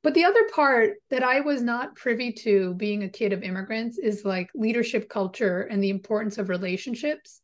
but 0.03 0.13
the 0.13 0.25
other 0.25 0.47
part 0.53 0.95
that 1.09 1.23
i 1.23 1.39
was 1.39 1.61
not 1.61 1.95
privy 1.95 2.31
to 2.31 2.73
being 2.75 3.03
a 3.03 3.09
kid 3.09 3.33
of 3.33 3.41
immigrants 3.41 3.97
is 3.97 4.25
like 4.25 4.49
leadership 4.53 5.09
culture 5.09 5.61
and 5.61 5.81
the 5.81 5.89
importance 5.89 6.37
of 6.37 6.49
relationships 6.49 7.41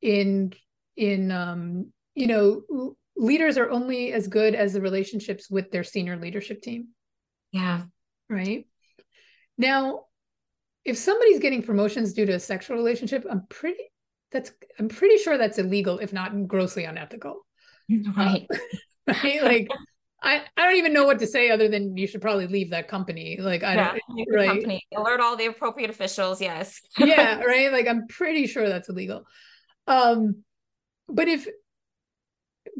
in 0.00 0.52
in 0.96 1.30
um, 1.30 1.92
you 2.14 2.26
know 2.26 2.96
leaders 3.16 3.58
are 3.58 3.70
only 3.70 4.12
as 4.12 4.26
good 4.26 4.54
as 4.54 4.72
the 4.72 4.80
relationships 4.80 5.50
with 5.50 5.70
their 5.70 5.84
senior 5.84 6.16
leadership 6.16 6.62
team. 6.62 6.88
Yeah. 7.52 7.82
Right? 8.28 8.66
Now 9.58 10.06
if 10.84 10.96
somebody's 10.96 11.38
getting 11.38 11.62
promotions 11.62 12.12
due 12.12 12.26
to 12.26 12.32
a 12.32 12.40
sexual 12.40 12.76
relationship 12.76 13.24
i'm 13.30 13.46
pretty 13.48 13.91
that's 14.32 14.52
i'm 14.78 14.88
pretty 14.88 15.18
sure 15.18 15.38
that's 15.38 15.58
illegal 15.58 15.98
if 15.98 16.12
not 16.12 16.48
grossly 16.48 16.84
unethical 16.84 17.46
right 18.16 18.46
uh, 18.52 19.14
right 19.24 19.42
like 19.42 19.68
I, 20.24 20.42
I 20.56 20.66
don't 20.66 20.76
even 20.76 20.92
know 20.92 21.04
what 21.04 21.18
to 21.18 21.26
say 21.26 21.50
other 21.50 21.68
than 21.68 21.96
you 21.96 22.06
should 22.06 22.20
probably 22.20 22.46
leave 22.46 22.70
that 22.70 22.86
company. 22.86 23.38
Like 23.40 23.64
I 23.64 23.74
yeah, 23.74 23.92
don't 23.92 24.28
right. 24.32 24.48
Company. 24.48 24.86
Alert 24.96 25.20
all 25.20 25.36
the 25.36 25.46
appropriate 25.46 25.90
officials. 25.90 26.40
Yes. 26.40 26.80
yeah, 26.96 27.40
right. 27.44 27.72
Like 27.72 27.88
I'm 27.88 28.06
pretty 28.06 28.46
sure 28.46 28.68
that's 28.68 28.88
illegal. 28.88 29.24
Um, 29.88 30.44
but 31.08 31.26
if 31.26 31.48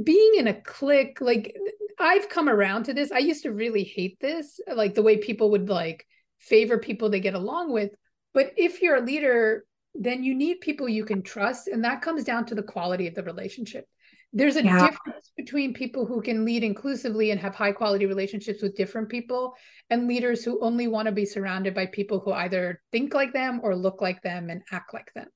being 0.02 0.34
in 0.38 0.46
a 0.46 0.54
clique, 0.54 1.20
like 1.20 1.56
I've 1.98 2.28
come 2.28 2.48
around 2.48 2.84
to 2.84 2.94
this. 2.94 3.10
I 3.10 3.18
used 3.18 3.42
to 3.42 3.52
really 3.52 3.84
hate 3.84 4.18
this, 4.20 4.60
like 4.72 4.94
the 4.94 5.02
way 5.02 5.18
people 5.18 5.50
would 5.50 5.68
like 5.68 6.06
favor 6.38 6.78
people 6.78 7.10
they 7.10 7.20
get 7.20 7.34
along 7.34 7.72
with. 7.72 7.90
But 8.34 8.52
if 8.56 8.82
you're 8.82 8.96
a 8.96 9.04
leader 9.04 9.64
then 9.94 10.24
you 10.24 10.34
need 10.34 10.60
people 10.60 10.88
you 10.88 11.04
can 11.04 11.22
trust. 11.22 11.68
And 11.68 11.84
that 11.84 12.02
comes 12.02 12.24
down 12.24 12.46
to 12.46 12.54
the 12.54 12.62
quality 12.62 13.06
of 13.06 13.14
the 13.14 13.22
relationship. 13.22 13.86
There's 14.32 14.56
a 14.56 14.64
yeah. 14.64 14.88
difference 14.88 15.30
between 15.36 15.74
people 15.74 16.06
who 16.06 16.22
can 16.22 16.46
lead 16.46 16.64
inclusively 16.64 17.32
and 17.32 17.40
have 17.40 17.54
high 17.54 17.72
quality 17.72 18.06
relationships 18.06 18.62
with 18.62 18.76
different 18.76 19.10
people 19.10 19.54
and 19.90 20.08
leaders 20.08 20.42
who 20.42 20.58
only 20.62 20.88
want 20.88 21.06
to 21.06 21.12
be 21.12 21.26
surrounded 21.26 21.74
by 21.74 21.86
people 21.86 22.18
who 22.20 22.32
either 22.32 22.80
think 22.92 23.12
like 23.12 23.34
them 23.34 23.60
or 23.62 23.76
look 23.76 24.00
like 24.00 24.22
them 24.22 24.48
and 24.48 24.62
act 24.72 24.94
like 24.94 25.12
them. 25.14 25.28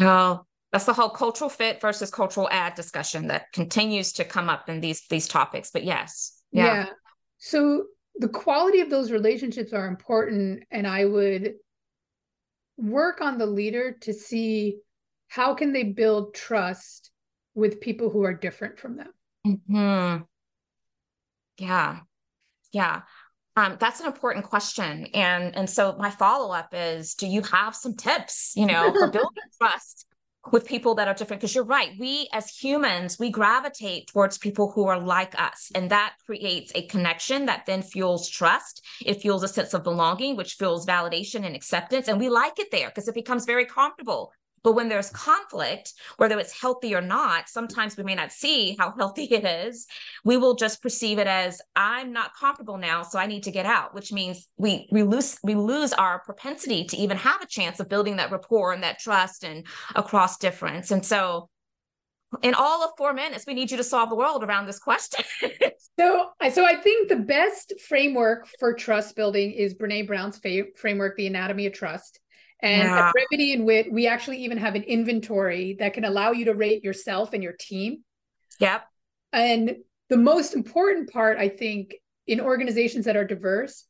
Oh, 0.00 0.46
that's 0.72 0.86
the 0.86 0.94
whole 0.94 1.10
cultural 1.10 1.50
fit 1.50 1.82
versus 1.82 2.10
cultural 2.10 2.48
add 2.50 2.74
discussion 2.74 3.26
that 3.26 3.52
continues 3.52 4.14
to 4.14 4.24
come 4.24 4.48
up 4.48 4.70
in 4.70 4.80
these 4.80 5.06
these 5.10 5.28
topics. 5.28 5.70
But 5.70 5.84
yes. 5.84 6.40
Yeah. 6.50 6.64
yeah. 6.64 6.86
So 7.38 7.84
the 8.16 8.28
quality 8.28 8.80
of 8.80 8.88
those 8.88 9.10
relationships 9.10 9.74
are 9.74 9.86
important. 9.86 10.62
And 10.70 10.86
I 10.86 11.04
would 11.04 11.54
work 12.80 13.20
on 13.20 13.38
the 13.38 13.46
leader 13.46 13.96
to 14.02 14.12
see 14.12 14.78
how 15.28 15.54
can 15.54 15.72
they 15.72 15.84
build 15.84 16.34
trust 16.34 17.10
with 17.54 17.80
people 17.80 18.10
who 18.10 18.24
are 18.24 18.34
different 18.34 18.78
from 18.78 18.96
them. 18.96 19.12
Mm-hmm. 19.46 20.22
yeah. 21.58 22.00
Yeah. 22.72 23.02
Um, 23.56 23.76
that's 23.80 24.00
an 24.00 24.06
important 24.06 24.44
question. 24.44 25.06
And 25.12 25.56
and 25.56 25.68
so 25.68 25.96
my 25.98 26.10
follow-up 26.10 26.68
is 26.72 27.14
do 27.14 27.26
you 27.26 27.42
have 27.42 27.74
some 27.74 27.96
tips 27.96 28.52
you 28.54 28.66
know 28.66 28.92
for 28.92 29.06
building 29.10 29.42
trust 29.60 30.06
with 30.52 30.66
people 30.66 30.94
that 30.94 31.06
are 31.06 31.14
different 31.14 31.40
because 31.40 31.54
you're 31.54 31.64
right 31.64 31.90
we 31.98 32.28
as 32.32 32.48
humans 32.48 33.18
we 33.18 33.30
gravitate 33.30 34.06
towards 34.06 34.38
people 34.38 34.70
who 34.70 34.86
are 34.86 34.98
like 34.98 35.38
us 35.40 35.70
and 35.74 35.90
that 35.90 36.14
creates 36.24 36.72
a 36.74 36.86
connection 36.86 37.46
that 37.46 37.66
then 37.66 37.82
fuels 37.82 38.28
trust. 38.28 38.84
It 39.04 39.20
fuels 39.20 39.42
a 39.42 39.48
sense 39.48 39.74
of 39.74 39.84
belonging 39.84 40.36
which 40.36 40.54
fuels 40.54 40.86
validation 40.86 41.44
and 41.44 41.54
acceptance 41.54 42.08
and 42.08 42.18
we 42.18 42.28
like 42.28 42.58
it 42.58 42.70
there 42.70 42.88
because 42.88 43.08
it 43.08 43.14
becomes 43.14 43.44
very 43.44 43.66
comfortable 43.66 44.32
but 44.62 44.72
when 44.72 44.88
there's 44.88 45.10
conflict, 45.10 45.94
whether 46.16 46.38
it's 46.38 46.58
healthy 46.58 46.94
or 46.94 47.00
not, 47.00 47.48
sometimes 47.48 47.96
we 47.96 48.04
may 48.04 48.14
not 48.14 48.32
see 48.32 48.76
how 48.78 48.92
healthy 48.96 49.24
it 49.24 49.44
is. 49.44 49.86
We 50.24 50.36
will 50.36 50.54
just 50.54 50.82
perceive 50.82 51.18
it 51.18 51.26
as 51.26 51.60
I'm 51.74 52.12
not 52.12 52.34
comfortable 52.38 52.76
now, 52.76 53.02
so 53.02 53.18
I 53.18 53.26
need 53.26 53.44
to 53.44 53.50
get 53.50 53.66
out, 53.66 53.94
which 53.94 54.12
means 54.12 54.48
we 54.56 54.88
we 54.90 55.02
lose 55.02 55.38
we 55.42 55.54
lose 55.54 55.92
our 55.92 56.20
propensity 56.20 56.84
to 56.84 56.96
even 56.96 57.16
have 57.16 57.42
a 57.42 57.46
chance 57.46 57.80
of 57.80 57.88
building 57.88 58.16
that 58.16 58.30
rapport 58.30 58.72
and 58.72 58.82
that 58.82 58.98
trust 58.98 59.44
and 59.44 59.66
across 59.94 60.36
difference. 60.36 60.90
And 60.90 61.04
so 61.04 61.48
in 62.42 62.54
all 62.54 62.84
of 62.84 62.92
four 62.96 63.12
minutes, 63.12 63.44
we 63.46 63.54
need 63.54 63.70
you 63.70 63.76
to 63.76 63.84
solve 63.84 64.08
the 64.08 64.16
world 64.16 64.44
around 64.44 64.66
this 64.66 64.78
question. 64.78 65.24
so, 65.98 66.30
so 66.52 66.64
I 66.64 66.76
think 66.76 67.08
the 67.08 67.16
best 67.16 67.74
framework 67.88 68.48
for 68.58 68.72
trust 68.72 69.16
building 69.16 69.50
is 69.50 69.74
Brene 69.74 70.06
Brown's 70.06 70.38
fa- 70.38 70.72
framework, 70.76 71.16
The 71.16 71.26
Anatomy 71.26 71.66
of 71.66 71.72
Trust. 71.72 72.20
And 72.62 72.82
yeah. 72.82 73.08
at 73.08 73.12
Brevity 73.12 73.52
and 73.54 73.64
Wit, 73.64 73.92
we 73.92 74.06
actually 74.06 74.44
even 74.44 74.58
have 74.58 74.74
an 74.74 74.82
inventory 74.82 75.76
that 75.78 75.94
can 75.94 76.04
allow 76.04 76.32
you 76.32 76.44
to 76.46 76.54
rate 76.54 76.84
yourself 76.84 77.32
and 77.32 77.42
your 77.42 77.54
team. 77.58 78.04
Yep. 78.58 78.84
And 79.32 79.76
the 80.08 80.16
most 80.16 80.54
important 80.54 81.10
part, 81.10 81.38
I 81.38 81.48
think, 81.48 81.94
in 82.26 82.40
organizations 82.40 83.06
that 83.06 83.16
are 83.16 83.24
diverse 83.24 83.86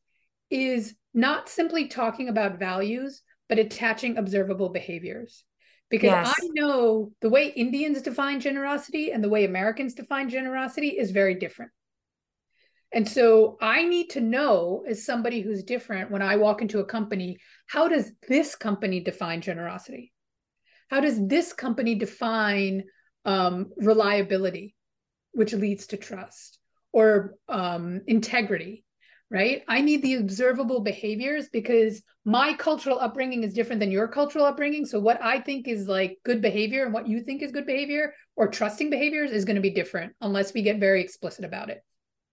is 0.49 0.95
not 1.13 1.49
simply 1.49 1.87
talking 1.87 2.29
about 2.29 2.59
values, 2.59 3.21
but 3.49 3.59
attaching 3.59 4.17
observable 4.17 4.69
behaviors. 4.69 5.43
Because 5.89 6.27
yes. 6.27 6.35
I 6.41 6.47
know 6.53 7.11
the 7.19 7.29
way 7.29 7.47
Indians 7.47 8.01
define 8.01 8.39
generosity 8.39 9.11
and 9.11 9.21
the 9.21 9.29
way 9.29 9.43
Americans 9.43 9.93
define 9.93 10.29
generosity 10.29 10.89
is 10.89 11.11
very 11.11 11.35
different. 11.35 11.71
And 12.93 13.07
so 13.07 13.57
I 13.61 13.83
need 13.83 14.09
to 14.11 14.21
know, 14.21 14.83
as 14.87 15.05
somebody 15.05 15.41
who's 15.41 15.63
different, 15.63 16.11
when 16.11 16.21
I 16.21 16.35
walk 16.35 16.61
into 16.61 16.79
a 16.79 16.85
company, 16.85 17.37
how 17.71 17.87
does 17.87 18.11
this 18.27 18.55
company 18.55 18.99
define 18.99 19.41
generosity? 19.41 20.11
How 20.89 20.99
does 20.99 21.25
this 21.25 21.53
company 21.53 21.95
define 21.95 22.83
um, 23.23 23.71
reliability, 23.77 24.75
which 25.31 25.53
leads 25.53 25.87
to 25.87 25.97
trust, 25.97 26.59
or 26.91 27.35
um, 27.47 28.01
integrity? 28.07 28.83
Right? 29.29 29.63
I 29.69 29.79
need 29.79 30.01
the 30.01 30.15
observable 30.15 30.81
behaviors 30.81 31.47
because 31.47 32.01
my 32.25 32.53
cultural 32.53 32.99
upbringing 32.99 33.43
is 33.43 33.53
different 33.53 33.79
than 33.79 33.89
your 33.89 34.09
cultural 34.09 34.43
upbringing. 34.43 34.85
So, 34.85 34.99
what 34.99 35.23
I 35.23 35.39
think 35.39 35.69
is 35.69 35.87
like 35.87 36.19
good 36.25 36.41
behavior 36.41 36.83
and 36.83 36.93
what 36.93 37.07
you 37.07 37.21
think 37.21 37.41
is 37.41 37.53
good 37.53 37.65
behavior 37.65 38.13
or 38.35 38.49
trusting 38.49 38.89
behaviors 38.89 39.31
is 39.31 39.45
going 39.45 39.55
to 39.55 39.61
be 39.61 39.69
different 39.69 40.11
unless 40.19 40.53
we 40.53 40.61
get 40.63 40.81
very 40.81 41.01
explicit 41.01 41.45
about 41.45 41.69
it 41.69 41.81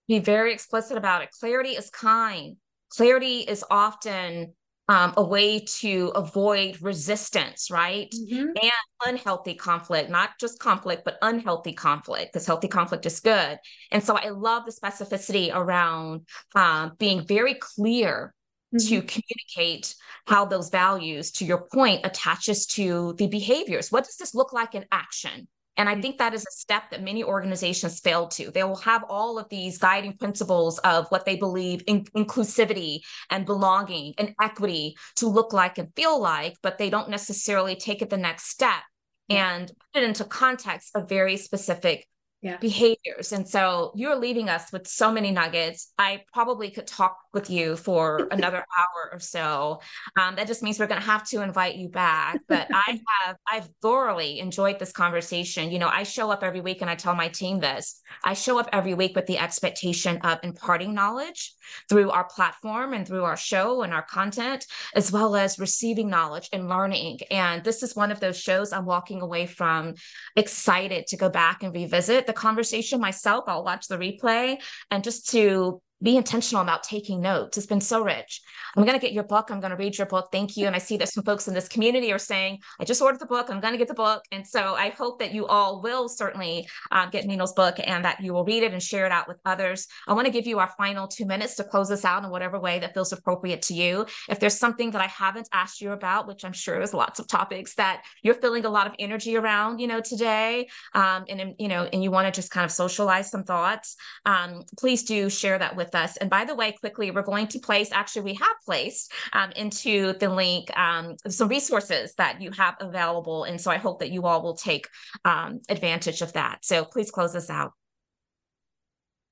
be 0.09 0.18
very 0.18 0.53
explicit 0.53 0.97
about 0.97 1.22
it. 1.22 1.30
Clarity 1.39 1.70
is 1.70 1.91
kind. 1.91 2.57
Clarity 2.91 3.41
is 3.41 3.62
often 3.70 4.55
um, 4.89 5.12
a 5.16 5.22
way 5.22 5.61
to 5.61 6.12
avoid 6.14 6.80
resistance, 6.80 7.70
right? 7.70 8.11
Mm-hmm. 8.11 8.47
And 8.49 8.72
unhealthy 9.07 9.55
conflict, 9.55 10.11
not 10.11 10.30
just 10.41 10.59
conflict, 10.59 11.05
but 11.05 11.18
unhealthy 11.20 11.74
conflict, 11.74 12.32
because 12.32 12.47
healthy 12.47 12.68
conflict 12.68 13.05
is 13.05 13.20
good. 13.20 13.59
And 13.91 14.03
so 14.03 14.16
I 14.16 14.30
love 14.30 14.64
the 14.64 14.72
specificity 14.72 15.55
around 15.55 16.26
um, 16.55 16.93
being 16.99 17.26
very 17.26 17.55
clear 17.55 18.34
mm-hmm. 18.74 18.89
to 18.89 19.03
communicate 19.03 19.95
how 20.26 20.47
those 20.47 20.70
values, 20.70 21.32
to 21.32 21.45
your 21.45 21.66
point, 21.72 22.05
attaches 22.05 22.66
to 22.66 23.14
the 23.18 23.26
behaviors. 23.26 23.93
What 23.93 24.05
does 24.05 24.16
this 24.16 24.34
look 24.34 24.53
like 24.53 24.74
in 24.74 24.86
action? 24.91 25.49
And 25.79 25.89
I 25.89 25.95
mm. 25.95 26.03
think 26.03 26.18
that 26.18 26.35
is 26.35 26.43
a 26.43 26.53
step 26.53 26.91
that 26.91 27.03
many 27.03 27.24
organizations 27.24 28.01
fail 28.01 28.29
to. 28.29 28.51
They 28.51 28.64
will 28.64 28.76
have 28.76 29.05
all 29.09 29.39
of 29.39 29.49
these 29.49 29.79
guiding 29.79 30.18
principles 30.18 30.79
of 30.81 31.07
what 31.09 31.24
they 31.24 31.37
believe 31.37 31.83
in 31.87 32.05
inclusivity 32.16 32.99
and 33.31 33.47
belonging 33.47 34.14
and 34.18 34.35
equity 34.43 34.97
to 35.16 35.29
look 35.29 35.53
like 35.53 35.79
and 35.79 35.95
feel 35.95 36.20
like, 36.20 36.57
but 36.62 36.76
they 36.76 36.91
don't 36.91 37.09
necessarily 37.09 37.76
take 37.76 38.03
it 38.03 38.11
the 38.11 38.16
next 38.16 38.51
step 38.51 38.83
and 39.31 39.70
put 39.95 40.03
it 40.03 40.09
into 40.09 40.24
context 40.24 40.91
of 40.95 41.09
very 41.09 41.37
specific 41.37 42.07
yeah. 42.41 42.57
behaviors. 42.59 43.32
And 43.32 43.49
so 43.49 43.93
you're 43.97 44.14
leaving 44.14 44.49
us 44.49 44.70
with 44.72 44.86
so 44.86 45.11
many 45.11 45.32
nuggets. 45.32 45.93
I 45.99 46.22
probably 46.32 46.70
could 46.70 46.86
talk 46.86 47.16
with 47.32 47.51
you 47.51 47.76
for 47.76 48.28
another 48.30 48.59
hour 48.59 49.11
or 49.12 49.18
so. 49.18 49.80
Um, 50.16 50.36
that 50.36 50.47
just 50.47 50.62
means 50.62 50.78
we're 50.78 50.86
going 50.86 51.01
to 51.01 51.07
have 51.07 51.26
to 51.28 51.43
invite 51.43 51.74
you 51.74 51.89
back. 51.89 52.41
But 52.49 52.68
I 52.72 53.01
have, 53.24 53.36
I've 53.51 53.68
thoroughly 53.82 54.39
enjoyed 54.39 54.78
this 54.78 54.93
conversation. 54.93 55.72
You 55.72 55.80
know, 55.80 55.89
I 55.89 56.05
show 56.05 56.30
up 56.30 56.45
every 56.45 56.61
week 56.61 56.80
and 56.80 56.89
I 56.89 56.95
tell 56.95 57.14
my 57.14 57.28
team 57.28 57.59
this. 57.59 58.01
I 58.22 58.34
show 58.34 58.59
up 58.59 58.68
every 58.72 58.95
week 58.95 59.16
with 59.16 59.26
the 59.26 59.39
expectation 59.39 60.18
of 60.18 60.39
imparting 60.45 60.95
knowledge 60.95 61.55
through 61.89 62.11
our 62.11 62.24
platform 62.24 62.95
and 62.95 63.07
through 63.07 63.24
our 63.24 63.36
show 63.36 63.82
and 63.82 63.93
our 63.93 64.03
content, 64.03 64.64
as 64.95 65.11
well 65.11 65.34
as 65.34 65.59
receiving 65.59 66.09
knowledge 66.09 66.49
and 66.53 66.68
learning. 66.68 67.18
And 67.32 67.64
this 67.64 67.82
is 67.82 67.97
one 67.97 68.12
of 68.12 68.20
those 68.20 68.39
shows 68.39 68.72
I'm 68.72 68.86
walking 68.86 69.22
away 69.22 69.47
from 69.47 69.95
excited 70.36 71.09
to 71.09 71.16
go 71.16 71.28
back 71.28 71.62
and 71.62 71.74
revisit 71.74 72.28
the 72.29 72.33
conversation 72.33 73.01
myself. 73.01 73.45
I'll 73.49 73.64
watch 73.64 73.89
the 73.89 73.99
replay 73.99 74.59
and 74.93 75.03
just 75.03 75.31
to 75.31 75.83
be 76.03 76.16
intentional 76.16 76.62
about 76.62 76.82
taking 76.84 77.20
notes. 77.20 77.59
It's 77.59 77.66
been 77.66 77.80
so 77.80 78.03
rich. 78.03 78.40
I'm 78.76 78.84
going 78.84 78.99
to 78.99 79.05
get 79.05 79.12
your 79.12 79.24
book. 79.24 79.51
I'm 79.51 79.61
going 79.61 79.72
to 79.72 79.76
read 79.76 79.99
your 79.99 80.07
book. 80.07 80.28
Thank 80.30 80.57
you. 80.57 80.66
And 80.66 80.76
I 80.76 80.78
see 80.78 80.96
that 80.99 81.09
some 81.09 81.24
folks 81.24 81.49
in 81.49 81.55
this 81.55 81.68
community 81.68 82.12
are 82.12 82.18
saying, 82.18 82.59
I 82.78 82.84
just 82.84 83.03
ordered 83.03 83.20
the 83.20 83.26
book. 83.26 83.51
I'm 83.51 83.61
going 83.61 83.72
to 83.72 83.78
get 83.78 83.88
the 83.88 83.94
book. 83.94 84.22
And 84.30 84.46
so 84.46 84.74
I 84.74 84.90
hope 84.90 85.18
that 85.18 85.34
you 85.34 85.46
all 85.46 85.82
will 85.82 86.09
certainly 86.09 86.68
um, 86.92 87.11
get 87.11 87.26
Minal's 87.26 87.53
book 87.53 87.76
and 87.84 88.05
that 88.05 88.20
you 88.20 88.32
will 88.32 88.44
read 88.44 88.62
it 88.62 88.72
and 88.72 88.82
share 88.82 89.07
it 89.07 89.12
out 89.12 89.26
with 89.26 89.38
others. 89.44 89.88
I 90.07 90.12
want 90.12 90.26
to 90.26 90.32
give 90.32 90.46
you 90.46 90.61
our 90.61 90.72
final 90.78 91.09
two 91.09 91.26
minutes 91.26 91.57
to 91.57 91.64
close 91.64 91.88
this 91.88 92.05
out 92.05 92.22
in 92.22 92.30
whatever 92.30 92.61
way 92.61 92.78
that 92.78 92.94
feels 92.94 93.12
appropriate 93.12 93.62
to 93.62 93.74
you. 93.74 94.07
If 94.28 94.38
there's 94.38 94.57
something 94.59 94.92
that 94.92 95.03
I 95.03 95.07
haven't 95.07 95.49
asked 95.53 95.80
you 95.80 95.92
about, 95.92 96.28
which 96.28 96.44
I'm 96.44 96.53
sure 96.53 96.80
is 96.80 96.94
lots 96.94 97.18
of 97.18 97.26
topics 97.26 97.74
that 97.74 98.05
you're 98.22 98.34
feeling 98.34 98.64
a 98.64 98.70
lot 98.70 98.86
of 98.86 98.94
energy 99.01 99.36
around, 99.36 99.80
you 99.80 99.88
know, 99.88 100.01
today, 100.01 100.68
um, 100.94 101.24
and, 101.28 101.55
you 101.59 101.66
know, 101.66 101.88
and 101.92 102.05
you 102.05 102.12
want 102.12 102.32
to 102.32 102.38
just 102.38 102.53
kind 102.53 102.64
of 102.64 102.70
socialize 102.70 103.30
some 103.30 103.42
thoughts, 103.42 103.96
um, 104.26 104.62
please 104.78 105.03
do 105.03 105.28
share 105.28 105.59
that 105.59 105.74
with 105.74 105.88
with 105.89 106.01
us. 106.01 106.16
And 106.18 106.28
by 106.28 106.45
the 106.45 106.55
way, 106.55 106.72
quickly, 106.72 107.11
we're 107.11 107.22
going 107.22 107.49
to 107.49 107.59
place, 107.59 107.91
actually, 107.93 108.22
we 108.22 108.34
have 108.34 108.57
placed 108.64 109.12
um, 109.32 109.51
into 109.53 110.12
the 110.14 110.28
link 110.28 110.76
um, 110.76 111.16
some 111.26 111.49
resources 111.49 112.14
that 112.14 112.41
you 112.41 112.51
have 112.53 112.76
available. 112.80 113.45
And 113.45 113.61
so 113.61 113.70
I 113.70 113.78
hope 113.78 114.01
that 114.01 114.11
you 114.11 114.26
all 114.26 114.43
will 114.43 114.57
take 114.57 114.89
um, 115.24 115.61
advantage 115.68 116.20
of 116.22 116.32
that. 116.34 116.64
So 116.64 116.84
please 116.84 117.11
close 117.11 117.34
us 117.34 117.51
out. 117.51 117.72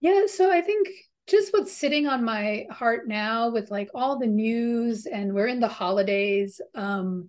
Yeah. 0.00 0.22
So 0.26 0.50
I 0.50 0.62
think 0.62 0.88
just 1.26 1.52
what's 1.52 1.72
sitting 1.72 2.06
on 2.06 2.24
my 2.24 2.66
heart 2.70 3.08
now 3.08 3.50
with 3.50 3.70
like 3.70 3.90
all 3.94 4.18
the 4.18 4.26
news 4.26 5.06
and 5.06 5.34
we're 5.34 5.48
in 5.48 5.58
the 5.58 5.66
holidays 5.66 6.60
um 6.76 7.28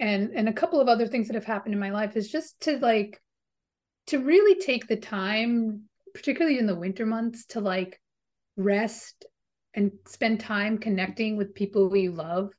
and 0.00 0.32
and 0.34 0.48
a 0.48 0.52
couple 0.52 0.80
of 0.80 0.88
other 0.88 1.06
things 1.06 1.28
that 1.28 1.34
have 1.34 1.44
happened 1.44 1.74
in 1.74 1.78
my 1.78 1.90
life 1.90 2.16
is 2.16 2.28
just 2.28 2.58
to 2.60 2.76
like 2.78 3.20
to 4.08 4.18
really 4.18 4.60
take 4.60 4.88
the 4.88 4.96
time 4.96 5.82
particularly 6.12 6.58
in 6.58 6.66
the 6.66 6.74
winter 6.74 7.06
months 7.06 7.44
to 7.46 7.60
like 7.60 8.00
rest 8.56 9.24
and 9.74 9.92
spend 10.06 10.40
time 10.40 10.78
connecting 10.78 11.36
with 11.36 11.54
people 11.54 11.88
we 11.88 12.08
love. 12.08 12.50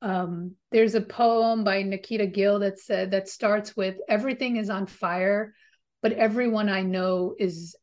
Um, 0.00 0.54
there's 0.70 0.94
a 0.94 1.00
poem 1.00 1.64
by 1.64 1.82
Nikita 1.82 2.26
Gill 2.26 2.60
that 2.60 2.78
said 2.78 3.10
that 3.10 3.28
starts 3.28 3.76
with 3.76 3.96
everything 4.08 4.56
is 4.56 4.70
on 4.70 4.86
fire, 4.86 5.54
but 6.02 6.12
everyone 6.12 6.68
I 6.68 6.82
know 6.82 7.34
is 7.38 7.74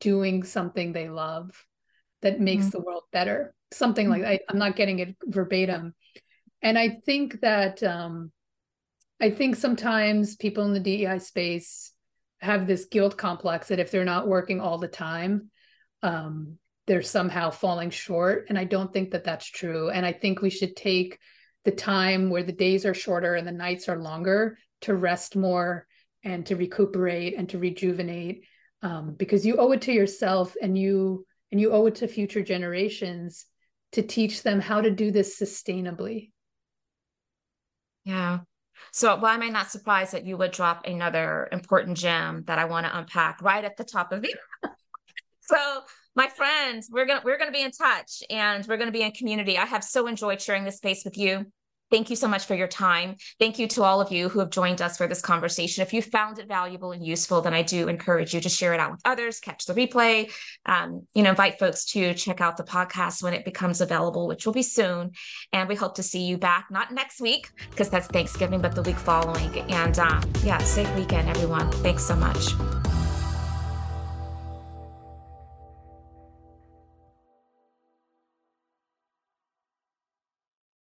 doing 0.00 0.44
something 0.44 0.92
they 0.92 1.08
love 1.08 1.50
that 2.22 2.40
makes 2.40 2.66
mm-hmm. 2.66 2.78
the 2.78 2.80
world 2.80 3.02
better. 3.12 3.54
Something 3.72 4.08
like 4.08 4.22
I, 4.22 4.38
I'm 4.48 4.58
not 4.58 4.76
getting 4.76 5.00
it 5.00 5.16
verbatim. 5.24 5.94
And 6.62 6.78
I 6.78 7.00
think 7.04 7.40
that 7.40 7.82
um, 7.82 8.30
I 9.20 9.30
think 9.30 9.56
sometimes 9.56 10.36
people 10.36 10.64
in 10.64 10.72
the 10.72 10.80
DEI 10.80 11.18
space 11.18 11.92
have 12.40 12.66
this 12.66 12.84
guilt 12.86 13.16
complex 13.16 13.68
that 13.68 13.80
if 13.80 13.90
they're 13.90 14.04
not 14.04 14.28
working 14.28 14.60
all 14.60 14.78
the 14.78 14.88
time, 14.88 15.50
um, 16.02 16.58
they're 16.86 17.02
somehow 17.02 17.50
falling 17.50 17.90
short. 17.90 18.46
And 18.48 18.58
I 18.58 18.64
don't 18.64 18.92
think 18.92 19.10
that 19.10 19.24
that's 19.24 19.46
true. 19.46 19.90
And 19.90 20.06
I 20.06 20.12
think 20.12 20.40
we 20.40 20.50
should 20.50 20.76
take 20.76 21.18
the 21.64 21.72
time 21.72 22.30
where 22.30 22.44
the 22.44 22.52
days 22.52 22.86
are 22.86 22.94
shorter 22.94 23.34
and 23.34 23.46
the 23.46 23.52
nights 23.52 23.88
are 23.88 23.98
longer 23.98 24.56
to 24.82 24.94
rest 24.94 25.34
more 25.34 25.86
and 26.22 26.46
to 26.46 26.56
recuperate 26.56 27.34
and 27.36 27.48
to 27.48 27.58
rejuvenate 27.58 28.44
um, 28.82 29.14
because 29.14 29.44
you 29.44 29.56
owe 29.56 29.72
it 29.72 29.82
to 29.82 29.92
yourself 29.92 30.54
and 30.62 30.78
you 30.78 31.26
and 31.50 31.60
you 31.60 31.72
owe 31.72 31.86
it 31.86 31.96
to 31.96 32.08
future 32.08 32.42
generations 32.42 33.46
to 33.92 34.02
teach 34.02 34.42
them 34.42 34.60
how 34.60 34.80
to 34.80 34.90
do 34.90 35.10
this 35.10 35.40
sustainably 35.40 36.30
yeah 38.04 38.40
so 38.92 39.16
why 39.16 39.34
am 39.34 39.42
I 39.42 39.48
not 39.48 39.70
surprised 39.70 40.12
that 40.12 40.26
you 40.26 40.36
would 40.36 40.50
drop 40.50 40.86
another 40.86 41.48
important 41.50 41.96
gem 41.96 42.44
that 42.46 42.58
I 42.58 42.66
want 42.66 42.86
to 42.86 42.96
unpack 42.96 43.40
right 43.42 43.64
at 43.64 43.76
the 43.76 43.84
top 43.84 44.12
of 44.12 44.22
the 44.22 44.34
so 45.40 45.82
my 46.16 46.28
friends, 46.28 46.88
we're 46.90 47.06
gonna 47.06 47.20
we're 47.24 47.38
gonna 47.38 47.52
be 47.52 47.62
in 47.62 47.70
touch 47.70 48.22
and 48.30 48.66
we're 48.66 48.78
gonna 48.78 48.90
be 48.90 49.02
in 49.02 49.12
community. 49.12 49.58
I 49.58 49.66
have 49.66 49.84
so 49.84 50.06
enjoyed 50.06 50.40
sharing 50.40 50.64
this 50.64 50.78
space 50.78 51.04
with 51.04 51.16
you. 51.16 51.46
Thank 51.88 52.10
you 52.10 52.16
so 52.16 52.26
much 52.26 52.46
for 52.46 52.56
your 52.56 52.66
time. 52.66 53.14
Thank 53.38 53.60
you 53.60 53.68
to 53.68 53.84
all 53.84 54.00
of 54.00 54.10
you 54.10 54.28
who 54.28 54.40
have 54.40 54.50
joined 54.50 54.82
us 54.82 54.96
for 54.96 55.06
this 55.06 55.20
conversation. 55.20 55.82
If 55.82 55.92
you 55.92 56.02
found 56.02 56.40
it 56.40 56.48
valuable 56.48 56.90
and 56.90 57.04
useful, 57.04 57.42
then 57.42 57.54
I 57.54 57.62
do 57.62 57.86
encourage 57.86 58.34
you 58.34 58.40
to 58.40 58.48
share 58.48 58.74
it 58.74 58.80
out 58.80 58.90
with 58.90 59.00
others, 59.04 59.38
catch 59.38 59.66
the 59.66 59.74
replay, 59.74 60.32
um, 60.64 61.06
you 61.14 61.22
know, 61.22 61.30
invite 61.30 61.60
folks 61.60 61.84
to 61.92 62.12
check 62.14 62.40
out 62.40 62.56
the 62.56 62.64
podcast 62.64 63.22
when 63.22 63.34
it 63.34 63.44
becomes 63.44 63.80
available, 63.80 64.26
which 64.26 64.46
will 64.46 64.52
be 64.52 64.64
soon. 64.64 65.12
And 65.52 65.68
we 65.68 65.76
hope 65.76 65.94
to 65.96 66.02
see 66.02 66.24
you 66.24 66.38
back, 66.38 66.66
not 66.72 66.90
next 66.90 67.20
week, 67.20 67.50
because 67.70 67.88
that's 67.88 68.08
Thanksgiving, 68.08 68.60
but 68.60 68.74
the 68.74 68.82
week 68.82 68.98
following. 68.98 69.56
And 69.70 69.96
uh, 69.96 70.20
yeah, 70.42 70.58
safe 70.58 70.92
weekend, 70.96 71.28
everyone. 71.28 71.70
Thanks 71.70 72.04
so 72.04 72.16
much. 72.16 72.95